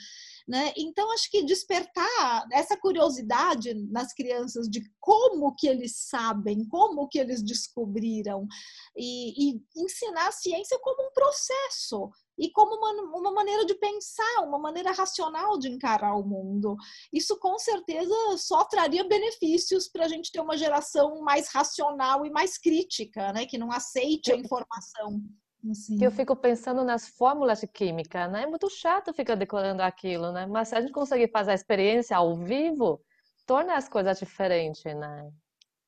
Né? 0.48 0.72
Então, 0.78 1.12
acho 1.12 1.30
que 1.32 1.44
despertar 1.44 2.46
essa 2.52 2.78
curiosidade 2.78 3.74
nas 3.90 4.14
crianças 4.14 4.70
de 4.70 4.84
como 5.00 5.56
que 5.56 5.68
eles 5.68 5.98
sabem, 6.08 6.68
como 6.68 7.08
que 7.08 7.18
eles 7.18 7.42
descobriram, 7.42 8.48
e, 8.96 9.56
e 9.56 9.62
ensinar 9.76 10.28
a 10.28 10.32
ciência 10.32 10.78
como 10.80 11.08
um 11.08 11.12
processo, 11.12 12.12
e 12.38 12.52
como 12.52 12.76
uma, 12.76 13.18
uma 13.18 13.32
maneira 13.32 13.66
de 13.66 13.76
pensar, 13.76 14.42
uma 14.44 14.60
maneira 14.60 14.92
racional 14.92 15.58
de 15.58 15.70
encarar 15.70 16.16
o 16.16 16.24
mundo. 16.24 16.76
Isso 17.12 17.38
com 17.40 17.58
certeza 17.58 18.14
só 18.38 18.64
traria 18.66 19.04
benefícios 19.08 19.88
para 19.88 20.06
a 20.06 20.08
gente 20.08 20.32
ter 20.32 20.40
uma 20.40 20.58
geração 20.58 21.22
mais 21.22 21.50
racional 21.50 22.26
e 22.26 22.30
mais 22.30 22.58
crítica, 22.58 23.32
né? 23.34 23.46
que 23.46 23.58
não 23.58 23.72
aceite 23.72 24.32
a 24.32 24.36
informação. 24.36 25.22
Assim. 25.70 25.98
Eu 26.04 26.12
fico 26.12 26.36
pensando 26.36 26.84
nas 26.84 27.08
fórmulas 27.08 27.60
de 27.60 27.68
química, 27.68 28.28
né? 28.28 28.44
É 28.44 28.48
muito 28.48 28.70
chato 28.70 29.12
ficar 29.14 29.34
decorando 29.34 29.82
aquilo, 29.82 30.32
né? 30.32 30.46
Mas 30.46 30.68
se 30.68 30.76
a 30.76 30.82
gente 30.82 30.92
conseguir 30.92 31.32
fazer 31.32 31.52
a 31.52 31.56
experiência 31.56 32.16
ao 32.16 32.36
vivo, 32.36 33.02
torna 33.48 33.76
as 33.76 33.90
coisas 33.90 34.20
diferentes, 34.20 34.84
né? 34.84 35.32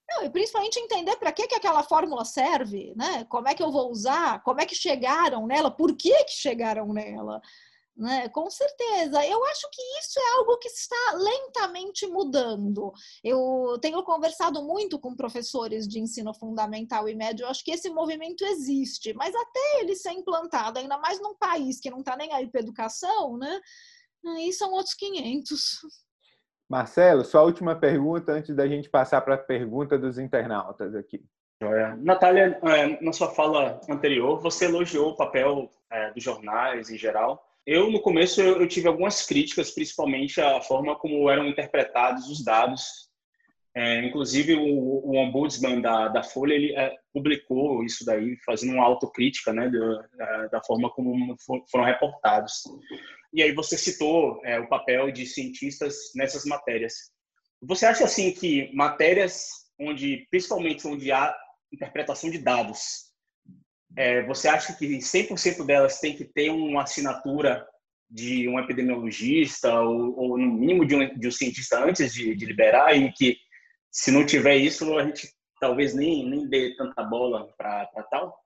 Não, 0.09 0.23
e 0.23 0.29
principalmente 0.29 0.79
entender 0.79 1.17
para 1.17 1.31
que, 1.33 1.47
que 1.47 1.55
aquela 1.55 1.83
fórmula 1.83 2.23
serve, 2.23 2.93
né? 2.95 3.25
Como 3.25 3.47
é 3.47 3.53
que 3.53 3.61
eu 3.61 3.71
vou 3.71 3.91
usar, 3.91 4.41
como 4.41 4.61
é 4.61 4.65
que 4.65 4.75
chegaram 4.75 5.45
nela, 5.45 5.69
por 5.69 5.95
que, 5.95 6.23
que 6.23 6.33
chegaram 6.33 6.93
nela. 6.93 7.41
Né? 7.97 8.29
Com 8.29 8.49
certeza. 8.49 9.25
Eu 9.25 9.43
acho 9.45 9.67
que 9.71 9.81
isso 9.99 10.19
é 10.19 10.37
algo 10.37 10.57
que 10.59 10.69
está 10.69 11.13
lentamente 11.15 12.05
mudando. 12.05 12.93
Eu 13.23 13.77
tenho 13.81 14.03
conversado 14.03 14.63
muito 14.63 14.99
com 14.99 15.15
professores 15.15 15.87
de 15.87 15.99
ensino 15.99 16.33
fundamental 16.33 17.09
e 17.09 17.15
médio. 17.15 17.43
Eu 17.43 17.49
acho 17.49 17.63
que 17.63 17.71
esse 17.71 17.89
movimento 17.89 18.45
existe, 18.45 19.13
mas 19.13 19.33
até 19.35 19.79
ele 19.81 19.95
ser 19.95 20.11
implantado, 20.11 20.77
ainda 20.77 20.97
mais 20.99 21.19
num 21.19 21.35
país 21.35 21.79
que 21.79 21.89
não 21.89 21.99
está 21.99 22.15
nem 22.15 22.31
aí 22.33 22.47
para 22.47 22.61
educação, 22.61 23.35
né? 23.35 23.59
Aí 24.25 24.53
são 24.53 24.71
outros 24.71 24.93
500. 24.93 25.79
Marcelo, 26.69 27.23
sua 27.23 27.43
última 27.43 27.75
pergunta 27.75 28.33
antes 28.33 28.55
da 28.55 28.67
gente 28.67 28.89
passar 28.89 29.21
para 29.21 29.35
a 29.35 29.37
pergunta 29.37 29.97
dos 29.97 30.19
internautas 30.19 30.93
aqui. 30.95 31.23
Natália, 31.97 32.59
é, 32.63 33.03
na 33.03 33.13
sua 33.13 33.29
fala 33.29 33.79
anterior, 33.89 34.39
você 34.39 34.65
elogiou 34.65 35.11
o 35.11 35.15
papel 35.15 35.71
é, 35.89 36.11
dos 36.11 36.23
jornais 36.23 36.89
em 36.89 36.97
geral. 36.97 37.43
Eu, 37.65 37.89
no 37.91 38.01
começo, 38.01 38.41
eu 38.41 38.67
tive 38.67 38.87
algumas 38.87 39.25
críticas, 39.25 39.71
principalmente 39.71 40.39
a 40.39 40.61
forma 40.61 40.95
como 40.95 41.29
eram 41.29 41.47
interpretados 41.47 42.29
os 42.29 42.43
dados. 42.43 43.07
É, 43.75 44.05
inclusive, 44.05 44.55
o, 44.55 45.15
ombudsman 45.15 45.81
da, 45.81 46.07
da 46.07 46.23
Folha 46.23 46.53
ele, 46.53 46.73
publicou 47.13 47.83
isso 47.83 48.05
daí, 48.05 48.37
fazendo 48.45 48.73
uma 48.73 48.85
autocrítica 48.85 49.51
né, 49.51 49.69
da 50.51 50.61
forma 50.63 50.89
como 50.91 51.35
foram 51.69 51.85
reportados. 51.85 52.63
E 53.33 53.41
aí 53.43 53.51
você 53.53 53.77
citou 53.77 54.41
é, 54.45 54.59
o 54.59 54.67
papel 54.67 55.11
de 55.11 55.25
cientistas 55.25 55.95
nessas 56.15 56.45
matérias. 56.45 56.93
Você 57.61 57.85
acha 57.85 58.05
assim 58.05 58.31
que 58.31 58.73
matérias 58.73 59.47
onde, 59.79 60.27
principalmente 60.29 60.87
onde 60.87 61.11
há 61.11 61.35
interpretação 61.71 62.29
de 62.29 62.37
dados, 62.37 63.07
é, 63.95 64.23
você 64.23 64.47
acha 64.47 64.73
que 64.73 64.87
100% 64.87 65.65
delas 65.65 65.99
tem 65.99 66.15
que 66.15 66.25
ter 66.25 66.49
uma 66.49 66.83
assinatura 66.83 67.65
de 68.09 68.47
um 68.47 68.59
epidemiologista 68.59 69.81
ou, 69.81 70.17
ou 70.17 70.37
no 70.37 70.53
mínimo 70.53 70.85
de 70.85 70.95
um, 70.95 71.19
de 71.19 71.27
um 71.27 71.31
cientista 71.31 71.83
antes 71.83 72.13
de, 72.13 72.35
de, 72.35 72.45
liberar 72.45 72.95
e 72.95 73.11
que 73.11 73.35
se 73.91 74.11
não 74.11 74.25
tiver 74.25 74.55
isso 74.55 74.97
a 74.97 75.03
gente 75.03 75.29
talvez 75.59 75.93
nem, 75.93 76.29
nem 76.29 76.47
dê 76.47 76.75
tanta 76.75 77.03
bola 77.03 77.47
para 77.57 77.87
tal? 78.09 78.37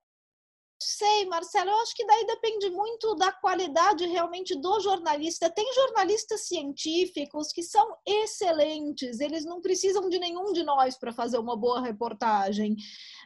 Sei, 0.82 1.26
Marcelo, 1.26 1.70
eu 1.70 1.80
acho 1.82 1.96
que 1.96 2.06
daí 2.06 2.26
depende 2.26 2.70
muito 2.70 3.14
da 3.16 3.32
qualidade 3.32 4.06
realmente 4.08 4.56
do 4.56 4.80
jornalista. 4.80 5.50
Tem 5.50 5.72
jornalistas 5.74 6.48
científicos 6.48 7.52
que 7.54 7.62
são 7.62 7.96
excelentes, 8.06 9.20
eles 9.20 9.46
não 9.46 9.62
precisam 9.62 10.10
de 10.10 10.18
nenhum 10.18 10.52
de 10.52 10.64
nós 10.64 10.98
para 10.98 11.14
fazer 11.14 11.38
uma 11.38 11.56
boa 11.56 11.82
reportagem. 11.82 12.76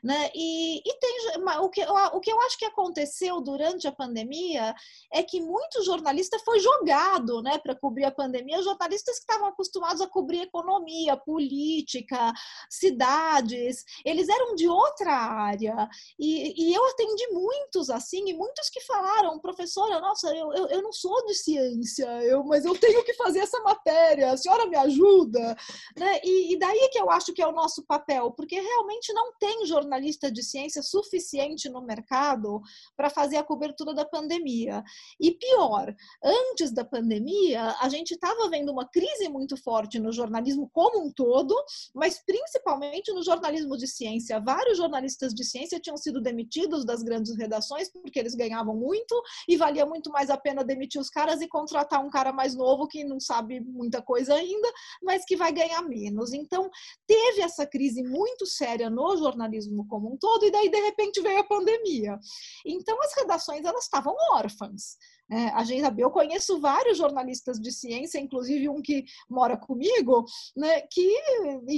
Né? 0.04 0.30
E, 0.36 0.80
e 0.80 1.00
tem 1.00 1.16
o 1.62 1.70
que, 1.70 1.84
o 1.84 2.20
que 2.20 2.32
eu 2.32 2.40
acho 2.42 2.58
que 2.58 2.66
aconteceu 2.66 3.42
durante 3.42 3.88
a 3.88 3.92
pandemia 3.92 4.76
é 5.12 5.24
que 5.24 5.42
muito 5.42 5.84
jornalista 5.84 6.38
foi 6.40 6.60
jogado 6.60 7.42
né, 7.42 7.58
para 7.58 7.76
cobrir 7.76 8.06
a 8.06 8.12
pandemia, 8.12 8.62
jornalistas 8.62 9.16
que 9.16 9.22
estavam 9.22 9.48
acostumados 9.48 10.02
a 10.02 10.08
cobrir 10.08 10.42
economia, 10.42 11.18
política, 11.18 12.34
cidades, 12.70 13.84
eles 14.04 14.28
eram 14.28 14.56
de 14.56 14.68
outra 14.68 15.12
área. 15.12 15.88
E, 16.20 16.70
e 16.70 16.74
eu 16.74 16.86
atendi 16.88 17.28
muitos 17.46 17.90
assim, 17.90 18.28
e 18.28 18.34
muitos 18.34 18.70
que 18.70 18.82
falaram, 18.82 19.40
professora, 19.40 20.00
nossa, 20.00 20.36
eu, 20.36 20.52
eu, 20.54 20.68
eu 20.68 20.82
não 20.82 20.92
sou 20.92 21.26
de 21.26 21.36
ciência, 21.36 22.06
eu, 22.24 22.44
mas 22.44 22.66
eu 22.66 22.78
tenho 22.78 23.04
que 23.04 23.14
fazer 23.14 23.40
essa 23.40 23.60
matéria, 23.62 24.32
a 24.32 24.38
senhora 24.38 24.66
me 24.66 24.76
ajuda. 24.76 25.56
Né? 25.98 26.20
E, 26.24 26.54
e 26.54 26.60
daí 26.60 26.90
que 26.92 27.00
eu 27.00 27.10
acho 27.10 27.34
que 27.34 27.42
é 27.42 27.48
o 27.48 27.52
nosso 27.52 27.86
papel, 27.86 28.32
porque 28.32 28.60
realmente 28.60 29.14
não 29.14 29.34
tem 29.38 29.66
jornalista 29.66 30.32
de 30.32 30.42
ciência 30.44 30.82
suficiente 30.82 31.70
no 31.70 31.82
mercado 31.82 32.62
para 32.98 33.10
fazer 33.10 33.38
a 33.38 33.44
cobertura 33.44 33.94
da 33.94 34.06
pandemia. 34.06 34.84
E 35.20 35.32
pior, 35.32 35.94
antes 36.24 36.72
da 36.74 36.84
pandemia, 36.84 37.76
a 37.80 37.90
gente 37.90 38.12
estava 38.12 38.50
vendo 38.50 38.72
uma 38.72 38.88
crise 38.88 39.30
muito 39.30 39.56
forte 39.58 40.00
no 40.00 40.12
jornalismo 40.12 40.70
como 40.74 41.06
um 41.06 41.12
todo, 41.12 41.56
mas 41.94 42.22
principalmente 42.26 43.12
no 43.14 43.24
jornalismo 43.24 43.78
de 43.78 43.88
ciência. 43.88 44.40
Vários 44.40 44.78
jornalistas 44.78 45.34
de 45.34 45.44
ciência 45.44 45.80
tinham 45.80 45.98
sido 45.98 46.22
demitidos 46.22 46.86
das 46.86 47.04
grandes 47.04 47.35
redações 47.38 47.90
porque 47.92 48.20
eles 48.20 48.36
ganhavam 48.36 48.76
muito 48.76 49.22
e 49.48 49.58
valia 49.58 49.86
muito 49.86 50.10
mais 50.10 50.30
a 50.30 50.38
pena 50.38 50.64
demitir 50.64 51.00
os 51.00 51.10
caras 51.10 51.42
e 51.42 51.48
contratar 51.48 52.04
um 52.04 52.10
cara 52.10 52.32
mais 52.32 52.56
novo 52.56 52.88
que 52.88 53.04
não 53.04 53.20
sabe 53.20 53.60
muita 53.60 54.02
coisa 54.02 54.36
ainda, 54.36 54.72
mas 55.02 55.26
que 55.26 55.36
vai 55.36 55.52
ganhar 55.52 55.82
menos. 55.82 56.34
Então, 56.34 56.70
teve 57.08 57.42
essa 57.42 57.66
crise 57.66 58.04
muito 58.04 58.46
séria 58.46 58.90
no 58.90 59.16
jornalismo 59.18 59.88
como 59.88 60.14
um 60.14 60.18
todo, 60.18 60.46
e 60.46 60.52
daí 60.52 60.70
de 60.70 60.80
repente 60.80 61.22
veio 61.22 61.40
a 61.40 61.44
pandemia. 61.44 62.18
Então 62.66 63.02
as 63.02 63.14
redações 63.16 63.66
elas 63.66 63.84
estavam 63.84 64.16
órfãs. 64.34 64.98
É, 65.32 65.48
a 65.50 65.64
gente 65.64 65.86
eu 66.00 66.12
conheço 66.12 66.60
vários 66.60 66.98
jornalistas 66.98 67.60
de 67.60 67.72
ciência, 67.72 68.20
inclusive 68.20 68.70
um 68.70 68.82
que 68.82 69.06
mora 69.30 69.58
comigo, 69.58 70.24
né, 70.56 70.82
que 70.82 71.10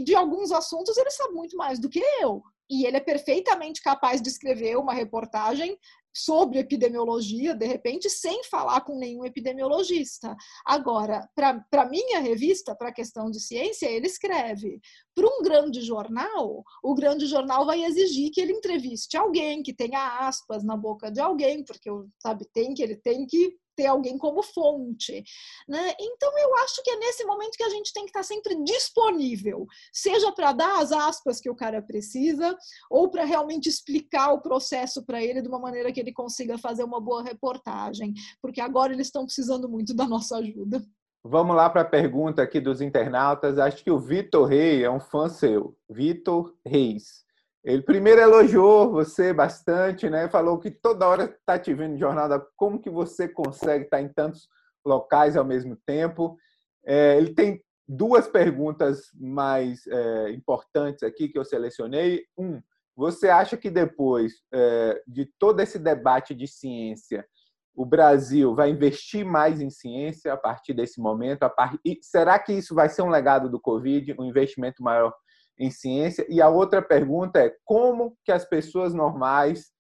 de 0.04 0.14
alguns 0.16 0.52
assuntos 0.52 0.98
ele 0.98 1.12
sabe 1.12 1.34
muito 1.34 1.56
mais 1.56 1.80
do 1.80 1.90
que 1.90 2.02
eu. 2.22 2.42
E 2.70 2.86
ele 2.86 2.98
é 2.98 3.02
perfeitamente 3.02 3.82
capaz 3.82 4.22
de 4.22 4.30
escrever 4.30 4.78
uma 4.78 4.94
reportagem 4.94 5.78
sobre 6.18 6.58
epidemiologia, 6.58 7.54
de 7.54 7.66
repente, 7.66 8.10
sem 8.10 8.44
falar 8.44 8.82
com 8.82 8.98
nenhum 8.98 9.24
epidemiologista. 9.24 10.36
Agora, 10.66 11.30
para 11.36 11.86
minha 11.90 12.20
revista, 12.20 12.76
para 12.76 12.90
a 12.90 12.94
questão 12.94 13.30
de 13.30 13.40
ciência, 13.40 13.86
ele 13.86 14.08
escreve. 14.08 14.82
Para 15.14 15.28
um 15.28 15.44
grande 15.44 15.82
jornal, 15.82 16.64
o 16.84 16.96
grande 16.96 17.28
jornal 17.28 17.66
vai 17.66 17.84
exigir 17.84 18.32
que 18.32 18.42
ele 18.42 18.54
entreviste 18.54 19.16
alguém, 19.16 19.62
que 19.62 19.74
tenha 19.74 20.28
aspas 20.28 20.64
na 20.64 20.76
boca 20.76 21.12
de 21.12 21.20
alguém, 21.20 21.64
porque 21.64 21.90
sabe, 22.20 22.46
tem 22.52 22.74
que 22.74 22.82
ele 22.82 22.96
tem 22.96 23.26
que 23.28 23.56
ter 23.78 23.86
alguém 23.86 24.18
como 24.18 24.42
fonte. 24.42 25.24
Né? 25.70 25.94
Então, 26.00 26.38
eu 26.38 26.56
acho 26.58 26.84
que 26.84 26.90
é 26.90 26.98
nesse 26.98 27.24
momento 27.24 27.56
que 27.56 27.64
a 27.64 27.70
gente 27.70 27.94
tem 27.94 28.04
que 28.04 28.10
estar 28.10 28.24
sempre 28.24 28.56
disponível, 28.64 29.68
seja 29.94 30.32
para 30.32 30.52
dar 30.52 30.82
as 30.82 30.92
aspas 30.92 31.40
que 31.40 31.50
o 31.50 31.56
cara 31.56 31.82
precisa, 31.82 32.58
ou 32.90 33.10
para 33.10 33.24
realmente 33.24 33.70
explicar 33.70 34.34
o 34.34 34.42
processo 34.42 35.06
para 35.06 35.24
ele 35.24 35.42
de 35.42 35.48
uma 35.48 35.60
maneira 35.60 35.92
que 35.94 36.00
ele 36.00 36.12
consiga 36.12 36.58
fazer 36.58 36.84
uma 36.84 37.00
boa 37.00 37.24
reportagem, 37.24 38.14
porque 38.42 38.60
agora 38.60 38.92
eles 38.92 39.08
estão 39.08 39.26
precisando 39.26 39.70
muito 39.70 39.94
da 39.94 40.08
nossa 40.08 40.38
ajuda. 40.38 40.84
Vamos 41.24 41.56
lá 41.56 41.70
para 41.70 41.82
a 41.82 41.86
pergunta 41.86 42.42
aqui 42.42 42.60
dos 42.60 42.82
internautas. 42.82 43.60
Acho 43.60 43.84
que 43.84 43.92
o 43.92 44.00
Vitor 44.00 44.48
Reis 44.48 44.82
é 44.82 44.90
um 44.90 45.00
fã 45.00 45.28
seu. 45.28 45.76
Vitor 45.90 46.56
Reis. 46.66 47.27
Ele 47.68 47.82
primeiro 47.82 48.22
elogiou 48.22 48.90
você 48.90 49.34
bastante, 49.34 50.10
né? 50.10 50.30
Falou 50.30 50.58
que 50.58 50.72
toda 50.72 51.06
hora 51.06 51.26
está 51.26 51.60
te 51.60 51.74
vendo 51.74 51.92
no 51.92 52.00
jornal, 52.00 52.30
como 52.56 52.80
que 52.80 52.90
você 52.90 53.28
consegue 53.28 53.84
estar 53.84 54.02
em 54.02 54.08
tantos 54.08 54.48
locais 54.86 55.36
ao 55.36 55.44
mesmo 55.44 55.76
tempo. 55.86 56.38
É, 56.86 57.18
ele 57.18 57.34
tem 57.34 57.62
duas 57.86 58.26
perguntas 58.26 59.12
mais 59.14 59.86
é, 59.86 60.32
importantes 60.32 61.04
aqui 61.04 61.28
que 61.28 61.38
eu 61.38 61.44
selecionei. 61.44 62.24
Um, 62.38 62.62
você 62.96 63.28
acha 63.28 63.58
que 63.58 63.70
depois 63.70 64.36
é, 64.54 65.04
de 65.06 65.26
todo 65.38 65.60
esse 65.60 65.78
debate 65.78 66.34
de 66.34 66.48
ciência, 66.48 67.28
o 67.76 67.86
Brasil 67.86 68.56
vai 68.56 68.70
investir 68.70 69.26
mais 69.26 69.60
em 69.60 69.70
ciência 69.70 70.32
a 70.32 70.38
partir 70.38 70.74
desse 70.74 71.02
momento? 71.02 71.40
Part... 71.50 71.78
será 72.02 72.40
que 72.40 72.54
isso 72.54 72.74
vai 72.74 72.88
ser 72.88 73.02
um 73.02 73.10
legado 73.10 73.50
do 73.50 73.60
Covid, 73.60 74.16
um 74.18 74.24
investimento 74.24 74.82
maior 74.82 75.14
em 75.58 75.72
ciência? 75.72 76.26
E 76.30 76.42
a 76.42 76.50
outra 76.50 76.82
pergunta 76.82 77.40
é 77.40 77.56
como 77.66 78.18
que 78.24 78.32
as 78.32 78.46
pessoas 78.46 78.94
normais 78.94 79.72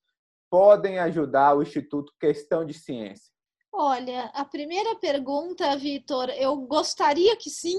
podem 0.49 0.99
ajudar 0.99 1.55
o 1.55 1.61
Instituto 1.61 2.13
Questão 2.19 2.65
de 2.65 2.73
Ciência? 2.73 3.31
Olha, 3.71 4.25
a 4.33 4.43
primeira 4.45 4.95
pergunta, 4.95 5.75
Vitor, 5.77 6.29
eu 6.29 6.55
gostaria 6.57 7.35
que 7.35 7.49
sim, 7.49 7.77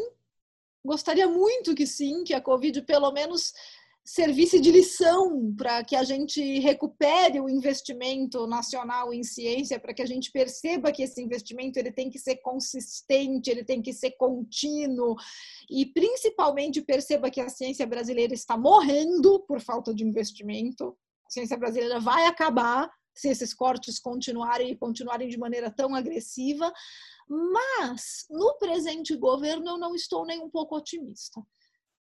gostaria 0.84 1.26
muito 1.26 1.74
que 1.74 1.86
sim, 1.86 2.22
que 2.24 2.34
a 2.34 2.40
Covid 2.40 2.82
pelo 2.82 3.10
menos 3.10 3.52
servisse 4.08 4.58
de 4.58 4.70
lição 4.70 5.54
para 5.54 5.84
que 5.84 5.94
a 5.94 6.02
gente 6.02 6.40
recupere 6.60 7.40
o 7.40 7.48
investimento 7.48 8.46
nacional 8.46 9.12
em 9.12 9.22
ciência, 9.22 9.78
para 9.78 9.92
que 9.92 10.00
a 10.00 10.06
gente 10.06 10.32
perceba 10.32 10.90
que 10.90 11.02
esse 11.02 11.20
investimento 11.20 11.78
ele 11.78 11.92
tem 11.92 12.08
que 12.08 12.18
ser 12.18 12.36
consistente, 12.36 13.50
ele 13.50 13.62
tem 13.62 13.82
que 13.82 13.92
ser 13.92 14.12
contínuo 14.12 15.14
e 15.68 15.84
principalmente 15.84 16.80
perceba 16.80 17.30
que 17.30 17.38
a 17.38 17.50
ciência 17.50 17.86
brasileira 17.86 18.32
está 18.32 18.56
morrendo 18.56 19.40
por 19.40 19.60
falta 19.60 19.94
de 19.94 20.04
investimento. 20.04 20.96
A 21.26 21.30
ciência 21.30 21.58
brasileira 21.58 22.00
vai 22.00 22.24
acabar 22.24 22.90
se 23.14 23.28
esses 23.28 23.52
cortes 23.52 23.98
continuarem 23.98 24.70
e 24.70 24.76
continuarem 24.76 25.28
de 25.28 25.36
maneira 25.36 25.70
tão 25.70 25.94
agressiva, 25.94 26.72
mas 27.28 28.24
no 28.30 28.56
presente 28.58 29.14
governo 29.14 29.72
eu 29.72 29.76
não 29.76 29.94
estou 29.94 30.24
nem 30.24 30.40
um 30.40 30.48
pouco 30.48 30.74
otimista. 30.76 31.42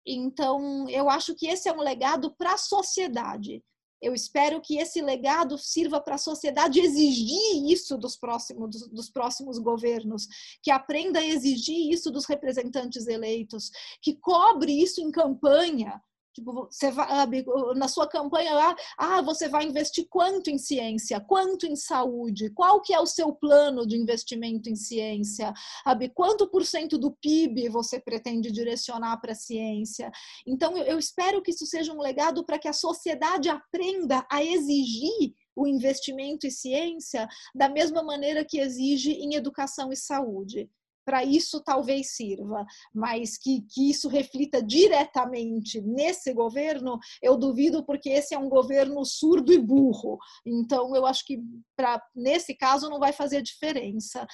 Então, 0.08 0.88
eu 0.89 1.10
acho 1.10 1.36
que 1.36 1.47
esse 1.47 1.68
é 1.68 1.74
um 1.74 1.82
legado 1.82 2.34
para 2.38 2.53
a 2.53 2.58
sociedade. 2.58 3.62
Eu 4.01 4.14
espero 4.14 4.62
que 4.62 4.78
esse 4.78 5.01
legado 5.01 5.58
sirva 5.58 5.99
para 5.99 6.16
a 6.16 6.20
sociedade 6.20 6.80
exigir 6.80 7.70
isso 7.70 7.97
dos 7.97 8.16
próximos, 8.16 8.70
dos, 8.70 8.88
dos, 8.89 9.10
próximos 9.10 9.58
governos, 9.58 10.28
que 10.62 10.72
aprenda 10.72 11.20
a 11.20 11.26
exigir 11.26 11.91
isso 11.91 12.12
dos 12.12 12.26
representantes 12.26 13.08
eleitos, 13.08 13.72
que 14.01 14.16
cobre 14.16 14.72
isso 14.72 15.01
em 15.01 15.12
campanha, 15.12 16.01
Tipo, 16.38 16.67
você 16.69 16.91
vai, 16.91 17.09
na 17.75 17.88
sua 17.88 18.07
campanha 18.07 18.53
lá, 18.53 18.75
ah, 18.95 19.23
você 19.23 19.49
vai 19.49 19.65
investir 19.65 20.05
quanto 20.07 20.51
em 20.51 20.59
ciência, 20.59 21.19
quanto 21.19 21.65
em 21.65 21.75
saúde, 21.75 22.51
qual 22.51 22.79
que 22.79 22.93
é 22.93 22.99
o 22.99 23.07
seu 23.07 23.33
plano 23.33 23.88
de 23.88 23.97
investimento 23.97 24.69
em 24.69 24.75
ciência, 24.75 25.51
sabe? 25.83 26.09
Quanto 26.09 26.47
por 26.47 26.63
cento 26.63 26.95
do 26.95 27.11
PIB 27.11 27.69
você 27.69 27.99
pretende 27.99 28.51
direcionar 28.51 29.19
para 29.19 29.31
a 29.31 29.35
ciência? 29.35 30.11
Então, 30.45 30.77
eu 30.77 30.99
espero 30.99 31.41
que 31.41 31.49
isso 31.49 31.65
seja 31.65 31.91
um 31.91 32.01
legado 32.01 32.45
para 32.45 32.59
que 32.59 32.67
a 32.67 32.73
sociedade 32.73 33.49
aprenda 33.49 34.23
a 34.31 34.43
exigir 34.43 35.33
o 35.55 35.65
investimento 35.65 36.45
em 36.45 36.51
ciência 36.51 37.27
da 37.55 37.67
mesma 37.67 38.03
maneira 38.03 38.45
que 38.45 38.59
exige 38.59 39.13
em 39.13 39.33
educação 39.33 39.91
e 39.91 39.97
saúde 39.97 40.69
para 41.08 41.24
isso 41.24 41.62
talvez 41.62 42.18
sirva, 42.18 42.66
mas 42.93 43.38
que, 43.38 43.62
que 43.62 43.89
isso 43.89 44.10
reflita 44.10 44.62
diretamente 44.62 45.80
nesse 45.80 46.34
governo, 46.34 46.99
eu 47.22 47.38
duvido, 47.38 47.86
porque 47.86 48.10
esse 48.10 48.36
é 48.36 48.38
um 48.38 48.49
governo 48.49 49.05
surdo 49.05 49.53
e 49.53 49.58
burro. 49.58 50.18
Então, 50.45 50.93
eu 50.93 51.05
acho 51.05 51.24
que 51.26 51.39
pra, 51.78 52.03
nesse 52.14 52.53
caso 52.53 52.89
não 52.89 52.99
vai 52.99 53.14
fazer 53.14 53.41
diferença 53.41 54.28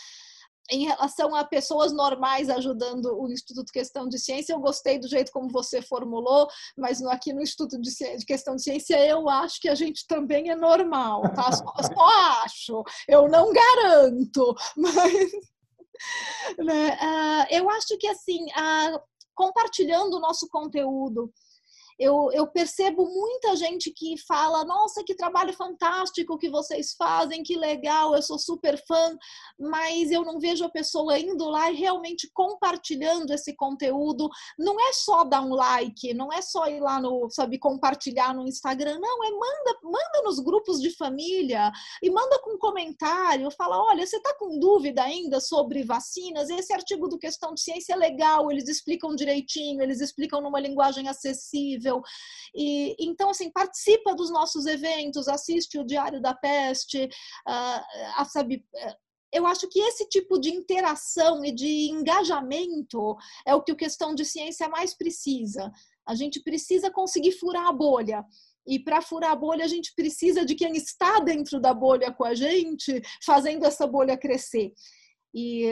em 0.72 0.86
relação 0.86 1.36
a 1.36 1.44
pessoas 1.44 1.92
normais 1.92 2.50
ajudando 2.50 3.22
o 3.22 3.30
Instituto 3.30 3.72
Questão 3.72 4.08
de 4.08 4.18
Ciência, 4.18 4.54
eu 4.54 4.60
gostei 4.60 4.98
do 4.98 5.08
jeito 5.08 5.32
como 5.32 5.50
você 5.50 5.82
formulou, 5.82 6.48
mas 6.76 7.02
no, 7.02 7.10
aqui 7.10 7.34
no 7.34 7.42
Instituto 7.42 7.80
de, 7.80 7.92
Ciência, 7.92 8.18
de, 8.18 8.26
Questão 8.26 8.56
de 8.56 8.64
Ciência 8.64 8.98
eu 9.06 9.30
acho 9.30 9.60
que 9.60 9.70
a 9.70 9.76
gente 9.76 10.08
também 10.08 10.50
é 10.50 10.56
normal, 10.56 11.22
tá? 11.36 11.52
Só, 11.52 11.66
só 11.66 12.42
acho, 12.44 12.84
eu 13.08 13.28
não 13.28 13.52
garanto, 13.52 14.56
mas 14.76 15.32
eu 17.50 17.70
acho 17.70 17.98
que 17.98 18.08
assim, 18.08 18.46
uh, 18.46 19.00
compartilhando 19.36 20.18
o 20.18 20.20
nosso 20.20 20.48
conteúdo, 20.50 21.32
eu, 22.00 22.30
eu 22.34 22.48
percebo 22.48 23.06
muita 23.06 23.56
gente 23.56 23.92
que 23.92 24.18
fala: 24.18 24.66
nossa, 24.66 25.04
que 25.04 25.16
trabalho 25.16 25.54
fantástico 25.54 26.38
que 26.38 26.50
vocês 26.50 26.94
fazem, 26.94 27.44
que 27.44 27.56
legal, 27.56 28.16
eu 28.16 28.22
sou 28.22 28.40
super 28.40 28.82
fã, 28.86 29.18
mas 29.60 30.12
eu 30.12 30.24
não 30.24 30.40
vejo 30.40 30.66
a 30.66 30.70
pessoa 30.70 31.18
indo 31.18 31.46
lá 31.50 31.72
e 31.72 31.76
realmente 31.76 32.30
compartilhando 32.34 33.32
esse 33.32 33.56
conteúdo. 33.56 34.30
Não 34.58 34.80
é 34.80 34.94
só 34.94 35.24
dar 35.24 35.42
um 35.42 35.54
like, 35.54 36.14
não 36.14 36.32
é 36.32 36.42
só 36.42 36.68
ir 36.68 36.80
lá 36.80 37.00
no, 37.00 37.30
sabe, 37.30 37.60
compartilhar 37.60 38.34
no 38.34 38.48
Instagram, 38.48 39.00
não, 39.00 39.24
é 39.24 39.32
manda, 39.32 39.80
manda 39.84 40.22
nos 40.24 40.40
grupos 40.40 40.82
de 40.82 40.96
família 40.96 41.72
e 42.02 42.10
manda 42.10 42.40
com 42.40 42.58
comentário, 42.58 43.52
fala: 43.52 43.82
olha, 43.82 44.06
você 44.06 44.18
está 44.18 44.34
com 44.38 44.60
dúvida 44.60 45.04
ainda 45.04 45.40
sobre 45.40 45.84
vacinas? 45.84 46.50
Esse 46.50 46.74
artigo 46.74 47.08
do 47.08 47.20
Questão 47.20 47.54
de 47.54 47.62
Ciência 47.62 47.94
é 47.94 47.96
legal, 47.96 48.52
eles 48.52 48.68
explicam 48.68 49.16
direitinho, 49.16 49.82
eles 49.82 50.02
explicam 50.02 50.42
numa 50.42 50.60
linguagem 50.60 51.08
acessível 51.08 51.83
possível. 51.84 52.02
E 52.56 52.96
então 53.00 53.30
assim 53.30 53.52
participa 53.52 54.16
dos 54.16 54.32
nossos 54.32 54.66
eventos, 54.66 55.28
assiste 55.28 55.78
o 55.78 55.86
Diário 55.86 56.22
da 56.22 56.34
Peste, 56.34 57.10
uh, 57.48 58.26
sabe 58.26 58.66
eu 59.32 59.48
acho 59.48 59.68
que 59.68 59.80
esse 59.80 60.08
tipo 60.08 60.40
de 60.40 60.52
interação 60.52 61.44
e 61.44 61.52
de 61.52 61.90
engajamento 61.90 63.18
é 63.48 63.56
o 63.56 63.64
que 63.64 63.72
o 63.72 63.76
questão 63.76 64.14
de 64.14 64.24
ciência 64.24 64.70
mais 64.70 64.94
precisa. 64.94 65.72
A 66.06 66.14
gente 66.14 66.40
precisa 66.40 66.92
conseguir 66.92 67.32
furar 67.32 67.66
a 67.66 67.74
bolha. 67.74 68.24
E 68.68 68.78
para 68.78 69.02
furar 69.02 69.32
a 69.32 69.36
bolha, 69.36 69.66
a 69.66 69.68
gente 69.68 69.92
precisa 69.96 70.46
de 70.46 70.54
quem 70.54 70.78
está 70.78 71.20
dentro 71.20 71.60
da 71.60 71.74
bolha 71.74 72.14
com 72.14 72.24
a 72.24 72.36
gente, 72.36 73.02
fazendo 73.26 73.66
essa 73.66 73.88
bolha 73.88 74.16
crescer. 74.16 74.72
E 75.34 75.68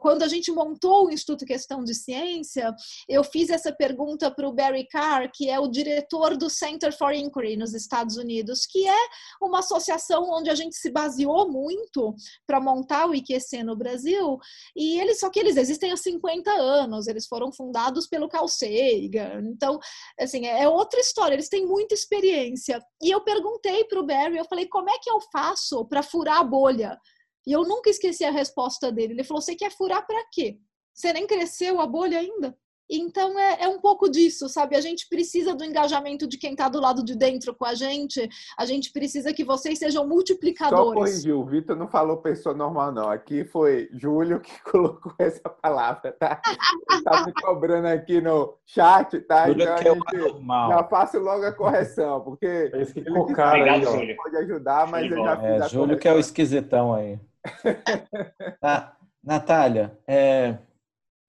quando 0.00 0.22
a 0.22 0.28
gente 0.28 0.50
montou 0.50 1.06
o 1.06 1.10
Instituto 1.10 1.44
Questão 1.44 1.84
de 1.84 1.94
Ciência, 1.94 2.74
eu 3.08 3.22
fiz 3.22 3.50
essa 3.50 3.72
pergunta 3.72 4.30
para 4.30 4.48
o 4.48 4.52
Barry 4.52 4.86
Carr, 4.88 5.30
que 5.32 5.50
é 5.50 5.60
o 5.60 5.68
diretor 5.68 6.36
do 6.36 6.48
Center 6.48 6.96
for 6.96 7.12
Inquiry 7.12 7.56
nos 7.56 7.74
Estados 7.74 8.16
Unidos, 8.16 8.64
que 8.66 8.88
é 8.88 9.08
uma 9.42 9.58
associação 9.58 10.30
onde 10.30 10.48
a 10.48 10.54
gente 10.54 10.76
se 10.76 10.90
baseou 10.90 11.50
muito 11.50 12.14
para 12.46 12.60
montar 12.60 13.06
o 13.06 13.14
IQC 13.14 13.62
no 13.62 13.76
Brasil. 13.76 14.38
E 14.74 14.98
eles, 14.98 15.20
só 15.20 15.28
que 15.28 15.38
eles 15.38 15.56
existem 15.56 15.92
há 15.92 15.96
50 15.96 16.50
anos, 16.50 17.06
eles 17.06 17.26
foram 17.26 17.52
fundados 17.52 18.06
pelo 18.06 18.28
Carl 18.28 18.48
Sagan. 18.48 19.42
Então, 19.46 19.78
assim, 20.18 20.46
é 20.46 20.66
outra 20.68 21.00
história, 21.00 21.34
eles 21.34 21.48
têm 21.48 21.66
muita 21.66 21.94
experiência. 21.94 22.80
E 23.02 23.10
eu 23.10 23.20
perguntei 23.20 23.84
para 23.84 24.00
o 24.00 24.06
Barry, 24.06 24.38
eu 24.38 24.44
falei, 24.46 24.66
como 24.66 24.88
é 24.88 24.98
que 24.98 25.10
eu 25.10 25.20
faço 25.32 25.84
para 25.84 26.02
furar 26.02 26.40
a 26.40 26.44
bolha? 26.44 26.98
E 27.46 27.52
eu 27.52 27.62
nunca 27.62 27.90
esqueci 27.90 28.24
a 28.24 28.30
resposta 28.30 28.90
dele. 28.92 29.14
Ele 29.14 29.24
falou: 29.24 29.40
Você 29.40 29.54
quer 29.54 29.70
furar 29.70 30.06
para 30.06 30.24
quê? 30.32 30.58
Você 30.94 31.12
nem 31.12 31.26
cresceu 31.26 31.80
a 31.80 31.86
bolha 31.86 32.18
ainda? 32.18 32.56
Então 32.90 33.38
é, 33.38 33.62
é, 33.62 33.68
um 33.68 33.80
pouco 33.80 34.10
disso, 34.10 34.48
sabe? 34.48 34.76
A 34.76 34.80
gente 34.80 35.08
precisa 35.08 35.54
do 35.54 35.64
engajamento 35.64 36.26
de 36.26 36.36
quem 36.36 36.52
está 36.52 36.68
do 36.68 36.80
lado 36.80 37.04
de 37.04 37.16
dentro 37.16 37.54
com 37.54 37.64
a 37.64 37.72
gente. 37.72 38.28
A 38.58 38.66
gente 38.66 38.92
precisa 38.92 39.32
que 39.32 39.44
vocês 39.44 39.78
sejam 39.78 40.06
multiplicadores. 40.06 40.88
Só 40.88 40.94
corrigir, 40.94 41.32
o 41.32 41.44
Vitor 41.44 41.76
não 41.76 41.86
falou 41.86 42.16
pessoa 42.16 42.52
normal, 42.52 42.90
não. 42.90 43.08
Aqui 43.08 43.44
foi 43.44 43.88
Júlio 43.92 44.40
que 44.40 44.60
colocou 44.68 45.14
essa 45.18 45.48
palavra, 45.48 46.10
tá? 46.18 46.42
Está 46.90 47.24
me 47.24 47.32
cobrando 47.32 47.86
aqui 47.86 48.20
no 48.20 48.56
chat, 48.66 49.20
tá? 49.20 49.46
Júlio 49.46 49.62
então 49.62 49.74
a 49.74 49.80
é 49.80 49.84
gente 49.84 50.70
já 50.70 50.84
faço 50.84 51.18
logo 51.20 51.44
a 51.44 51.52
correção, 51.52 52.20
porque 52.22 52.70
Esse 52.74 52.94
que 52.94 53.00
ele 53.00 53.34
cara 53.34 53.74
aí, 53.74 54.16
pode 54.16 54.36
ajudar, 54.36 54.88
mas 54.88 55.10
eu 55.10 55.24
já 55.24 55.36
fiz 55.36 55.46
é, 55.46 55.56
a 55.56 55.68
Júlio 55.68 55.86
correção. 55.86 55.98
que 55.98 56.08
é 56.08 56.12
o 56.12 56.18
esquisitão 56.18 56.92
aí. 56.92 57.20
ah, 58.62 58.96
Natália, 59.22 59.98
é, 60.06 60.58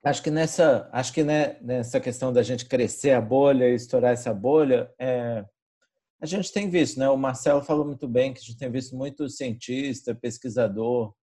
acho 0.04 0.24
que 0.24 0.32
nessa, 0.32 0.90
acho 0.92 1.14
que 1.14 1.24
né, 1.24 1.58
nessa 1.62 2.00
questão 2.00 2.32
da 2.32 2.44
gente 2.44 2.66
crescer 2.66 3.12
a 3.12 3.22
bolha 3.22 3.70
e 3.70 3.76
estourar 3.76 4.14
essa 4.14 4.34
bolha, 4.34 4.92
é, 5.00 5.46
a 6.22 6.26
gente 6.26 6.52
tem 6.52 6.70
visto, 6.70 7.00
né? 7.00 7.10
O 7.10 7.18
Marcelo 7.18 7.64
falou 7.64 7.86
muito 7.86 8.08
bem 8.08 8.34
que 8.34 8.40
a 8.40 8.44
gente 8.44 8.58
tem 8.58 8.70
visto 8.70 8.96
muito 8.96 9.28
cientista, 9.28 10.14
pesquisador 10.14 11.14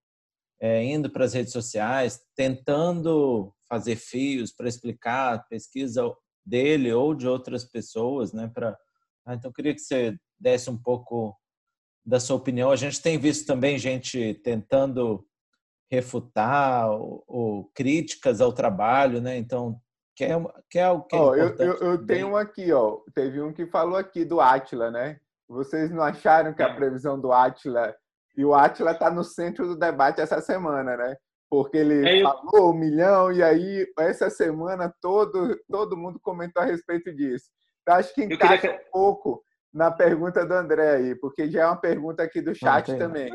é, 0.61 0.83
indo 0.85 1.09
para 1.09 1.25
as 1.25 1.35
redes 1.35 1.53
sociais, 1.53 2.21
tentando 2.35 3.55
fazer 3.69 3.97
fios 3.97 4.53
para 4.53 4.69
explicar 4.69 5.35
a 5.35 5.39
pesquisa 5.39 6.03
dele 6.45 6.93
ou 6.93 7.15
de 7.15 7.29
outras 7.29 7.65
pessoas, 7.65 8.33
né? 8.33 8.51
Para 8.53 8.77
ah, 9.25 9.35
então 9.35 9.53
queria 9.53 9.75
que 9.75 9.81
você 9.81 10.17
desse 10.41 10.71
um 10.71 10.77
pouco 10.77 11.37
da 12.09 12.19
sua 12.19 12.37
opinião. 12.37 12.71
A 12.71 12.77
gente 12.77 13.03
tem 13.03 13.19
visto 13.19 13.47
também 13.47 13.79
gente 13.79 14.41
tentando 14.43 15.23
refutar 15.91 16.91
ou, 16.91 17.71
críticas 17.75 18.41
ao 18.41 18.53
trabalho, 18.53 19.21
né? 19.21 19.37
Então, 19.37 19.79
quer 20.17 20.41
quer 20.71 20.85
algo 20.85 21.05
que 21.05 21.15
é 21.15 21.21
oh, 21.21 21.35
eu, 21.35 21.55
eu, 21.57 21.75
eu 21.75 22.07
tenho 22.07 22.29
um 22.29 22.37
aqui, 22.37 22.73
ó. 22.73 23.01
Teve 23.15 23.43
um 23.43 23.53
que 23.53 23.67
falou 23.67 23.97
aqui 23.97 24.25
do 24.25 24.41
Atila, 24.41 24.91
né? 24.91 25.19
Vocês 25.47 25.91
não 25.91 26.03
acharam 26.03 26.55
que 26.55 26.63
a 26.63 26.69
é. 26.69 26.75
previsão 26.75 27.21
do 27.21 27.31
Atila 27.31 27.95
e 28.37 28.45
o 28.45 28.55
Atila 28.55 28.93
está 28.93 29.11
no 29.11 29.25
centro 29.25 29.67
do 29.67 29.77
debate 29.77 30.21
essa 30.21 30.41
semana, 30.41 30.97
né? 30.97 31.17
Porque 31.51 31.77
ele 31.77 32.21
é, 32.21 32.23
falou 32.23 32.71
um 32.71 32.79
milhão 32.79 33.33
e 33.33 33.43
aí 33.43 33.87
essa 33.99 34.31
semana 34.31 34.95
todo 35.01 35.59
todo 35.71 35.97
mundo 35.97 36.19
comentou 36.21 36.63
a 36.63 36.67
respeito 36.67 37.15
disso. 37.15 37.51
Então, 37.83 37.97
acho 37.97 38.15
que 38.15 38.25
encaixa 38.25 38.69
que... 38.69 38.75
um 38.75 38.91
pouco 38.91 39.43
na 39.73 39.91
pergunta 39.91 40.45
do 40.45 40.55
André 40.55 40.97
aí, 40.97 41.15
porque 41.15 41.51
já 41.51 41.63
é 41.63 41.67
uma 41.67 41.77
pergunta 41.77 42.23
aqui 42.23 42.41
do 42.41 42.55
chat 42.55 42.87
também. 42.97 43.31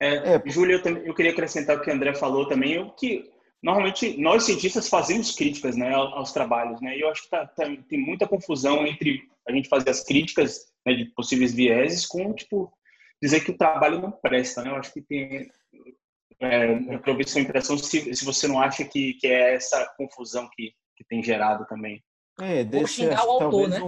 É, 0.00 0.34
é, 0.34 0.42
Júlio, 0.46 0.80
eu, 0.84 0.96
eu, 0.98 1.14
queria 1.14 1.32
acrescentar 1.32 1.76
o 1.76 1.80
que 1.80 1.90
o 1.90 1.92
André 1.92 2.14
falou 2.14 2.46
também, 2.46 2.92
que 2.96 3.30
normalmente 3.62 4.20
nós 4.20 4.44
cientistas 4.44 4.88
fazemos 4.88 5.34
críticas 5.34 5.76
né, 5.76 5.92
aos, 5.92 6.32
trabalhos, 6.32 6.80
né? 6.80 6.96
E 6.96 7.00
eu 7.00 7.10
acho 7.10 7.24
que 7.24 7.30
tá, 7.30 7.46
tá, 7.46 7.64
tem 7.88 7.98
muita 7.98 8.28
confusão 8.28 8.86
entre 8.86 9.22
a 9.48 9.52
gente 9.52 9.68
fazer 9.68 9.90
as 9.90 10.04
críticas 10.04 10.66
né, 10.86 10.94
de 10.94 11.06
possíveis 11.06 11.52
vieses 11.52 12.06
com 12.06 12.32
tipo 12.32 12.72
dizer 13.20 13.40
que 13.40 13.50
o 13.50 13.58
trabalho 13.58 14.00
não 14.00 14.12
presta, 14.12 14.62
né? 14.62 14.70
Eu 14.70 14.76
acho 14.76 14.92
que 14.92 15.02
tem 15.02 15.50
é, 16.40 16.72
eu 16.94 17.00
quero 17.00 17.16
ver 17.16 17.28
sua 17.28 17.40
impressão 17.40 17.76
se, 17.76 18.14
se 18.14 18.24
você 18.24 18.46
não 18.46 18.60
acha 18.60 18.84
que, 18.84 19.14
que 19.14 19.26
é 19.26 19.54
essa 19.54 19.92
confusão 19.96 20.48
que, 20.52 20.72
que 20.96 21.04
tem 21.04 21.22
gerado 21.22 21.66
também. 21.66 22.02
É, 22.40 22.62
deixa 22.62 23.12
acho, 23.12 23.20
autor, 23.20 23.50
talvez 23.50 23.70
né? 23.70 23.82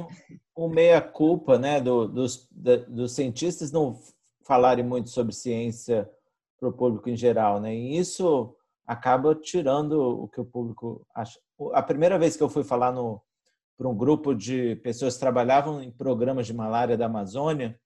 um, 0.57 0.65
um 0.65 0.69
meia-culpa 0.69 1.59
né, 1.59 1.81
do, 1.81 2.09
dos, 2.09 2.49
da, 2.51 2.77
dos 2.77 3.13
cientistas 3.13 3.71
não 3.71 3.99
falarem 4.43 4.85
muito 4.85 5.11
sobre 5.11 5.33
ciência 5.33 6.11
para 6.59 6.69
o 6.69 6.73
público 6.73 7.09
em 7.09 7.17
geral. 7.17 7.61
Né? 7.61 7.75
E 7.75 7.97
isso 7.97 8.57
acaba 8.87 9.35
tirando 9.35 9.93
o 10.25 10.29
que 10.29 10.41
o 10.41 10.45
público 10.45 11.07
acha. 11.15 11.39
A 11.73 11.83
primeira 11.83 12.19
vez 12.19 12.37
que 12.37 12.43
eu 12.43 12.49
fui 12.49 12.65
falar 12.65 12.93
para 12.93 13.89
um 13.89 13.97
grupo 13.97 14.35
de 14.35 14.75
pessoas 14.77 15.15
que 15.15 15.21
trabalhavam 15.21 15.81
em 15.81 15.93
programas 15.93 16.47
de 16.47 16.53
malária 16.53 16.97
da 16.97 17.07
Amazônia, 17.07 17.79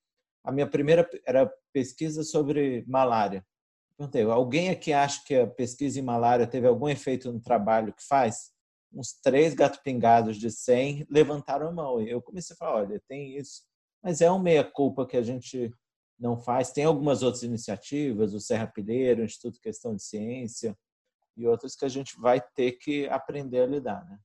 a 0.43 0.51
minha 0.51 0.67
primeira 0.67 1.09
era 1.27 1.53
pesquisa 1.73 2.25
sobre 2.25 2.85
malária. 2.87 3.45
Perguntei, 3.97 4.23
alguém 4.23 4.71
aqui 4.71 4.93
acha 4.93 5.23
que 5.25 5.35
a 5.35 5.47
pesquisa 5.47 6.01
em 6.01 6.03
malária 6.03 6.47
teve 6.47 6.67
algum 6.67 6.89
efeito 6.89 7.31
no 7.31 7.41
trabalho 7.41 7.93
que 7.93 8.03
faz? 8.07 8.54
Uns 8.95 9.13
três 9.13 9.55
gato 9.55 9.83
pingados 9.83 10.37
de 10.37 10.51
100 10.51 11.07
levantaram 11.11 11.69
a 11.69 11.73
mão. 11.73 12.01
E 12.01 12.11
eu 12.11 12.23
comecei 12.23 12.55
a 12.55 12.57
falar, 12.57 12.77
olha, 12.83 13.03
tem 13.09 13.37
isso. 13.37 13.63
Mas 14.03 14.21
é 14.21 14.31
uma 14.31 14.43
meia-culpa 14.43 15.07
que 15.07 15.17
a 15.17 15.23
gente 15.23 15.75
não 16.19 16.37
faz. 16.37 16.71
Tem 16.71 16.85
algumas 16.85 17.23
outras 17.23 17.43
iniciativas, 17.43 18.35
o 18.35 18.41
Serra 18.41 18.67
Pilheiro, 18.67 19.23
o 19.23 19.25
Instituto 19.25 19.61
Questão 19.61 19.95
de 19.97 20.03
Ciência, 20.03 20.77
e 21.37 21.47
outras 21.47 21.75
que 21.75 21.85
a 21.85 21.89
gente 21.89 22.19
vai 22.21 22.41
ter 22.41 22.73
que 22.73 23.09
aprender 23.09 23.61
a 23.61 23.67
lidar, 23.67 24.05
né? 24.05 24.19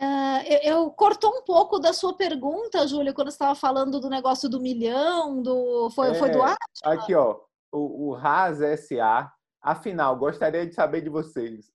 Uh, 0.00 0.42
eu, 0.46 0.58
eu, 0.62 0.90
cortou 0.92 1.30
um 1.30 1.42
pouco 1.42 1.78
da 1.78 1.92
sua 1.92 2.16
pergunta, 2.16 2.86
Júlia, 2.86 3.12
quando 3.12 3.28
estava 3.28 3.54
falando 3.54 4.00
do 4.00 4.08
negócio 4.08 4.48
do 4.48 4.58
milhão, 4.58 5.42
do 5.42 5.90
foi, 5.90 6.12
é, 6.12 6.14
foi 6.14 6.30
do 6.30 6.42
Atila? 6.42 6.56
Aqui, 6.84 7.14
ó, 7.14 7.38
o, 7.70 8.08
o 8.08 8.14
RAS 8.14 8.60
SA. 8.86 9.30
Afinal, 9.60 10.16
gostaria 10.16 10.66
de 10.66 10.74
saber 10.74 11.02
de 11.02 11.10
vocês. 11.10 11.70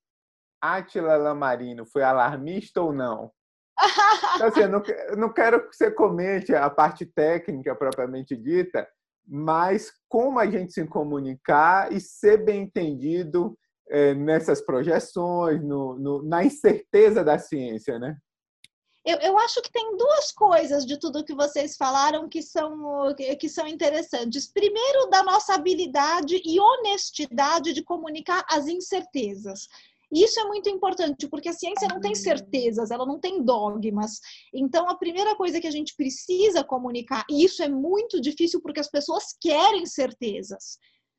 Atila 0.73 1.15
Lamarino 1.17 1.85
foi 1.85 2.03
alarmista 2.03 2.81
ou 2.81 2.93
não? 2.93 3.31
Então, 4.35 4.47
assim, 4.47 4.61
eu 4.61 4.69
não, 4.69 4.83
eu 4.83 5.17
não 5.17 5.31
quero 5.31 5.69
que 5.69 5.75
você 5.75 5.89
comente 5.89 6.53
a 6.53 6.69
parte 6.69 7.05
técnica 7.05 7.73
propriamente 7.73 8.35
dita, 8.35 8.85
mas 9.25 9.91
como 10.09 10.39
a 10.39 10.45
gente 10.45 10.73
se 10.73 10.85
comunicar 10.85 11.91
e 11.91 12.01
ser 12.01 12.43
bem 12.43 12.63
entendido 12.63 13.57
é, 13.89 14.13
nessas 14.13 14.61
projeções, 14.61 15.63
no, 15.63 15.97
no, 15.97 16.23
na 16.23 16.43
incerteza 16.43 17.23
da 17.23 17.37
ciência, 17.37 17.97
né? 17.97 18.17
Eu, 19.05 19.17
eu, 19.19 19.37
acho 19.37 19.61
que 19.61 19.71
tem 19.71 19.95
duas 19.95 20.31
coisas 20.31 20.83
de 20.83 20.99
tudo 20.99 21.23
que 21.23 21.35
vocês 21.35 21.77
falaram 21.77 22.27
que 22.27 22.41
são, 22.41 23.13
que 23.39 23.47
são 23.47 23.67
interessantes. 23.67 24.51
Primeiro, 24.51 25.07
da 25.11 25.21
nossa 25.21 25.53
habilidade 25.53 26.41
e 26.43 26.59
honestidade 26.59 27.71
de 27.71 27.83
comunicar 27.83 28.43
as 28.49 28.67
incertezas. 28.67 29.67
Isso 30.11 30.39
é 30.39 30.45
muito 30.45 30.69
importante, 30.69 31.27
porque 31.27 31.49
a 31.49 31.53
ciência 31.53 31.87
não 31.87 31.99
tem 31.99 32.13
certezas, 32.15 32.91
ela 32.91 33.05
não 33.05 33.19
tem 33.19 33.43
dogmas. 33.43 34.19
Então, 34.53 34.89
a 34.89 34.97
primeira 34.97 35.35
coisa 35.35 35.59
que 35.59 35.67
a 35.67 35.71
gente 35.71 35.95
precisa 35.95 36.63
comunicar, 36.63 37.25
e 37.29 37.43
isso 37.43 37.63
é 37.63 37.69
muito 37.69 38.21
difícil 38.21 38.61
porque 38.61 38.79
as 38.79 38.89
pessoas 38.89 39.35
querem 39.41 39.85
certezas. 39.85 40.77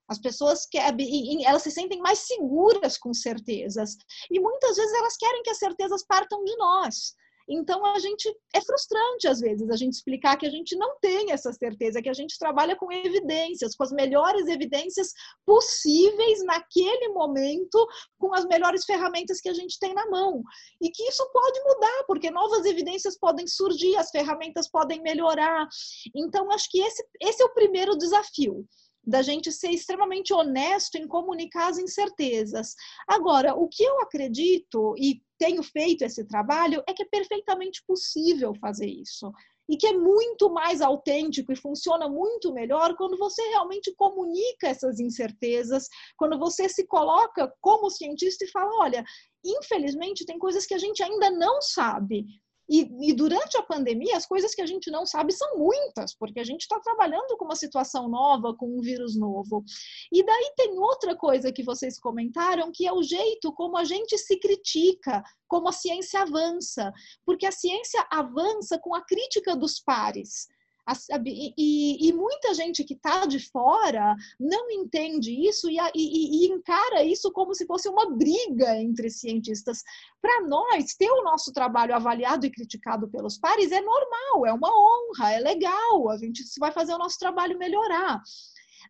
As 0.08 0.20
pessoas 0.20 0.66
querem, 0.66 1.44
elas 1.44 1.62
se 1.62 1.70
sentem 1.70 1.98
mais 2.00 2.20
seguras 2.20 2.96
com 2.96 3.12
certezas. 3.12 3.96
E 4.30 4.38
muitas 4.38 4.76
vezes 4.76 4.94
elas 4.94 5.16
querem 5.16 5.42
que 5.42 5.50
as 5.50 5.58
certezas 5.58 6.04
partam 6.06 6.44
de 6.44 6.56
nós. 6.56 7.14
Então 7.48 7.84
a 7.86 7.98
gente 7.98 8.28
é 8.54 8.60
frustrante 8.60 9.28
às 9.28 9.40
vezes 9.40 9.70
a 9.70 9.76
gente 9.76 9.94
explicar 9.94 10.36
que 10.36 10.46
a 10.46 10.50
gente 10.50 10.76
não 10.76 10.98
tem 10.98 11.32
essa 11.32 11.52
certeza, 11.52 12.02
que 12.02 12.08
a 12.08 12.14
gente 12.14 12.38
trabalha 12.38 12.76
com 12.76 12.90
evidências, 12.90 13.76
com 13.76 13.84
as 13.84 13.92
melhores 13.92 14.48
evidências 14.48 15.12
possíveis 15.44 16.44
naquele 16.44 17.08
momento, 17.08 17.86
com 18.18 18.34
as 18.34 18.44
melhores 18.46 18.84
ferramentas 18.84 19.40
que 19.40 19.48
a 19.48 19.54
gente 19.54 19.78
tem 19.78 19.94
na 19.94 20.06
mão. 20.10 20.42
E 20.80 20.90
que 20.90 21.04
isso 21.04 21.24
pode 21.32 21.60
mudar, 21.62 22.04
porque 22.06 22.30
novas 22.30 22.64
evidências 22.64 23.18
podem 23.18 23.46
surgir, 23.46 23.96
as 23.96 24.10
ferramentas 24.10 24.68
podem 24.68 25.00
melhorar. 25.02 25.68
Então 26.14 26.50
acho 26.50 26.68
que 26.70 26.80
esse, 26.80 27.04
esse 27.20 27.42
é 27.42 27.46
o 27.46 27.54
primeiro 27.54 27.96
desafio 27.96 28.66
da 29.06 29.22
gente 29.22 29.52
ser 29.52 29.70
extremamente 29.70 30.34
honesto 30.34 30.96
em 30.96 31.06
comunicar 31.06 31.68
as 31.68 31.78
incertezas. 31.78 32.74
Agora, 33.06 33.54
o 33.54 33.68
que 33.68 33.84
eu 33.84 34.00
acredito 34.00 34.94
e 34.98 35.22
tenho 35.38 35.62
feito 35.62 36.02
esse 36.02 36.24
trabalho 36.26 36.82
é 36.88 36.92
que 36.92 37.02
é 37.02 37.06
perfeitamente 37.06 37.82
possível 37.86 38.52
fazer 38.60 38.86
isso. 38.86 39.30
E 39.68 39.76
que 39.76 39.86
é 39.86 39.92
muito 39.92 40.48
mais 40.48 40.80
autêntico 40.80 41.52
e 41.52 41.56
funciona 41.56 42.08
muito 42.08 42.52
melhor 42.52 42.96
quando 42.96 43.16
você 43.16 43.42
realmente 43.48 43.92
comunica 43.96 44.68
essas 44.68 45.00
incertezas, 45.00 45.88
quando 46.16 46.38
você 46.38 46.68
se 46.68 46.86
coloca 46.86 47.52
como 47.60 47.90
cientista 47.90 48.44
e 48.44 48.50
fala: 48.50 48.70
olha, 48.80 49.04
infelizmente 49.44 50.24
tem 50.24 50.38
coisas 50.38 50.66
que 50.66 50.74
a 50.74 50.78
gente 50.78 51.02
ainda 51.02 51.30
não 51.30 51.60
sabe, 51.60 52.24
e, 52.68 53.10
e, 53.10 53.12
durante 53.12 53.56
a 53.56 53.62
pandemia, 53.62 54.16
as 54.16 54.26
coisas 54.26 54.54
que 54.54 54.60
a 54.60 54.66
gente 54.66 54.90
não 54.90 55.06
sabe 55.06 55.32
são 55.32 55.56
muitas, 55.56 56.16
porque 56.16 56.40
a 56.40 56.44
gente 56.44 56.62
está 56.62 56.80
trabalhando 56.80 57.36
com 57.36 57.44
uma 57.44 57.54
situação 57.54 58.08
nova, 58.08 58.54
com 58.56 58.66
um 58.66 58.80
vírus 58.80 59.16
novo. 59.16 59.64
E 60.12 60.24
daí 60.24 60.52
tem 60.56 60.76
outra 60.78 61.16
coisa 61.16 61.52
que 61.52 61.62
vocês 61.62 61.98
comentaram, 61.98 62.72
que 62.72 62.86
é 62.86 62.92
o 62.92 63.02
jeito 63.02 63.52
como 63.52 63.76
a 63.76 63.84
gente 63.84 64.18
se 64.18 64.38
critica, 64.38 65.22
como 65.46 65.68
a 65.68 65.72
ciência 65.72 66.22
avança, 66.22 66.92
porque 67.24 67.46
a 67.46 67.52
ciência 67.52 68.04
avança 68.10 68.78
com 68.78 68.94
a 68.94 69.04
crítica 69.04 69.54
dos 69.54 69.78
pares. 69.78 70.48
E, 71.24 71.52
e, 71.58 72.08
e, 72.08 72.12
muita 72.12 72.54
gente 72.54 72.84
que 72.84 72.94
está 72.94 73.26
de 73.26 73.40
fora 73.50 74.14
não 74.38 74.70
entende 74.70 75.32
isso 75.32 75.68
e, 75.68 75.76
e, 75.94 76.46
encara 76.46 77.02
isso 77.02 77.32
como 77.32 77.54
se 77.54 77.66
fosse 77.66 77.88
uma 77.88 78.08
briga 78.10 78.76
entre 78.76 79.10
cientistas. 79.10 79.82
Para 80.22 80.42
nós, 80.46 80.94
ter 80.94 81.10
o 81.10 81.24
nosso 81.24 81.52
trabalho 81.52 81.94
avaliado 81.94 82.46
e 82.46 82.50
criticado 82.50 83.08
pelos 83.08 83.36
pares 83.36 83.72
é 83.72 83.80
normal, 83.80 84.46
é 84.46 84.52
uma 84.52 84.70
honra, 84.70 85.32
é 85.32 85.40
legal, 85.40 86.08
a 86.08 86.16
gente 86.18 86.44
vai 86.60 86.70
fazer 86.70 86.94
o 86.94 86.98
nosso 86.98 87.18
trabalho 87.18 87.58
melhorar. 87.58 88.22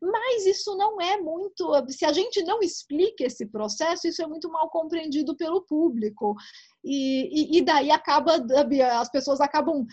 Mas 0.03 0.45
isso 0.45 0.77
não 0.77 1.01
é 1.01 1.17
muito. 1.19 1.73
Se 1.89 2.05
a 2.05 2.13
gente 2.13 2.43
não 2.43 2.61
explica 2.61 3.25
esse 3.25 3.47
processo, 3.47 4.07
isso 4.07 4.23
é 4.23 4.27
muito 4.27 4.51
mal 4.51 4.69
compreendido 4.69 5.35
pelo 5.35 5.63
público. 5.63 6.35
E, 6.85 7.57
e, 7.59 7.63
daí 7.63 7.91
acaba, 7.91 8.37
as 9.01 9.11
pessoas 9.11 9.41
acabam 9.41 9.87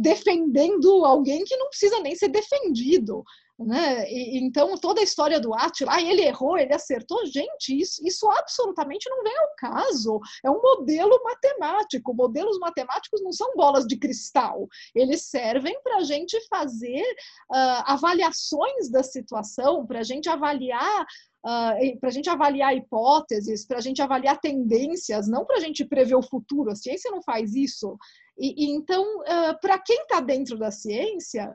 defendendo 0.00 1.04
alguém 1.04 1.44
que 1.44 1.56
não 1.56 1.68
precisa 1.68 2.00
nem 2.00 2.14
ser 2.14 2.28
defendido. 2.28 3.24
Né? 3.58 4.10
E, 4.10 4.38
então, 4.38 4.76
toda 4.76 5.00
a 5.00 5.04
história 5.04 5.40
do 5.40 5.54
Attila, 5.54 5.94
ah, 5.94 6.02
ele 6.02 6.22
errou, 6.22 6.58
ele 6.58 6.74
acertou, 6.74 7.24
gente, 7.24 7.70
isso, 7.70 8.06
isso 8.06 8.28
absolutamente 8.30 9.08
não 9.08 9.22
vem 9.22 9.36
ao 9.38 9.48
caso. 9.56 10.20
É 10.44 10.50
um 10.50 10.60
modelo 10.60 11.18
matemático. 11.24 12.14
Modelos 12.14 12.58
matemáticos 12.58 13.22
não 13.22 13.32
são 13.32 13.54
bolas 13.54 13.86
de 13.86 13.96
cristal. 13.96 14.68
Eles 14.94 15.22
servem 15.22 15.80
para 15.82 15.96
a 15.96 16.02
gente 16.02 16.38
fazer 16.48 17.02
uh, 17.50 17.82
avaliações 17.86 18.90
da 18.90 19.02
situação, 19.02 19.86
para 19.86 20.00
a 20.00 20.04
gente 20.04 20.28
avaliar 20.28 21.06
Uh, 21.46 21.96
para 22.00 22.08
a 22.08 22.12
gente 22.12 22.28
avaliar 22.28 22.76
hipóteses, 22.76 23.64
para 23.64 23.78
a 23.78 23.80
gente 23.80 24.02
avaliar 24.02 24.40
tendências, 24.40 25.28
não 25.28 25.46
para 25.46 25.58
a 25.58 25.60
gente 25.60 25.84
prever 25.84 26.16
o 26.16 26.22
futuro. 26.22 26.72
A 26.72 26.74
ciência 26.74 27.08
não 27.08 27.22
faz 27.22 27.54
isso. 27.54 27.96
E, 28.38 28.64
e 28.64 28.70
então, 28.70 29.02
uh, 29.20 29.58
para 29.60 29.78
quem 29.78 30.02
está 30.02 30.20
dentro 30.20 30.58
da 30.58 30.70
ciência, 30.70 31.54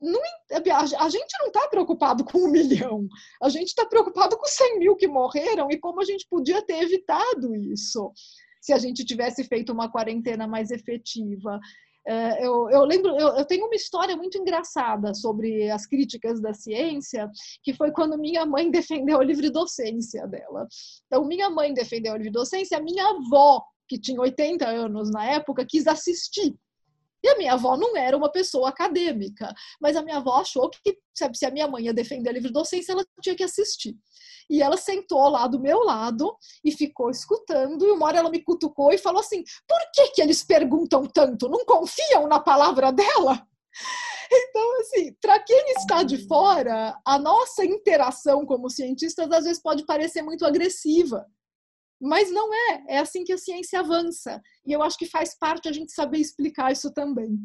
não, 0.00 0.20
a 0.98 1.08
gente 1.08 1.38
não 1.40 1.48
está 1.48 1.68
preocupado 1.68 2.24
com 2.24 2.38
um 2.38 2.50
milhão, 2.50 3.06
a 3.42 3.48
gente 3.50 3.68
está 3.68 3.84
preocupado 3.84 4.36
com 4.36 4.46
100 4.46 4.78
mil 4.78 4.96
que 4.96 5.06
morreram 5.06 5.70
e 5.70 5.78
como 5.78 6.00
a 6.00 6.04
gente 6.04 6.26
podia 6.28 6.62
ter 6.62 6.82
evitado 6.82 7.54
isso 7.54 8.12
se 8.62 8.72
a 8.72 8.78
gente 8.78 9.04
tivesse 9.04 9.44
feito 9.44 9.72
uma 9.72 9.90
quarentena 9.90 10.46
mais 10.46 10.70
efetiva. 10.70 11.58
Eu, 12.40 12.68
eu, 12.70 12.84
lembro, 12.84 13.10
eu, 13.18 13.28
eu, 13.36 13.44
tenho 13.44 13.66
uma 13.66 13.74
história 13.74 14.16
muito 14.16 14.36
engraçada 14.36 15.14
sobre 15.14 15.70
as 15.70 15.86
críticas 15.86 16.40
da 16.40 16.52
ciência, 16.52 17.30
que 17.62 17.72
foi 17.72 17.92
quando 17.92 18.18
minha 18.18 18.44
mãe 18.44 18.70
defendeu 18.70 19.20
a 19.20 19.24
livre 19.24 19.48
docência 19.48 20.26
dela. 20.26 20.66
Então, 21.06 21.24
minha 21.24 21.48
mãe 21.48 21.72
defendeu 21.72 22.14
a 22.14 22.16
livre 22.16 22.32
docência, 22.32 22.82
minha 22.82 23.04
avó 23.06 23.62
que 23.90 23.98
tinha 23.98 24.20
80 24.20 24.68
anos 24.68 25.10
na 25.10 25.26
época, 25.26 25.66
quis 25.68 25.88
assistir. 25.88 26.54
E 27.24 27.28
a 27.28 27.36
minha 27.36 27.54
avó 27.54 27.76
não 27.76 27.96
era 27.96 28.16
uma 28.16 28.30
pessoa 28.30 28.68
acadêmica, 28.68 29.52
mas 29.80 29.96
a 29.96 30.02
minha 30.02 30.18
avó 30.18 30.36
achou 30.36 30.70
que, 30.70 30.96
se 31.12 31.44
a 31.44 31.50
minha 31.50 31.66
mãe 31.66 31.84
ia 31.84 31.92
defender 31.92 32.30
a 32.30 32.32
livre 32.32 32.52
docência, 32.52 32.92
ela 32.92 33.04
tinha 33.20 33.34
que 33.34 33.42
assistir. 33.42 33.96
E 34.48 34.62
ela 34.62 34.76
sentou 34.76 35.28
lá 35.28 35.48
do 35.48 35.58
meu 35.60 35.80
lado 35.80 36.32
e 36.64 36.70
ficou 36.70 37.10
escutando, 37.10 37.84
e 37.84 37.90
uma 37.90 38.06
hora 38.06 38.18
ela 38.18 38.30
me 38.30 38.42
cutucou 38.42 38.92
e 38.92 38.98
falou 38.98 39.20
assim: 39.20 39.42
por 39.66 39.78
que, 39.92 40.12
que 40.12 40.22
eles 40.22 40.44
perguntam 40.44 41.04
tanto? 41.06 41.48
Não 41.48 41.64
confiam 41.64 42.28
na 42.28 42.38
palavra 42.38 42.92
dela? 42.92 43.44
Então, 44.32 44.80
assim, 44.80 45.12
para 45.20 45.40
quem 45.40 45.72
está 45.72 46.04
de 46.04 46.26
fora, 46.28 46.96
a 47.04 47.18
nossa 47.18 47.64
interação 47.64 48.46
como 48.46 48.70
cientistas 48.70 49.30
às 49.32 49.44
vezes 49.44 49.60
pode 49.60 49.84
parecer 49.84 50.22
muito 50.22 50.46
agressiva. 50.46 51.26
Mas 52.00 52.30
não 52.30 52.50
é, 52.54 52.94
é 52.94 52.98
assim 52.98 53.24
que 53.24 53.32
a 53.32 53.38
ciência 53.38 53.80
avança. 53.80 54.40
E 54.66 54.72
eu 54.72 54.82
acho 54.82 54.96
que 54.96 55.06
faz 55.06 55.36
parte 55.38 55.68
a 55.68 55.72
gente 55.72 55.92
saber 55.92 56.18
explicar 56.18 56.72
isso 56.72 56.92
também. 56.92 57.38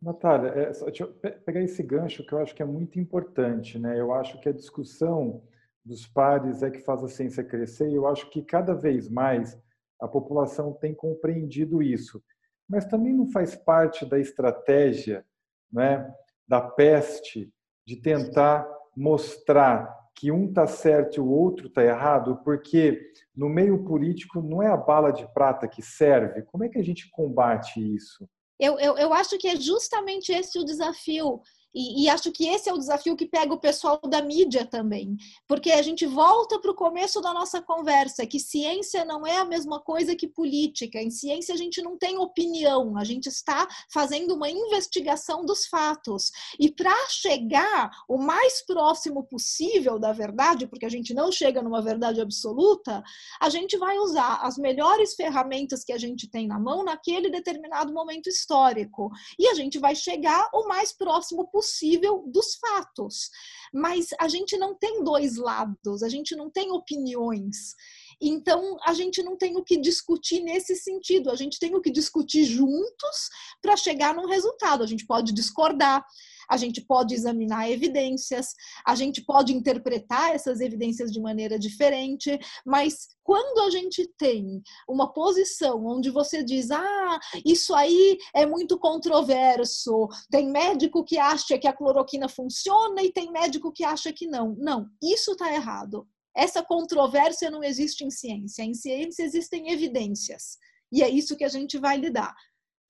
Natália, 0.00 0.50
é, 0.50 0.70
deixa 0.70 1.04
eu 1.04 1.12
pegar 1.44 1.62
esse 1.62 1.82
gancho 1.82 2.24
que 2.24 2.32
eu 2.32 2.38
acho 2.38 2.54
que 2.54 2.62
é 2.62 2.66
muito 2.66 3.00
importante. 3.00 3.78
Né? 3.78 3.98
Eu 3.98 4.12
acho 4.12 4.38
que 4.40 4.48
a 4.48 4.52
discussão 4.52 5.42
dos 5.84 6.06
pares 6.06 6.62
é 6.62 6.70
que 6.70 6.80
faz 6.80 7.02
a 7.02 7.08
ciência 7.08 7.42
crescer 7.42 7.88
e 7.88 7.94
eu 7.94 8.06
acho 8.06 8.28
que 8.30 8.42
cada 8.42 8.74
vez 8.74 9.08
mais 9.08 9.58
a 10.00 10.06
população 10.06 10.72
tem 10.74 10.94
compreendido 10.94 11.82
isso. 11.82 12.22
Mas 12.68 12.84
também 12.84 13.14
não 13.14 13.26
faz 13.30 13.56
parte 13.56 14.04
da 14.04 14.18
estratégia 14.18 15.24
né, 15.72 16.08
da 16.46 16.60
peste 16.60 17.50
de 17.86 17.96
tentar 17.96 18.68
mostrar 18.94 19.97
que 20.18 20.32
um 20.32 20.48
está 20.48 20.66
certo 20.66 21.16
e 21.16 21.20
o 21.20 21.30
outro 21.30 21.68
está 21.68 21.82
errado, 21.84 22.40
porque 22.42 23.00
no 23.36 23.48
meio 23.48 23.84
político 23.84 24.42
não 24.42 24.60
é 24.60 24.66
a 24.66 24.76
bala 24.76 25.12
de 25.12 25.24
prata 25.32 25.68
que 25.68 25.80
serve. 25.80 26.42
Como 26.42 26.64
é 26.64 26.68
que 26.68 26.76
a 26.76 26.82
gente 26.82 27.08
combate 27.12 27.78
isso? 27.78 28.28
Eu, 28.58 28.80
eu, 28.80 28.98
eu 28.98 29.14
acho 29.14 29.38
que 29.38 29.46
é 29.46 29.54
justamente 29.54 30.32
esse 30.32 30.58
o 30.58 30.64
desafio. 30.64 31.40
E, 31.78 32.02
e, 32.02 32.08
acho 32.08 32.32
que 32.32 32.48
esse 32.48 32.68
é 32.68 32.74
o 32.74 32.78
desafio 32.78 33.14
que 33.14 33.24
pega 33.24 33.54
o 33.54 33.60
pessoal 33.60 34.00
da 34.02 34.20
mídia 34.20 34.66
também, 34.66 35.16
porque 35.46 35.70
a 35.70 35.80
gente 35.80 36.04
volta 36.06 36.58
para 36.58 36.72
o 36.72 36.74
começo 36.74 37.20
da 37.20 37.32
nossa 37.32 37.62
conversa, 37.62 38.26
que 38.26 38.40
ciência 38.40 39.04
não 39.04 39.24
é 39.24 39.36
a 39.36 39.44
mesma 39.44 39.78
coisa 39.78 40.16
que 40.16 40.26
política. 40.26 41.00
Em 41.00 41.08
ciência 41.08 41.54
a 41.54 41.56
gente 41.56 41.80
não 41.80 41.96
tem 41.96 42.18
opinião, 42.18 42.98
a 42.98 43.04
gente 43.04 43.26
está 43.28 43.68
fazendo 43.92 44.34
uma 44.34 44.50
investigação 44.50 45.46
dos 45.46 45.66
fatos. 45.68 46.32
E 46.58 46.68
para 46.68 46.92
chegar 47.10 47.92
o 48.08 48.18
mais 48.18 48.60
próximo 48.66 49.22
possível 49.22 50.00
da 50.00 50.12
verdade, 50.12 50.66
porque 50.66 50.84
a 50.84 50.90
gente 50.90 51.14
não 51.14 51.30
chega 51.30 51.62
numa 51.62 51.80
verdade 51.80 52.20
absoluta, 52.20 53.04
a 53.40 53.48
gente 53.48 53.76
vai 53.76 53.96
usar 53.98 54.40
as 54.42 54.58
melhores 54.58 55.14
ferramentas 55.14 55.84
que 55.84 55.92
a 55.92 55.98
gente 55.98 56.28
tem 56.28 56.48
na 56.48 56.58
mão 56.58 56.82
naquele 56.82 57.30
determinado 57.30 57.92
momento 57.92 58.28
histórico. 58.28 59.12
E 59.38 59.46
a 59.46 59.54
gente 59.54 59.78
vai 59.78 59.94
chegar 59.94 60.48
o 60.52 60.66
mais 60.66 60.92
próximo 60.92 61.46
possível 61.46 61.67
possível 61.68 62.24
dos 62.26 62.56
fatos. 62.56 63.30
Mas 63.72 64.08
a 64.18 64.28
gente 64.28 64.56
não 64.56 64.74
tem 64.74 65.04
dois 65.04 65.36
lados, 65.36 66.02
a 66.02 66.08
gente 66.08 66.34
não 66.34 66.50
tem 66.50 66.70
opiniões. 66.72 67.74
Então, 68.20 68.76
a 68.84 68.94
gente 68.94 69.22
não 69.22 69.36
tem 69.36 69.56
o 69.56 69.62
que 69.62 69.76
discutir 69.76 70.40
nesse 70.40 70.74
sentido, 70.74 71.30
a 71.30 71.36
gente 71.36 71.58
tem 71.58 71.74
o 71.74 71.80
que 71.80 71.90
discutir 71.90 72.44
juntos 72.44 73.28
para 73.62 73.76
chegar 73.76 74.14
num 74.14 74.26
resultado. 74.26 74.82
A 74.82 74.86
gente 74.86 75.06
pode 75.06 75.32
discordar, 75.32 76.04
a 76.48 76.56
gente 76.56 76.80
pode 76.80 77.14
examinar 77.14 77.70
evidências, 77.70 78.54
a 78.86 78.94
gente 78.94 79.22
pode 79.22 79.52
interpretar 79.52 80.34
essas 80.34 80.60
evidências 80.60 81.12
de 81.12 81.20
maneira 81.20 81.58
diferente, 81.58 82.38
mas 82.64 83.08
quando 83.22 83.60
a 83.66 83.70
gente 83.70 84.08
tem 84.16 84.62
uma 84.88 85.12
posição 85.12 85.84
onde 85.86 86.10
você 86.10 86.42
diz, 86.42 86.70
ah, 86.70 87.18
isso 87.44 87.74
aí 87.74 88.18
é 88.34 88.46
muito 88.46 88.78
controverso, 88.78 90.08
tem 90.30 90.50
médico 90.50 91.04
que 91.04 91.18
acha 91.18 91.58
que 91.58 91.68
a 91.68 91.72
cloroquina 91.72 92.28
funciona 92.28 93.02
e 93.02 93.12
tem 93.12 93.30
médico 93.30 93.72
que 93.72 93.84
acha 93.84 94.12
que 94.12 94.26
não. 94.26 94.56
Não, 94.58 94.86
isso 95.02 95.32
está 95.32 95.52
errado. 95.52 96.06
Essa 96.34 96.62
controvérsia 96.62 97.50
não 97.50 97.64
existe 97.64 98.04
em 98.04 98.10
ciência. 98.10 98.62
Em 98.62 98.72
ciência 98.72 99.24
existem 99.24 99.72
evidências. 99.72 100.56
E 100.90 101.02
é 101.02 101.08
isso 101.08 101.36
que 101.36 101.44
a 101.44 101.48
gente 101.48 101.78
vai 101.78 101.98
lidar. 101.98 102.34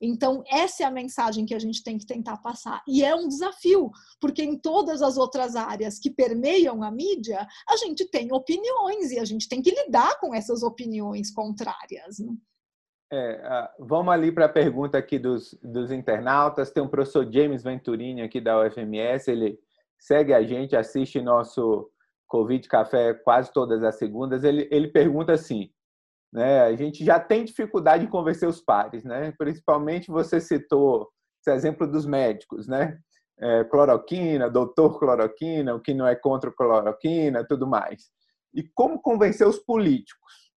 Então, 0.01 0.45
essa 0.49 0.85
é 0.85 0.87
a 0.87 0.91
mensagem 0.91 1.45
que 1.45 1.55
a 1.55 1.59
gente 1.59 1.83
tem 1.83 1.99
que 1.99 2.07
tentar 2.07 2.37
passar. 2.39 2.83
E 2.87 3.05
é 3.05 3.15
um 3.15 3.27
desafio, 3.27 3.91
porque 4.21 4.43
em 4.43 4.57
todas 4.57 5.03
as 5.03 5.17
outras 5.17 5.57
áreas 5.57 5.99
que 5.99 6.11
permeiam 6.11 6.83
a 6.83 6.91
mídia, 6.91 7.47
a 7.69 7.77
gente 7.77 8.09
tem 8.09 8.33
opiniões 8.33 9.11
e 9.11 9.19
a 9.19 9.25
gente 9.25 9.49
tem 9.49 9.61
que 9.61 9.71
lidar 9.71 10.19
com 10.21 10.35
essas 10.35 10.63
opiniões 10.63 11.33
contrárias. 11.33 12.19
Né? 12.19 12.33
É, 13.13 13.71
vamos 13.81 14.13
ali 14.13 14.31
para 14.31 14.45
a 14.45 14.51
pergunta 14.51 14.99
aqui 14.99 15.19
dos, 15.19 15.59
dos 15.63 15.91
internautas. 15.91 16.71
Tem 16.71 16.83
o 16.83 16.89
professor 16.89 17.31
James 17.31 17.63
Venturini 17.63 18.23
aqui 18.23 18.41
da 18.41 18.61
UFMS, 18.61 19.31
ele 19.31 19.59
segue 19.99 20.33
a 20.33 20.43
gente, 20.43 20.77
assiste 20.77 21.21
nosso 21.21 21.91
Covid 22.29 22.69
Café 22.69 23.15
quase 23.15 23.53
todas 23.53 23.83
as 23.83 23.97
segundas. 23.97 24.45
Ele, 24.45 24.69
ele 24.71 24.89
pergunta 24.89 25.33
assim: 25.33 25.71
né? 26.33 26.63
A 26.63 26.77
gente 26.77 27.05
já 27.05 27.19
tem 27.19 27.45
dificuldade 27.45 28.05
em 28.05 28.09
convencer 28.09 28.49
os 28.49 28.61
pares, 28.61 29.05
né? 29.05 29.33
Principalmente 29.39 30.11
você 30.11 30.41
citou 30.41 31.09
esse 31.41 31.55
exemplo 31.55 31.87
dos 31.87 32.07
médicos, 32.07 32.67
né? 32.67 32.99
É, 33.41 33.65
cloroquina, 33.65 34.51
doutor 34.51 34.99
cloroquina, 34.99 35.75
o 35.75 35.81
que 35.81 35.95
não 35.95 36.07
é 36.07 36.15
contra 36.15 36.53
cloroquina, 36.53 37.47
tudo 37.47 37.67
mais. 37.67 38.11
E 38.53 38.63
como 38.75 39.01
convencer 39.01 39.47
os 39.47 39.59
políticos? 39.59 40.53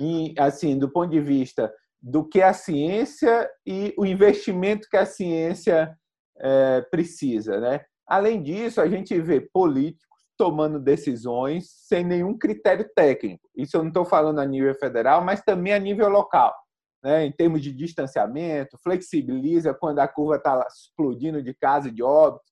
E, 0.00 0.34
assim, 0.38 0.78
do 0.78 0.90
ponto 0.90 1.10
de 1.10 1.20
vista 1.20 1.72
do 2.00 2.24
que 2.28 2.42
a 2.42 2.52
ciência 2.52 3.50
e 3.66 3.94
o 3.98 4.06
investimento 4.06 4.88
que 4.88 4.96
a 4.96 5.06
ciência 5.06 5.96
é, 6.38 6.82
precisa, 6.90 7.58
né? 7.58 7.80
Além 8.06 8.42
disso, 8.42 8.80
a 8.80 8.88
gente 8.88 9.18
vê 9.20 9.40
políticos 9.40 10.07
tomando 10.38 10.78
decisões 10.78 11.68
sem 11.68 12.04
nenhum 12.04 12.38
critério 12.38 12.88
técnico. 12.94 13.46
Isso 13.56 13.76
eu 13.76 13.82
não 13.82 13.88
estou 13.88 14.04
falando 14.04 14.38
a 14.38 14.46
nível 14.46 14.74
federal, 14.76 15.22
mas 15.22 15.42
também 15.42 15.74
a 15.74 15.78
nível 15.78 16.08
local. 16.08 16.54
Né? 17.02 17.26
Em 17.26 17.32
termos 17.32 17.60
de 17.60 17.72
distanciamento, 17.72 18.78
flexibiliza 18.82 19.74
quando 19.74 19.98
a 19.98 20.08
curva 20.08 20.36
está 20.36 20.64
explodindo 20.68 21.42
de 21.42 21.52
casa 21.52 21.88
e 21.88 21.92
de 21.92 22.02
óbito. 22.02 22.44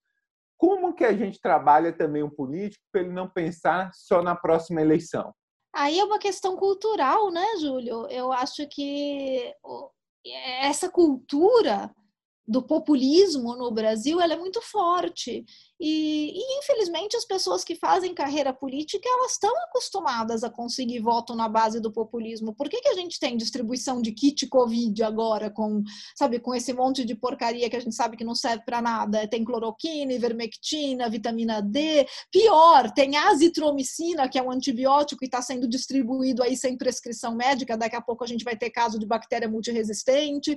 Como 0.58 0.94
que 0.94 1.04
a 1.04 1.12
gente 1.12 1.40
trabalha 1.40 1.92
também 1.92 2.22
o 2.22 2.30
político 2.30 2.82
para 2.90 3.02
ele 3.02 3.12
não 3.12 3.28
pensar 3.28 3.90
só 3.94 4.20
na 4.22 4.34
próxima 4.34 4.80
eleição? 4.80 5.32
Aí 5.74 5.98
é 5.98 6.04
uma 6.04 6.18
questão 6.18 6.56
cultural, 6.56 7.30
né, 7.30 7.46
Júlio? 7.60 8.08
Eu 8.08 8.32
acho 8.32 8.66
que 8.68 9.54
essa 10.62 10.90
cultura 10.90 11.94
do 12.48 12.62
populismo 12.62 13.56
no 13.56 13.70
Brasil 13.70 14.20
ela 14.20 14.34
é 14.34 14.38
muito 14.38 14.62
forte 14.62 15.44
e, 15.78 16.32
e, 16.34 16.58
infelizmente 16.58 17.16
as 17.16 17.24
pessoas 17.24 17.62
que 17.62 17.74
fazem 17.74 18.14
carreira 18.14 18.52
política 18.52 19.06
elas 19.08 19.32
estão 19.32 19.54
acostumadas 19.64 20.42
a 20.42 20.50
conseguir 20.50 21.00
voto 21.00 21.34
na 21.34 21.48
base 21.48 21.80
do 21.80 21.92
populismo. 21.92 22.54
Por 22.54 22.68
que, 22.68 22.80
que 22.80 22.88
a 22.88 22.94
gente 22.94 23.20
tem 23.20 23.36
distribuição 23.36 24.00
de 24.00 24.12
kit 24.12 24.46
Covid 24.46 25.02
agora 25.02 25.50
com, 25.50 25.82
sabe, 26.16 26.38
com 26.38 26.54
esse 26.54 26.72
monte 26.72 27.04
de 27.04 27.14
porcaria 27.14 27.68
que 27.68 27.76
a 27.76 27.80
gente 27.80 27.94
sabe 27.94 28.16
que 28.16 28.24
não 28.24 28.34
serve 28.34 28.64
para 28.64 28.80
nada? 28.80 29.28
Tem 29.28 29.44
cloroquina, 29.44 30.12
ivermectina, 30.12 31.10
vitamina 31.10 31.60
D. 31.60 32.06
Pior, 32.30 32.90
tem 32.92 33.16
azitromicina, 33.16 34.28
que 34.28 34.38
é 34.38 34.42
um 34.42 34.50
antibiótico 34.50 35.24
e 35.24 35.26
está 35.26 35.42
sendo 35.42 35.68
distribuído 35.68 36.42
aí 36.42 36.56
sem 36.56 36.76
prescrição 36.76 37.34
médica. 37.34 37.76
Daqui 37.76 37.96
a 37.96 38.00
pouco 38.00 38.24
a 38.24 38.26
gente 38.26 38.44
vai 38.44 38.56
ter 38.56 38.70
caso 38.70 38.98
de 38.98 39.06
bactéria 39.06 39.48
multiresistente. 39.48 40.56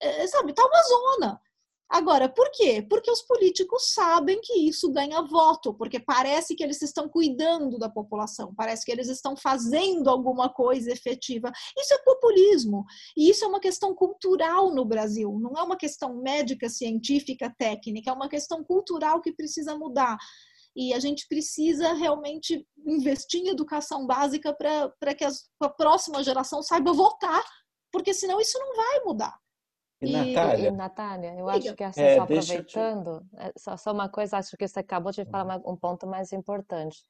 É, 0.00 0.26
sabe, 0.26 0.52
tá 0.52 0.64
uma 0.64 0.82
zona. 0.82 1.40
Agora, 1.88 2.28
por 2.28 2.50
quê? 2.50 2.84
Porque 2.88 3.08
os 3.08 3.22
políticos 3.22 3.94
sabem 3.94 4.40
que 4.40 4.54
isso 4.68 4.90
ganha 4.90 5.22
voto, 5.22 5.72
porque 5.72 6.00
parece 6.00 6.56
que 6.56 6.64
eles 6.64 6.82
estão 6.82 7.08
cuidando 7.08 7.78
da 7.78 7.88
população, 7.88 8.52
parece 8.56 8.84
que 8.84 8.90
eles 8.90 9.08
estão 9.08 9.36
fazendo 9.36 10.10
alguma 10.10 10.48
coisa 10.48 10.90
efetiva. 10.90 11.52
Isso 11.78 11.94
é 11.94 11.98
populismo. 11.98 12.84
E 13.16 13.30
isso 13.30 13.44
é 13.44 13.48
uma 13.48 13.60
questão 13.60 13.94
cultural 13.94 14.74
no 14.74 14.84
Brasil, 14.84 15.38
não 15.38 15.52
é 15.56 15.62
uma 15.62 15.76
questão 15.76 16.20
médica, 16.20 16.68
científica, 16.68 17.54
técnica, 17.56 18.10
é 18.10 18.14
uma 18.14 18.28
questão 18.28 18.64
cultural 18.64 19.20
que 19.20 19.32
precisa 19.32 19.78
mudar. 19.78 20.18
E 20.74 20.92
a 20.92 20.98
gente 20.98 21.26
precisa 21.28 21.92
realmente 21.94 22.66
investir 22.84 23.42
em 23.42 23.48
educação 23.48 24.06
básica 24.06 24.52
para 24.52 25.14
que 25.14 25.24
a 25.24 25.68
próxima 25.68 26.22
geração 26.22 26.62
saiba 26.62 26.92
votar, 26.92 27.44
porque 27.92 28.12
senão 28.12 28.40
isso 28.40 28.58
não 28.58 28.74
vai 28.74 29.04
mudar. 29.04 29.45
E, 30.00 30.12
Natália, 30.12 30.68
e, 30.68 30.70
Natália, 30.70 31.34
eu 31.38 31.48
acho 31.48 31.74
que 31.74 31.82
assim, 31.82 32.02
é, 32.02 32.16
só 32.16 32.22
aproveitando, 32.22 33.20
te... 33.20 33.36
É, 33.38 33.52
só, 33.56 33.76
só, 33.76 33.92
uma 33.92 34.08
coisa, 34.10 34.36
acho 34.36 34.56
que 34.56 34.68
você 34.68 34.80
acabou 34.80 35.10
de 35.10 35.24
falar 35.24 35.60
um 35.64 35.76
ponto 35.76 36.06
mais 36.06 36.32
importante. 36.32 37.02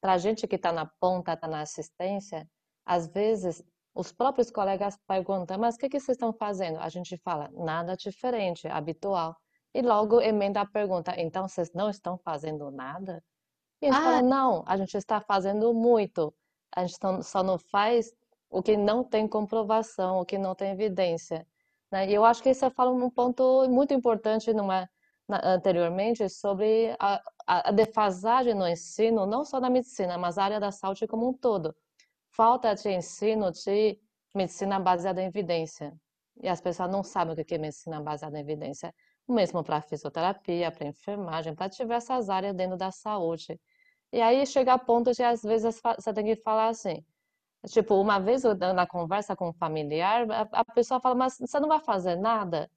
Para 0.00 0.14
a 0.14 0.18
gente 0.18 0.48
que 0.48 0.56
está 0.56 0.72
na 0.72 0.86
ponta, 0.98 1.34
está 1.34 1.46
na 1.46 1.60
assistência, 1.60 2.48
às 2.84 3.06
vezes 3.06 3.62
os 3.94 4.10
próprios 4.10 4.50
colegas 4.50 4.98
perguntam, 5.06 5.58
mas 5.58 5.76
o 5.76 5.78
que, 5.78 5.88
que 5.88 6.00
vocês 6.00 6.16
estão 6.16 6.32
fazendo? 6.32 6.78
A 6.80 6.88
gente 6.88 7.16
fala, 7.18 7.48
nada 7.52 7.96
diferente, 7.96 8.66
habitual. 8.66 9.36
E 9.74 9.80
logo 9.80 10.20
emenda 10.20 10.62
a 10.62 10.66
pergunta, 10.66 11.14
então 11.18 11.46
vocês 11.46 11.72
não 11.72 11.90
estão 11.90 12.18
fazendo 12.18 12.70
nada? 12.70 13.22
E 13.80 13.86
eles 13.86 13.98
ah. 13.98 14.02
falam, 14.02 14.22
não, 14.22 14.64
a 14.66 14.76
gente 14.76 14.96
está 14.96 15.20
fazendo 15.20 15.72
muito. 15.72 16.34
A 16.74 16.84
gente 16.84 16.98
só 17.22 17.42
não 17.42 17.58
faz 17.58 18.12
o 18.50 18.62
que 18.62 18.76
não 18.76 19.04
tem 19.04 19.28
comprovação, 19.28 20.18
o 20.18 20.26
que 20.26 20.38
não 20.38 20.54
tem 20.54 20.72
evidência. 20.72 21.46
Né? 21.92 22.08
E 22.10 22.14
eu 22.14 22.24
acho 22.24 22.42
que 22.42 22.52
você 22.52 22.70
fala 22.70 22.90
um 22.90 23.10
ponto 23.10 23.68
muito 23.68 23.92
importante 23.92 24.52
numa, 24.54 24.88
na, 25.28 25.40
anteriormente 25.54 26.28
sobre 26.28 26.96
a, 26.98 27.22
a, 27.46 27.70
defasagem 27.70 28.54
no 28.54 28.66
ensino, 28.66 29.26
não 29.26 29.44
só 29.44 29.60
na 29.60 29.68
medicina, 29.70 30.16
mas 30.18 30.36
na 30.36 30.44
área 30.44 30.60
da 30.60 30.72
saúde 30.72 31.06
como 31.06 31.28
um 31.28 31.34
todo. 31.34 31.76
Falta 32.34 32.74
de 32.74 32.90
ensino 32.90 33.52
de 33.52 34.00
medicina 34.34 34.80
baseada 34.80 35.22
em 35.22 35.26
evidência. 35.26 35.92
E 36.42 36.48
as 36.48 36.60
pessoas 36.62 36.90
não 36.90 37.02
sabem 37.04 37.34
o 37.34 37.44
que 37.44 37.54
é 37.54 37.58
medicina 37.58 38.00
baseada 38.00 38.38
em 38.38 38.40
evidência. 38.40 38.94
mesmo 39.28 39.62
para 39.62 39.80
fisioterapia, 39.82 40.70
para 40.72 40.88
enfermagem, 40.88 41.54
para 41.54 41.68
diversas 41.68 42.28
áreas 42.30 42.54
dentro 42.56 42.76
da 42.76 42.90
saúde. 42.90 43.60
E 44.12 44.20
aí 44.20 44.46
chega 44.46 44.74
a 44.74 44.78
ponto 44.78 45.12
de, 45.12 45.22
às 45.22 45.42
vezes, 45.42 45.80
você 45.98 46.12
tem 46.12 46.24
que 46.24 46.36
falar 46.36 46.68
assim, 46.68 47.04
tipo, 47.68 47.94
uma 48.00 48.18
vez 48.18 48.44
eu, 48.44 48.54
na 48.56 48.86
conversa 48.86 49.36
com 49.36 49.50
um 49.50 49.52
familiar, 49.52 50.30
a, 50.30 50.48
a 50.52 50.64
pessoa 50.64 51.00
fala, 51.00 51.14
mas 51.14 51.38
você 51.38 51.60
não 51.60 51.68
vai 51.68 51.80
fazer 51.80 52.16
nada? 52.16 52.70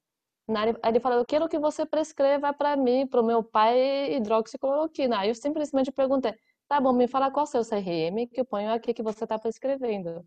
Aí 0.47 0.91
ele 0.91 0.99
fala, 0.99 1.15
eu 1.15 1.25
quero 1.25 1.49
que 1.49 1.57
você 1.57 1.85
prescreva 1.85 2.53
para 2.53 2.75
mim, 2.75 3.07
para 3.07 3.19
o 3.19 3.25
meu 3.25 3.43
pai, 3.43 4.13
hidroxicloroquina. 4.15 5.19
Aí 5.19 5.29
eu 5.29 5.35
simplesmente 5.35 5.91
perguntei, 5.91 6.35
tá 6.67 6.79
bom, 6.79 6.93
me 6.93 7.07
fala 7.07 7.31
qual 7.31 7.45
é 7.45 7.49
o 7.49 7.63
seu 7.63 7.63
CRM, 7.63 8.27
que 8.31 8.41
eu 8.41 8.45
ponho 8.45 8.71
aqui 8.71 8.93
que 8.93 9.01
você 9.01 9.23
está 9.23 9.39
prescrevendo. 9.39 10.23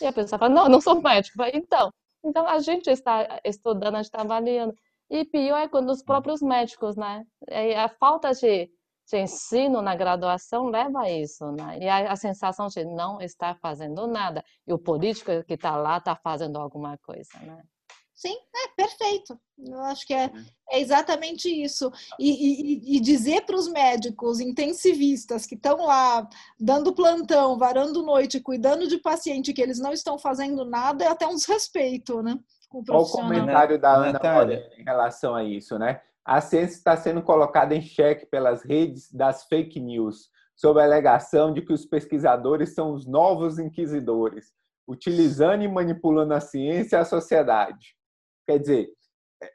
E 0.00 0.06
a 0.06 0.12
pessoa 0.12 0.38
fala, 0.38 0.54
não, 0.54 0.68
não 0.68 0.80
sou 0.80 1.00
médico. 1.00 1.42
Então, 1.54 1.90
então 2.22 2.46
a 2.46 2.58
gente 2.58 2.90
está 2.90 3.40
estudando, 3.44 3.94
a 3.94 3.98
gente 3.98 4.06
está 4.06 4.20
avaliando. 4.20 4.74
E 5.08 5.24
pior 5.24 5.58
é 5.58 5.68
quando 5.68 5.90
os 5.90 6.02
próprios 6.02 6.42
médicos, 6.42 6.96
né? 6.96 7.24
A 7.76 7.88
falta 7.88 8.32
de, 8.32 8.70
de 9.08 9.18
ensino 9.18 9.82
na 9.82 9.94
graduação 9.94 10.66
leva 10.66 11.02
a 11.02 11.10
isso, 11.10 11.50
né? 11.52 11.78
E 11.80 11.88
a, 11.88 12.12
a 12.12 12.16
sensação 12.16 12.68
de 12.68 12.84
não 12.84 13.20
estar 13.20 13.56
fazendo 13.58 14.06
nada. 14.06 14.44
E 14.66 14.72
o 14.72 14.78
político 14.78 15.30
que 15.44 15.54
está 15.54 15.76
lá 15.76 15.98
está 15.98 16.16
fazendo 16.16 16.58
alguma 16.58 16.96
coisa, 16.98 17.38
né? 17.40 17.62
Sim, 18.14 18.36
é 18.54 18.68
perfeito. 18.76 19.36
Eu 19.58 19.80
acho 19.80 20.06
que 20.06 20.14
é, 20.14 20.30
é 20.70 20.80
exatamente 20.80 21.48
isso. 21.48 21.90
E, 22.20 22.30
e, 22.30 22.96
e 22.96 23.00
dizer 23.00 23.44
para 23.44 23.56
os 23.56 23.66
médicos 23.66 24.38
intensivistas 24.38 25.44
que 25.44 25.56
estão 25.56 25.84
lá 25.84 26.28
dando 26.58 26.94
plantão, 26.94 27.58
varando 27.58 28.00
noite, 28.00 28.38
cuidando 28.38 28.86
de 28.86 28.98
paciente, 28.98 29.52
que 29.52 29.60
eles 29.60 29.80
não 29.80 29.92
estão 29.92 30.20
fazendo 30.20 30.64
nada, 30.64 31.04
é 31.04 31.08
até 31.08 31.26
um 31.26 31.34
desrespeito, 31.34 32.22
né? 32.22 32.38
Com 32.68 32.78
o, 32.78 32.96
o 32.96 33.10
comentário 33.10 33.76
da 33.76 33.96
Ana 33.96 34.20
em 34.78 34.84
relação 34.84 35.34
a 35.34 35.42
isso, 35.42 35.76
né? 35.76 36.00
A 36.24 36.40
ciência 36.40 36.76
está 36.76 36.96
sendo 36.96 37.22
colocada 37.22 37.74
em 37.74 37.82
xeque 37.82 38.26
pelas 38.26 38.62
redes 38.62 39.12
das 39.12 39.44
fake 39.44 39.80
news, 39.80 40.30
sob 40.54 40.80
a 40.80 40.84
alegação 40.84 41.52
de 41.52 41.62
que 41.62 41.72
os 41.72 41.84
pesquisadores 41.84 42.74
são 42.74 42.92
os 42.92 43.06
novos 43.06 43.58
inquisidores, 43.58 44.52
utilizando 44.86 45.62
e 45.62 45.68
manipulando 45.68 46.34
a 46.34 46.40
ciência 46.40 46.96
e 46.96 47.00
a 47.00 47.04
sociedade. 47.04 47.96
Quer 48.46 48.58
dizer, 48.58 48.88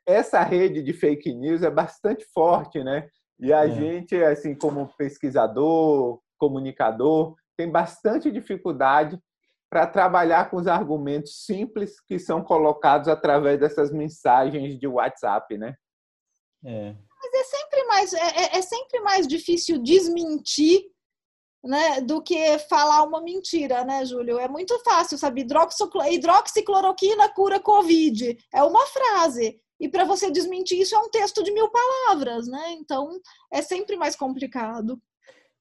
essa 0.06 0.42
rede 0.44 0.84
de 0.84 0.94
fake 0.94 1.34
news 1.34 1.64
é 1.64 1.70
bastante 1.70 2.26
forte, 2.34 2.84
né? 2.84 3.08
E 3.40 3.54
a 3.54 3.66
é. 3.66 3.70
gente, 3.70 4.16
assim, 4.24 4.56
como 4.56 4.92
pesquisador, 4.98 6.20
comunicador, 6.38 7.36
tem 7.56 7.72
bastante 7.72 8.32
dificuldade 8.32 9.20
para 9.70 9.86
trabalhar 9.86 10.50
com 10.50 10.58
os 10.58 10.68
argumentos 10.68 11.46
simples 11.46 12.00
que 12.00 12.18
são 12.18 12.42
colocados 12.42 13.08
através 13.08 13.60
dessas 13.60 13.92
mensagens 13.92 14.78
de 14.78 14.88
WhatsApp, 14.88 15.58
né? 15.58 15.76
É. 16.68 16.94
Mas 16.94 17.34
é 17.34 17.44
sempre 17.46 17.84
mais, 17.86 18.14
é, 18.14 18.20
é, 18.20 18.58
é 18.58 18.62
sempre 18.62 19.00
mais 19.00 19.26
difícil 19.28 19.82
desmentir 19.82 20.84
né, 21.64 22.02
do 22.02 22.22
que 22.22 22.60
falar 22.70 23.04
uma 23.04 23.22
mentira, 23.22 23.84
né, 23.84 24.06
Júlio? 24.06 24.38
É 24.38 24.48
muito 24.48 24.78
fácil, 24.84 25.18
sabe? 25.18 25.42
Hidroxicloroquina 26.12 27.30
cura 27.30 27.60
Covid. 27.60 28.38
É 28.54 28.64
uma 28.64 28.86
frase. 28.86 29.60
E 29.80 29.88
para 29.88 30.06
você 30.06 30.30
desmentir 30.30 30.80
isso 30.80 30.96
é 30.96 31.00
um 31.00 31.10
texto 31.10 31.44
de 31.44 31.52
mil 31.52 31.70
palavras, 31.70 32.48
né? 32.48 32.72
Então 32.74 33.20
é 33.52 33.62
sempre 33.62 33.96
mais 33.96 34.16
complicado. 34.16 35.02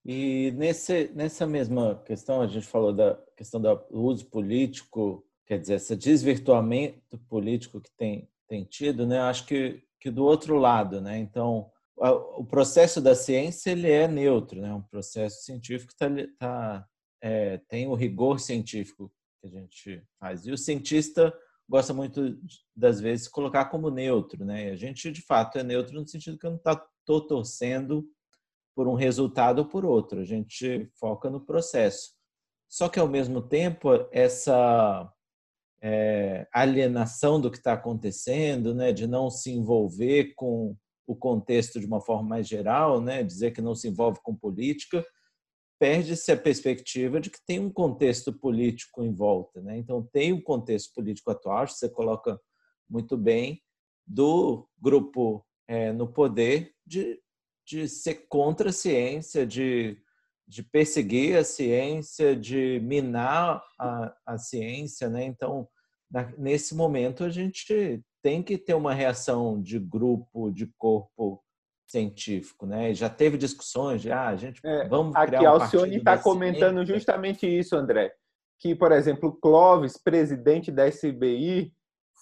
E 0.04 0.52
nesse, 0.52 1.10
nessa 1.14 1.46
mesma 1.46 2.02
questão, 2.06 2.40
a 2.40 2.46
gente 2.46 2.66
falou 2.66 2.92
da 2.92 3.16
questão 3.36 3.60
do 3.60 3.84
uso 3.90 4.24
político, 4.26 5.26
quer 5.46 5.58
dizer, 5.58 5.74
esse 5.74 5.96
desvirtuamento 5.96 7.18
político 7.28 7.80
que 7.80 7.90
tem, 7.96 8.28
tem 8.48 8.64
tido, 8.64 9.06
né? 9.06 9.20
Acho 9.20 9.44
que, 9.46 9.82
que 10.00 10.10
do 10.10 10.24
outro 10.24 10.56
lado, 10.58 11.00
né? 11.00 11.18
Então, 11.18 11.70
o 11.96 12.44
processo 12.44 13.00
da 13.00 13.14
ciência 13.14 13.70
ele 13.70 13.90
é 13.90 14.06
neutro, 14.06 14.60
né? 14.60 14.72
Um 14.72 14.82
processo 14.82 15.42
científico 15.42 15.94
tá, 15.96 16.06
tá 16.38 16.86
é, 17.22 17.58
tem 17.68 17.86
o 17.86 17.94
rigor 17.94 18.38
científico 18.38 19.10
que 19.40 19.46
a 19.46 19.50
gente 19.50 20.02
faz. 20.18 20.46
E 20.46 20.52
o 20.52 20.58
cientista 20.58 21.32
gosta 21.68 21.92
muito 21.94 22.38
das 22.74 23.00
vezes 23.00 23.28
colocar 23.28 23.66
como 23.66 23.90
neutro, 23.90 24.44
né? 24.44 24.68
E 24.68 24.70
a 24.70 24.76
gente 24.76 25.10
de 25.10 25.22
fato 25.22 25.58
é 25.58 25.62
neutro 25.62 25.98
no 25.98 26.06
sentido 26.06 26.38
que 26.38 26.46
eu 26.46 26.52
não 26.52 26.58
tá, 26.58 26.76
torcendo 27.28 28.04
por 28.74 28.88
um 28.88 28.94
resultado 28.94 29.60
ou 29.60 29.64
por 29.66 29.84
outro. 29.84 30.20
A 30.20 30.24
gente 30.24 30.90
foca 30.98 31.30
no 31.30 31.40
processo. 31.40 32.14
Só 32.68 32.88
que 32.88 32.98
ao 32.98 33.08
mesmo 33.08 33.40
tempo 33.40 33.90
essa 34.10 35.10
é, 35.82 36.46
alienação 36.52 37.40
do 37.40 37.50
que 37.50 37.58
está 37.58 37.72
acontecendo, 37.72 38.74
né? 38.74 38.92
De 38.92 39.06
não 39.06 39.30
se 39.30 39.50
envolver 39.50 40.34
com 40.34 40.76
o 41.06 41.14
contexto 41.14 41.78
de 41.78 41.86
uma 41.86 42.00
forma 42.00 42.28
mais 42.28 42.48
geral, 42.48 43.00
né? 43.00 43.22
dizer 43.22 43.52
que 43.52 43.62
não 43.62 43.74
se 43.74 43.88
envolve 43.88 44.18
com 44.22 44.34
política, 44.34 45.06
perde-se 45.78 46.32
a 46.32 46.36
perspectiva 46.36 47.20
de 47.20 47.30
que 47.30 47.38
tem 47.46 47.60
um 47.60 47.70
contexto 47.70 48.32
político 48.32 49.04
em 49.04 49.14
volta. 49.14 49.60
Né? 49.62 49.78
Então, 49.78 50.02
tem 50.12 50.32
um 50.32 50.42
contexto 50.42 50.92
político 50.94 51.30
atual, 51.30 51.68
você 51.68 51.88
coloca 51.88 52.40
muito 52.88 53.16
bem, 53.16 53.62
do 54.06 54.68
grupo 54.80 55.44
é, 55.68 55.92
no 55.92 56.12
poder 56.12 56.72
de, 56.84 57.20
de 57.66 57.88
ser 57.88 58.26
contra 58.28 58.70
a 58.70 58.72
ciência, 58.72 59.46
de, 59.46 59.98
de 60.46 60.62
perseguir 60.62 61.36
a 61.36 61.44
ciência, 61.44 62.36
de 62.36 62.80
minar 62.80 63.62
a, 63.78 64.14
a 64.24 64.38
ciência. 64.38 65.08
Né? 65.08 65.24
Então, 65.24 65.68
na, 66.10 66.32
nesse 66.38 66.74
momento, 66.74 67.24
a 67.24 67.28
gente 67.28 68.02
tem 68.22 68.42
que 68.42 68.56
ter 68.56 68.74
uma 68.74 68.94
reação 68.94 69.60
de 69.60 69.78
grupo, 69.78 70.50
de 70.50 70.66
corpo 70.78 71.42
científico, 71.88 72.66
né? 72.66 72.92
Já 72.92 73.08
teve 73.08 73.38
discussões 73.38 74.02
de, 74.02 74.10
ah, 74.10 74.28
a 74.28 74.36
gente 74.36 74.60
é, 74.64 74.88
vamos 74.88 75.14
criar 75.14 75.38
aqui 75.38 75.46
um 75.46 75.50
Alcione 75.50 75.96
está 75.98 76.18
comentando 76.18 76.78
ciência. 76.78 76.94
justamente 76.94 77.46
isso, 77.46 77.76
André, 77.76 78.12
que 78.58 78.74
por 78.74 78.90
exemplo 78.90 79.38
Clóvis, 79.40 79.96
presidente 79.96 80.72
da 80.72 80.88
SBI, 80.88 81.72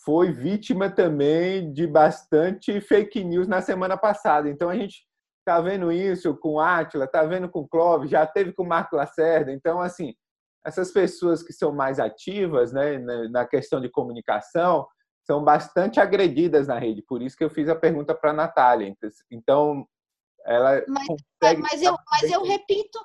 foi 0.04 0.32
vítima 0.32 0.90
também 0.90 1.72
de 1.72 1.86
bastante 1.86 2.78
fake 2.82 3.24
news 3.24 3.48
na 3.48 3.62
semana 3.62 3.96
passada. 3.96 4.50
Então 4.50 4.68
a 4.68 4.76
gente 4.76 5.06
está 5.44 5.60
vendo 5.60 5.92
isso 5.92 6.34
com 6.36 6.58
Átila, 6.58 7.04
está 7.04 7.22
vendo 7.22 7.48
com 7.48 7.68
Clóvis, 7.68 8.10
já 8.10 8.26
teve 8.26 8.52
com 8.52 8.64
Marco 8.64 8.96
Lacerda. 8.96 9.52
Então 9.52 9.80
assim, 9.80 10.14
essas 10.66 10.90
pessoas 10.90 11.42
que 11.42 11.52
são 11.52 11.72
mais 11.72 12.00
ativas, 12.00 12.72
né, 12.72 12.98
na 13.28 13.46
questão 13.46 13.80
de 13.80 13.90
comunicação, 13.90 14.86
são 15.26 15.44
bastante 15.44 16.00
agredidas 16.00 16.66
na 16.66 16.78
rede. 16.78 17.02
Por 17.02 17.22
isso 17.22 17.36
que 17.36 17.44
eu 17.44 17.50
fiz 17.50 17.68
a 17.68 17.76
pergunta 17.76 18.14
para 18.14 18.30
a 18.30 18.34
Natália. 18.34 18.94
Então, 19.30 19.86
ela 20.46 20.82
mas. 20.88 21.06
Mas 21.60 21.82
eu, 21.82 21.94
mas 22.10 22.30
eu 22.30 22.42
repito, 22.42 22.98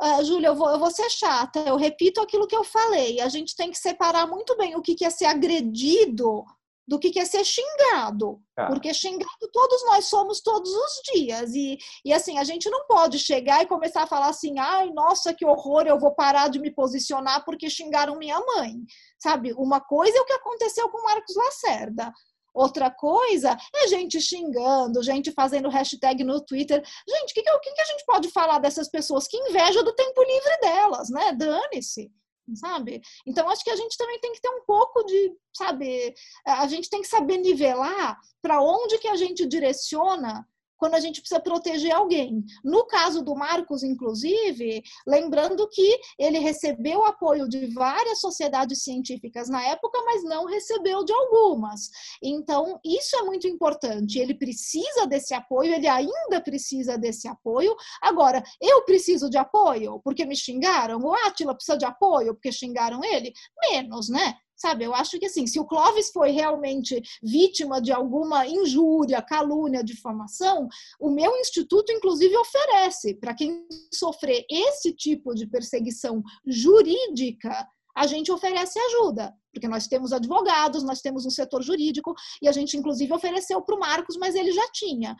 uh, 0.00 0.24
Júlia, 0.24 0.48
eu 0.48 0.54
vou, 0.54 0.70
eu 0.70 0.78
vou 0.78 0.90
ser 0.90 1.08
chata. 1.10 1.60
Eu 1.60 1.76
repito 1.76 2.20
aquilo 2.20 2.46
que 2.46 2.56
eu 2.56 2.64
falei. 2.64 3.20
A 3.20 3.28
gente 3.28 3.56
tem 3.56 3.70
que 3.70 3.78
separar 3.78 4.26
muito 4.26 4.56
bem 4.56 4.76
o 4.76 4.82
que 4.82 5.04
é 5.04 5.10
ser 5.10 5.26
agredido 5.26 6.44
do 6.90 6.98
que 6.98 7.16
é 7.20 7.24
ser 7.24 7.44
xingado. 7.44 8.42
Tá. 8.52 8.66
Porque 8.66 8.92
xingado 8.92 9.48
todos 9.52 9.84
nós 9.84 10.06
somos 10.06 10.40
todos 10.40 10.68
os 10.68 11.14
dias. 11.14 11.54
E, 11.54 11.78
e 12.04 12.12
assim, 12.12 12.36
a 12.36 12.42
gente 12.42 12.68
não 12.68 12.84
pode 12.88 13.16
chegar 13.16 13.62
e 13.62 13.66
começar 13.68 14.02
a 14.02 14.06
falar 14.08 14.26
assim, 14.26 14.58
ai, 14.58 14.90
nossa, 14.90 15.32
que 15.32 15.46
horror, 15.46 15.86
eu 15.86 16.00
vou 16.00 16.12
parar 16.12 16.48
de 16.48 16.58
me 16.58 16.68
posicionar 16.68 17.44
porque 17.44 17.70
xingaram 17.70 18.18
minha 18.18 18.40
mãe. 18.40 18.74
Sabe? 19.20 19.52
Uma 19.52 19.80
coisa 19.80 20.18
é 20.18 20.20
o 20.20 20.24
que 20.24 20.32
aconteceu 20.32 20.88
com 20.88 21.04
Marcos 21.04 21.36
Lacerda. 21.36 22.12
Outra 22.52 22.90
coisa 22.90 23.56
é 23.72 23.86
gente 23.86 24.20
xingando, 24.20 25.00
gente 25.00 25.30
fazendo 25.30 25.68
hashtag 25.68 26.24
no 26.24 26.40
Twitter. 26.40 26.82
Gente, 27.08 27.30
o 27.30 27.34
que, 27.34 27.42
que, 27.42 27.72
que 27.72 27.80
a 27.82 27.84
gente 27.84 28.04
pode 28.04 28.28
falar 28.30 28.58
dessas 28.58 28.90
pessoas? 28.90 29.28
Que 29.28 29.36
inveja 29.36 29.84
do 29.84 29.94
tempo 29.94 30.20
livre 30.24 30.58
delas, 30.60 31.08
né? 31.08 31.32
Dane-se 31.34 32.10
sabe? 32.56 33.00
Então 33.26 33.48
acho 33.48 33.64
que 33.64 33.70
a 33.70 33.76
gente 33.76 33.96
também 33.96 34.18
tem 34.20 34.32
que 34.32 34.40
ter 34.40 34.48
um 34.48 34.64
pouco 34.64 35.02
de, 35.04 35.32
sabe, 35.56 36.14
a 36.46 36.66
gente 36.66 36.88
tem 36.88 37.00
que 37.00 37.08
saber 37.08 37.38
nivelar 37.38 38.18
para 38.42 38.62
onde 38.62 38.98
que 38.98 39.08
a 39.08 39.16
gente 39.16 39.46
direciona 39.46 40.46
quando 40.80 40.94
a 40.94 41.00
gente 41.00 41.20
precisa 41.20 41.38
proteger 41.38 41.94
alguém. 41.94 42.42
No 42.64 42.86
caso 42.86 43.22
do 43.22 43.36
Marcos, 43.36 43.82
inclusive, 43.82 44.82
lembrando 45.06 45.68
que 45.68 46.00
ele 46.18 46.38
recebeu 46.38 47.04
apoio 47.04 47.46
de 47.46 47.66
várias 47.66 48.18
sociedades 48.18 48.82
científicas 48.82 49.50
na 49.50 49.62
época, 49.66 50.00
mas 50.06 50.24
não 50.24 50.46
recebeu 50.46 51.04
de 51.04 51.12
algumas. 51.12 51.90
Então, 52.22 52.80
isso 52.82 53.14
é 53.16 53.22
muito 53.22 53.46
importante. 53.46 54.18
Ele 54.18 54.34
precisa 54.34 55.06
desse 55.06 55.34
apoio, 55.34 55.74
ele 55.74 55.86
ainda 55.86 56.40
precisa 56.42 56.96
desse 56.96 57.28
apoio. 57.28 57.76
Agora, 58.00 58.42
eu 58.58 58.82
preciso 58.84 59.28
de 59.28 59.36
apoio 59.36 60.00
porque 60.02 60.24
me 60.24 60.34
xingaram? 60.34 60.98
O 61.02 61.12
Átila 61.12 61.54
precisa 61.54 61.76
de 61.76 61.84
apoio 61.84 62.32
porque 62.32 62.50
xingaram 62.50 63.04
ele? 63.04 63.34
Menos, 63.70 64.08
né? 64.08 64.36
Sabe, 64.60 64.84
eu 64.84 64.94
acho 64.94 65.18
que 65.18 65.24
assim, 65.24 65.46
se 65.46 65.58
o 65.58 65.64
Clóvis 65.64 66.10
foi 66.10 66.32
realmente 66.32 67.00
vítima 67.22 67.80
de 67.80 67.90
alguma 67.90 68.46
injúria, 68.46 69.22
calúnia, 69.22 69.82
difamação, 69.82 70.68
o 71.00 71.08
meu 71.08 71.34
instituto, 71.38 71.90
inclusive, 71.90 72.36
oferece 72.36 73.14
para 73.14 73.32
quem 73.32 73.66
sofrer 73.90 74.44
esse 74.50 74.92
tipo 74.92 75.34
de 75.34 75.46
perseguição 75.46 76.22
jurídica 76.46 77.66
a 77.96 78.06
gente 78.06 78.30
oferece 78.30 78.78
ajuda, 78.78 79.34
porque 79.50 79.66
nós 79.66 79.86
temos 79.86 80.12
advogados, 80.12 80.82
nós 80.82 81.00
temos 81.00 81.24
um 81.24 81.30
setor 81.30 81.62
jurídico, 81.62 82.14
e 82.42 82.46
a 82.46 82.52
gente, 82.52 82.76
inclusive, 82.76 83.12
ofereceu 83.14 83.62
para 83.62 83.74
o 83.74 83.80
Marcos, 83.80 84.18
mas 84.18 84.34
ele 84.34 84.52
já 84.52 84.70
tinha. 84.72 85.16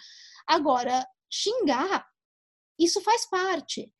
Agora, 0.46 1.06
xingar, 1.30 2.06
isso 2.78 3.00
faz 3.00 3.28
parte. 3.28 3.90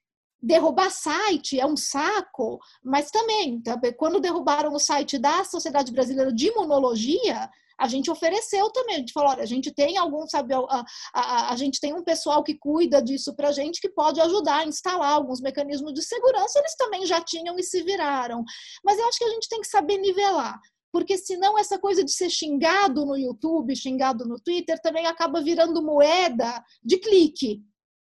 Derrubar 0.43 0.91
site 0.91 1.61
é 1.61 1.67
um 1.67 1.77
saco, 1.77 2.59
mas 2.83 3.11
também, 3.11 3.63
quando 3.99 4.21
derrubaram 4.21 4.73
o 4.73 4.79
site 4.79 5.19
da 5.19 5.45
Sociedade 5.45 5.93
Brasileira 5.93 6.33
de 6.33 6.49
Imunologia, 6.49 7.51
a 7.79 7.89
gente 7.89 8.11
ofereceu 8.11 8.71
também. 8.71 8.97
A 8.97 8.99
gente 8.99 9.13
falou: 9.13 9.31
olha, 9.31 9.43
a 9.43 9.47
gente 9.47 9.73
tem 9.73 9.97
algum, 9.97 10.27
sabe, 10.27 10.55
a, 10.55 10.85
a, 11.15 11.53
a 11.53 11.57
gente 11.57 11.81
tem 11.81 11.95
um 11.95 12.05
pessoal 12.05 12.43
que 12.43 12.55
cuida 12.55 13.03
disso 13.03 13.35
para 13.35 13.49
a 13.49 13.53
gente 13.53 13.81
que 13.81 13.89
pode 13.89 14.21
ajudar 14.21 14.59
a 14.59 14.67
instalar 14.67 15.13
alguns 15.13 15.41
mecanismos 15.41 15.93
de 15.95 16.03
segurança. 16.03 16.59
Eles 16.59 16.75
também 16.77 17.07
já 17.07 17.21
tinham 17.21 17.59
e 17.59 17.63
se 17.63 17.83
viraram. 17.83 18.45
Mas 18.85 18.99
eu 18.99 19.07
acho 19.09 19.19
que 19.19 19.25
a 19.25 19.31
gente 19.31 19.49
tem 19.49 19.61
que 19.61 19.69
saber 19.69 19.99
nivelar 19.99 20.59
porque 20.93 21.17
senão 21.17 21.57
essa 21.57 21.79
coisa 21.79 22.03
de 22.05 22.11
ser 22.11 22.29
xingado 22.29 23.07
no 23.07 23.17
YouTube, 23.17 23.77
xingado 23.77 24.27
no 24.27 24.41
Twitter, 24.41 24.77
também 24.83 25.07
acaba 25.07 25.41
virando 25.41 25.81
moeda 25.81 26.65
de 26.83 26.99
clique, 26.99 27.63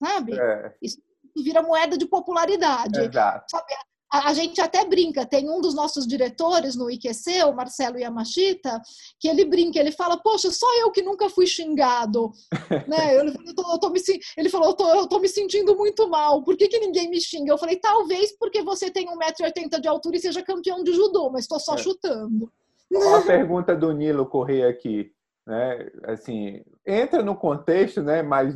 sabe? 0.02 0.32
É. 0.32 0.74
Isso 0.80 0.98
vira 1.36 1.62
moeda 1.62 1.96
de 1.96 2.06
popularidade. 2.06 3.00
Exato. 3.00 3.44
Sabe? 3.50 3.72
a, 4.12 4.34
gente 4.34 4.60
até 4.60 4.84
brinca, 4.84 5.24
tem 5.24 5.48
um 5.48 5.60
dos 5.60 5.72
nossos 5.72 6.04
diretores 6.06 6.74
no 6.74 6.90
IQC, 6.90 7.44
o 7.44 7.52
Marcelo 7.52 7.96
Yamashita, 7.96 8.80
que 9.20 9.28
ele 9.28 9.44
brinca, 9.44 9.78
ele 9.78 9.92
fala, 9.92 10.20
poxa, 10.20 10.50
só 10.50 10.66
eu 10.80 10.90
que 10.90 11.00
nunca 11.00 11.30
fui 11.30 11.46
xingado. 11.46 12.32
né? 12.88 13.16
eu, 13.16 13.26
eu 13.26 13.54
tô, 13.54 13.72
eu 13.72 13.78
tô 13.78 13.90
me, 13.90 14.00
ele 14.36 14.48
falou, 14.48 14.68
eu 14.68 14.74
tô, 14.74 14.88
eu 14.88 15.06
tô 15.06 15.20
me 15.20 15.28
sentindo 15.28 15.76
muito 15.76 16.08
mal, 16.08 16.42
por 16.42 16.56
que, 16.56 16.66
que 16.66 16.80
ninguém 16.80 17.08
me 17.08 17.20
xinga? 17.20 17.52
Eu 17.52 17.58
falei, 17.58 17.76
talvez 17.76 18.36
porque 18.36 18.62
você 18.62 18.90
tem 18.90 19.06
1,80m 19.06 19.80
de 19.80 19.88
altura 19.88 20.16
e 20.16 20.20
seja 20.20 20.42
campeão 20.42 20.82
de 20.82 20.92
judô, 20.92 21.30
mas 21.30 21.42
estou 21.42 21.60
só 21.60 21.74
é. 21.74 21.78
chutando. 21.78 22.50
Uma 22.92 23.22
pergunta 23.22 23.76
do 23.76 23.92
Nilo 23.92 24.26
Correia 24.26 24.68
aqui. 24.68 25.12
Né? 25.46 25.88
Assim, 26.04 26.64
entra 26.84 27.22
no 27.22 27.36
contexto, 27.36 28.02
né? 28.02 28.22
mais, 28.22 28.54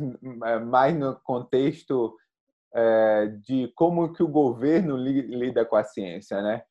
mais 0.67 0.93
no 0.97 1.15
contexto 1.23 2.13
é, 2.75 3.27
de 3.41 3.71
como 3.73 4.11
que 4.11 4.21
o 4.21 4.27
governo 4.27 4.97
lida 4.97 5.65
com 5.65 5.77
a 5.77 5.83
ciência, 5.83 6.41
né? 6.41 6.61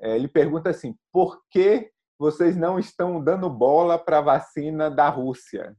É, 0.00 0.14
ele 0.14 0.28
pergunta 0.28 0.68
assim: 0.68 0.94
por 1.10 1.40
que 1.50 1.90
vocês 2.18 2.56
não 2.56 2.78
estão 2.78 3.22
dando 3.22 3.48
bola 3.48 3.98
para 3.98 4.18
a 4.18 4.22
vacina 4.22 4.90
da 4.90 5.08
Rússia? 5.08 5.74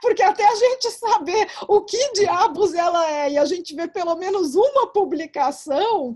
Porque 0.00 0.22
até 0.22 0.46
a 0.46 0.54
gente 0.54 0.90
saber 0.90 1.48
o 1.66 1.80
que 1.82 2.12
diabos 2.12 2.74
ela 2.74 3.10
é 3.10 3.32
e 3.32 3.38
a 3.38 3.44
gente 3.44 3.74
ver 3.74 3.88
pelo 3.88 4.14
menos 4.14 4.54
uma 4.54 4.86
publicação, 4.92 6.14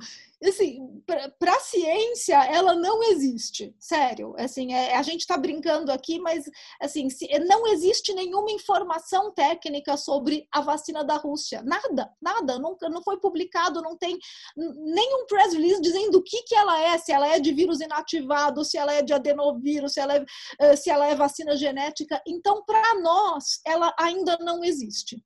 assim, 0.49 1.03
para 1.39 1.55
a 1.55 1.61
ciência, 1.61 2.37
ela 2.45 2.75
não 2.75 3.03
existe, 3.03 3.75
sério. 3.79 4.35
Assim, 4.39 4.73
é, 4.73 4.97
a 4.97 5.03
gente 5.03 5.21
está 5.21 5.37
brincando 5.37 5.91
aqui, 5.91 6.19
mas 6.19 6.45
assim, 6.81 7.09
se, 7.09 7.27
não 7.41 7.67
existe 7.67 8.13
nenhuma 8.13 8.51
informação 8.51 9.33
técnica 9.33 9.97
sobre 9.97 10.47
a 10.53 10.61
vacina 10.61 11.05
da 11.05 11.17
Rússia. 11.17 11.63
Nada, 11.63 12.11
nada. 12.21 12.59
Nunca, 12.59 12.89
não 12.89 13.03
foi 13.03 13.19
publicado, 13.19 13.83
não 13.83 13.97
tem 13.97 14.19
nenhum 14.57 15.27
press 15.27 15.53
release 15.53 15.81
dizendo 15.81 16.19
o 16.19 16.23
que, 16.23 16.43
que 16.43 16.55
ela 16.55 16.81
é, 16.81 16.99
se 16.99 17.13
ela 17.13 17.29
é 17.29 17.39
de 17.39 17.53
vírus 17.53 17.81
inativado, 17.81 18.65
se 18.65 18.77
ela 18.77 18.93
é 18.93 19.03
de 19.03 19.13
adenovírus, 19.13 19.95
se 19.95 20.01
ela 20.01 20.17
é, 20.17 20.25
eh, 20.61 20.77
se 20.77 20.91
ela 20.91 21.07
é 21.07 21.15
vacina 21.15 21.57
genética. 21.57 22.21
Então, 22.27 22.65
para 22.65 23.01
nós, 23.01 23.61
ela 23.65 23.95
ainda 23.99 24.37
não 24.41 24.65
existe. 24.65 25.23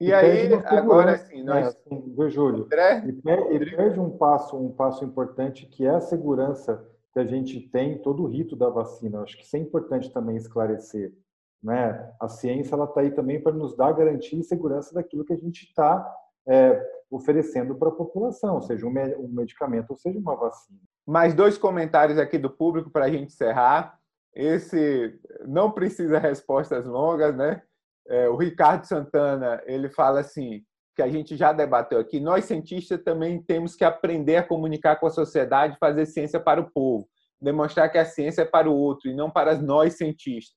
E, 0.00 0.08
e 0.08 0.12
aí, 0.12 0.52
agora 0.66 1.16
sim, 1.18 1.42
nós... 1.42 1.56
Né, 1.56 1.68
assim, 1.68 2.14
viu, 2.14 2.28
Júlio? 2.28 2.64
André? 2.64 3.04
E, 3.06 3.12
perde 3.12 3.98
um 3.98 4.10
passo, 4.10 4.56
um 4.56 4.70
passo 4.70 5.04
importante 5.04 5.66
que 5.66 5.86
é 5.86 5.90
a 5.90 6.00
segurança 6.00 6.86
que 7.12 7.18
a 7.18 7.24
gente 7.24 7.60
tem 7.70 7.92
em 7.92 7.98
todo 7.98 8.22
o 8.22 8.26
rito 8.26 8.54
da 8.54 8.68
vacina. 8.68 9.22
Acho 9.22 9.36
que 9.38 9.44
isso 9.44 9.56
é 9.56 9.58
importante 9.58 10.12
também 10.12 10.36
esclarecer. 10.36 11.14
Né? 11.62 12.12
A 12.20 12.28
ciência 12.28 12.74
ela 12.74 12.84
está 12.84 13.00
aí 13.00 13.10
também 13.10 13.42
para 13.42 13.52
nos 13.52 13.74
dar 13.74 13.92
garantia 13.92 14.38
e 14.38 14.44
segurança 14.44 14.94
daquilo 14.94 15.24
que 15.24 15.32
a 15.32 15.38
gente 15.38 15.62
está 15.64 16.06
é, 16.46 16.80
oferecendo 17.10 17.74
para 17.74 17.88
a 17.88 17.92
população, 17.92 18.60
seja 18.60 18.86
um, 18.86 18.90
um 18.90 19.28
medicamento 19.28 19.90
ou 19.90 19.96
seja 19.96 20.18
uma 20.18 20.36
vacina. 20.36 20.78
Mais 21.06 21.34
dois 21.34 21.56
comentários 21.56 22.18
aqui 22.18 22.36
do 22.36 22.50
público 22.50 22.90
para 22.90 23.06
a 23.06 23.10
gente 23.10 23.32
encerrar. 23.32 23.98
Esse 24.34 25.18
não 25.46 25.70
precisa 25.70 26.18
respostas 26.18 26.84
longas, 26.84 27.34
né? 27.34 27.62
É, 28.08 28.28
o 28.28 28.36
Ricardo 28.36 28.84
Santana 28.84 29.62
ele 29.66 29.88
fala 29.88 30.20
assim 30.20 30.62
que 30.94 31.02
a 31.02 31.08
gente 31.08 31.36
já 31.36 31.52
debateu 31.52 32.00
aqui. 32.00 32.18
Nós 32.18 32.46
cientistas 32.46 33.02
também 33.02 33.42
temos 33.42 33.76
que 33.76 33.84
aprender 33.84 34.36
a 34.36 34.42
comunicar 34.42 34.96
com 34.96 35.06
a 35.06 35.10
sociedade, 35.10 35.76
fazer 35.78 36.06
ciência 36.06 36.40
para 36.40 36.60
o 36.60 36.70
povo, 36.70 37.06
demonstrar 37.40 37.92
que 37.92 37.98
a 37.98 38.04
ciência 38.04 38.42
é 38.42 38.46
para 38.46 38.70
o 38.70 38.74
outro 38.74 39.10
e 39.10 39.14
não 39.14 39.30
para 39.30 39.60
nós 39.60 39.98
cientistas. 39.98 40.56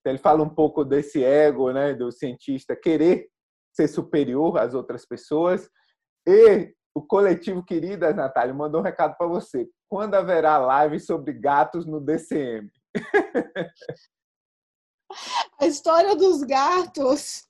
Então, 0.00 0.12
ele 0.12 0.18
fala 0.18 0.42
um 0.42 0.48
pouco 0.48 0.84
desse 0.84 1.24
ego, 1.24 1.72
né, 1.72 1.94
do 1.94 2.10
cientista 2.10 2.74
querer 2.74 3.28
ser 3.72 3.88
superior 3.88 4.58
às 4.58 4.74
outras 4.74 5.06
pessoas. 5.06 5.68
E 6.26 6.72
o 6.94 7.02
coletivo 7.02 7.64
Queridas, 7.64 8.16
Natália, 8.16 8.54
mandou 8.54 8.80
um 8.80 8.84
recado 8.84 9.16
para 9.16 9.26
você. 9.26 9.68
Quando 9.88 10.14
haverá 10.14 10.58
live 10.58 10.98
sobre 10.98 11.32
gatos 11.32 11.86
no 11.86 12.00
DCM? 12.00 12.68
A 15.58 15.66
história 15.66 16.14
dos 16.14 16.42
gatos 16.42 17.44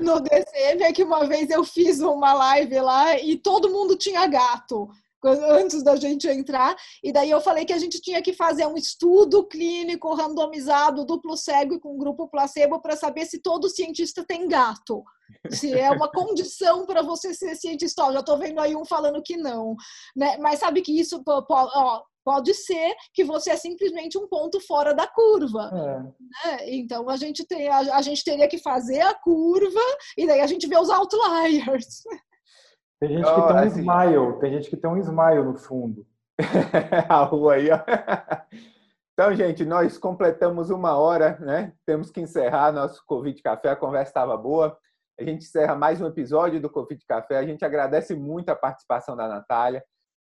no 0.00 0.20
DCM 0.20 0.82
é 0.82 0.92
que 0.92 1.02
uma 1.02 1.26
vez 1.26 1.50
eu 1.50 1.64
fiz 1.64 2.00
uma 2.00 2.32
live 2.32 2.80
lá 2.80 3.18
e 3.18 3.36
todo 3.36 3.70
mundo 3.70 3.96
tinha 3.96 4.26
gato 4.26 4.88
antes 5.26 5.82
da 5.82 5.96
gente 5.96 6.28
entrar, 6.28 6.76
e 7.02 7.12
daí 7.12 7.30
eu 7.30 7.40
falei 7.40 7.64
que 7.64 7.72
a 7.72 7.78
gente 7.78 8.00
tinha 8.00 8.20
que 8.20 8.32
fazer 8.32 8.66
um 8.66 8.76
estudo 8.76 9.46
clínico 9.46 10.12
randomizado, 10.14 11.04
duplo 11.04 11.36
cego 11.36 11.74
e 11.74 11.80
com 11.80 11.96
grupo 11.96 12.28
placebo 12.28 12.80
para 12.80 12.96
saber 12.96 13.24
se 13.26 13.40
todo 13.40 13.70
cientista 13.70 14.24
tem 14.24 14.46
gato. 14.46 15.02
Se 15.50 15.72
é 15.72 15.90
uma 15.90 16.10
condição 16.10 16.84
para 16.84 17.02
você 17.02 17.32
ser 17.32 17.56
cientista. 17.56 18.04
Ó, 18.04 18.12
já 18.12 18.20
estou 18.20 18.36
vendo 18.36 18.60
aí 18.60 18.76
um 18.76 18.84
falando 18.84 19.22
que 19.22 19.36
não. 19.36 19.74
Né? 20.14 20.36
Mas 20.38 20.60
sabe 20.60 20.82
que 20.82 20.92
isso, 20.98 21.22
ó, 21.26 22.02
Pode 22.24 22.54
ser 22.54 22.94
que 23.12 23.22
você 23.22 23.50
é 23.50 23.56
simplesmente 23.56 24.16
um 24.16 24.26
ponto 24.26 24.58
fora 24.60 24.94
da 24.94 25.06
curva. 25.06 25.70
É. 25.72 26.48
Né? 26.48 26.58
Então 26.70 27.08
a 27.08 27.16
gente, 27.16 27.46
tem, 27.46 27.68
a, 27.68 27.96
a, 27.96 28.02
gente 28.02 28.24
teria 28.24 28.48
que 28.48 28.58
fazer 28.58 29.00
a 29.00 29.14
curva 29.14 29.80
e 30.16 30.26
daí 30.26 30.40
a 30.40 30.46
gente 30.46 30.66
vê 30.66 30.78
os 30.78 30.88
outliers. 30.88 32.02
Tem 33.00 33.08
gente 33.18 33.24
que 33.24 33.30
oh, 33.30 33.46
tem 33.48 33.56
um 33.56 33.58
assim... 33.58 33.80
smile, 33.80 34.40
tem 34.40 34.52
gente 34.52 34.70
que 34.70 34.76
tem 34.76 34.90
um 34.90 34.96
smile 34.96 35.42
no 35.42 35.56
fundo. 35.56 36.06
a 37.10 37.24
rua 37.24 37.54
aí, 37.54 37.68
ó. 37.70 37.78
Então, 39.12 39.34
gente, 39.34 39.64
nós 39.64 39.98
completamos 39.98 40.70
uma 40.70 40.96
hora, 40.96 41.38
né? 41.40 41.72
Temos 41.84 42.10
que 42.10 42.20
encerrar 42.20 42.72
nosso 42.72 43.04
Covid 43.06 43.42
Café, 43.42 43.70
a 43.70 43.76
conversa 43.76 44.10
estava 44.10 44.36
boa. 44.36 44.78
A 45.20 45.22
gente 45.22 45.44
encerra 45.44 45.76
mais 45.76 46.00
um 46.00 46.06
episódio 46.06 46.60
do 46.60 46.68
Covid 46.70 47.04
Café. 47.06 47.36
A 47.36 47.46
gente 47.46 47.64
agradece 47.64 48.14
muito 48.14 48.48
a 48.48 48.56
participação 48.56 49.14
da 49.14 49.28
Natália. 49.28 49.84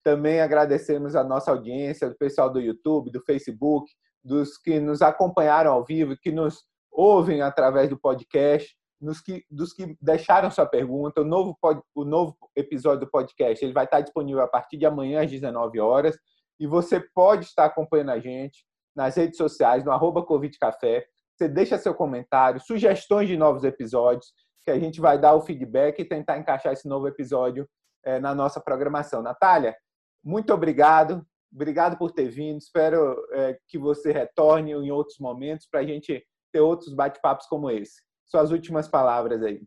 Também 0.08 0.40
agradecemos 0.40 1.14
a 1.14 1.22
nossa 1.22 1.50
audiência, 1.50 2.08
do 2.08 2.16
pessoal 2.16 2.50
do 2.50 2.58
YouTube, 2.58 3.10
do 3.10 3.22
Facebook, 3.24 3.92
dos 4.24 4.56
que 4.56 4.80
nos 4.80 5.02
acompanharam 5.02 5.70
ao 5.70 5.84
vivo, 5.84 6.16
que 6.16 6.32
nos 6.32 6.64
ouvem 6.90 7.42
através 7.42 7.90
do 7.90 8.00
podcast, 8.00 8.74
nos 8.98 9.20
que, 9.20 9.44
dos 9.50 9.74
que 9.74 9.98
deixaram 10.00 10.50
sua 10.50 10.64
pergunta. 10.64 11.20
O 11.20 11.24
novo, 11.24 11.58
o 11.94 12.06
novo 12.06 12.34
episódio 12.56 13.00
do 13.00 13.10
podcast 13.10 13.62
ele 13.62 13.74
vai 13.74 13.84
estar 13.84 14.00
disponível 14.00 14.42
a 14.42 14.48
partir 14.48 14.78
de 14.78 14.86
amanhã 14.86 15.22
às 15.22 15.30
19 15.30 15.78
horas 15.78 16.16
e 16.58 16.66
você 16.66 17.00
pode 17.14 17.44
estar 17.44 17.66
acompanhando 17.66 18.12
a 18.12 18.18
gente 18.18 18.64
nas 18.96 19.14
redes 19.14 19.36
sociais, 19.36 19.84
no 19.84 19.92
arroba. 19.92 20.24
Você 20.26 21.48
deixa 21.50 21.76
seu 21.76 21.94
comentário, 21.94 22.62
sugestões 22.62 23.28
de 23.28 23.36
novos 23.36 23.62
episódios, 23.62 24.32
que 24.64 24.70
a 24.70 24.78
gente 24.78 25.02
vai 25.02 25.18
dar 25.18 25.34
o 25.34 25.42
feedback 25.42 25.98
e 25.98 26.08
tentar 26.08 26.38
encaixar 26.38 26.72
esse 26.72 26.88
novo 26.88 27.06
episódio 27.06 27.68
é, 28.06 28.18
na 28.18 28.34
nossa 28.34 28.58
programação. 28.58 29.20
Natália, 29.20 29.76
muito 30.24 30.52
obrigado. 30.52 31.26
Obrigado 31.52 31.96
por 31.96 32.12
ter 32.12 32.28
vindo. 32.28 32.58
Espero 32.58 33.16
é, 33.32 33.58
que 33.66 33.78
você 33.78 34.12
retorne 34.12 34.72
em 34.72 34.90
outros 34.90 35.18
momentos 35.18 35.66
para 35.66 35.80
a 35.80 35.84
gente 35.84 36.24
ter 36.52 36.60
outros 36.60 36.94
bate-papos 36.94 37.46
como 37.46 37.70
esse. 37.70 38.02
Suas 38.26 38.50
últimas 38.50 38.88
palavras 38.88 39.42
aí. 39.42 39.62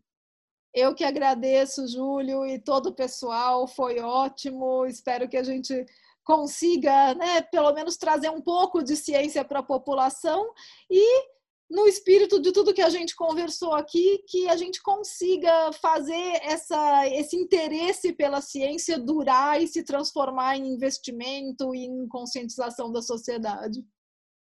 Eu 0.74 0.94
que 0.94 1.04
agradeço, 1.04 1.86
Júlio, 1.86 2.46
e 2.46 2.58
todo 2.58 2.90
o 2.90 2.94
pessoal. 2.94 3.66
Foi 3.66 3.98
ótimo. 4.00 4.86
Espero 4.86 5.28
que 5.28 5.36
a 5.36 5.42
gente 5.42 5.84
consiga, 6.24 7.14
né, 7.14 7.42
pelo 7.42 7.72
menos 7.72 7.96
trazer 7.96 8.30
um 8.30 8.40
pouco 8.40 8.82
de 8.82 8.96
ciência 8.96 9.44
para 9.44 9.58
a 9.58 9.64
população 9.64 10.52
e 10.88 11.32
no 11.72 11.88
espírito 11.88 12.40
de 12.40 12.52
tudo 12.52 12.74
que 12.74 12.82
a 12.82 12.90
gente 12.90 13.16
conversou 13.16 13.72
aqui, 13.72 14.22
que 14.28 14.46
a 14.48 14.56
gente 14.56 14.82
consiga 14.82 15.72
fazer 15.80 16.38
essa, 16.42 17.08
esse 17.08 17.34
interesse 17.34 18.12
pela 18.12 18.42
ciência 18.42 18.98
durar 18.98 19.60
e 19.60 19.66
se 19.66 19.82
transformar 19.82 20.56
em 20.58 20.68
investimento 20.68 21.74
e 21.74 21.86
em 21.86 22.06
conscientização 22.08 22.92
da 22.92 23.00
sociedade. 23.00 23.82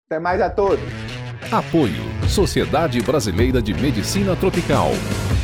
Até 0.06 0.18
mais 0.18 0.40
a 0.40 0.48
todos. 0.48 0.80
Apoio 1.52 2.10
Sociedade 2.28 3.02
Brasileira 3.02 3.60
de 3.60 3.74
Medicina 3.74 4.34
Tropical. 4.34 4.90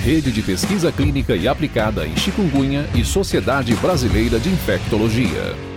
Rede 0.02 0.32
de 0.32 0.42
Pesquisa 0.42 0.90
Clínica 0.90 1.36
e 1.36 1.46
Aplicada 1.46 2.06
em 2.06 2.16
Chikungunya 2.16 2.84
e 2.94 3.04
Sociedade 3.04 3.74
Brasileira 3.76 4.38
de 4.40 4.48
Infectologia. 4.48 5.75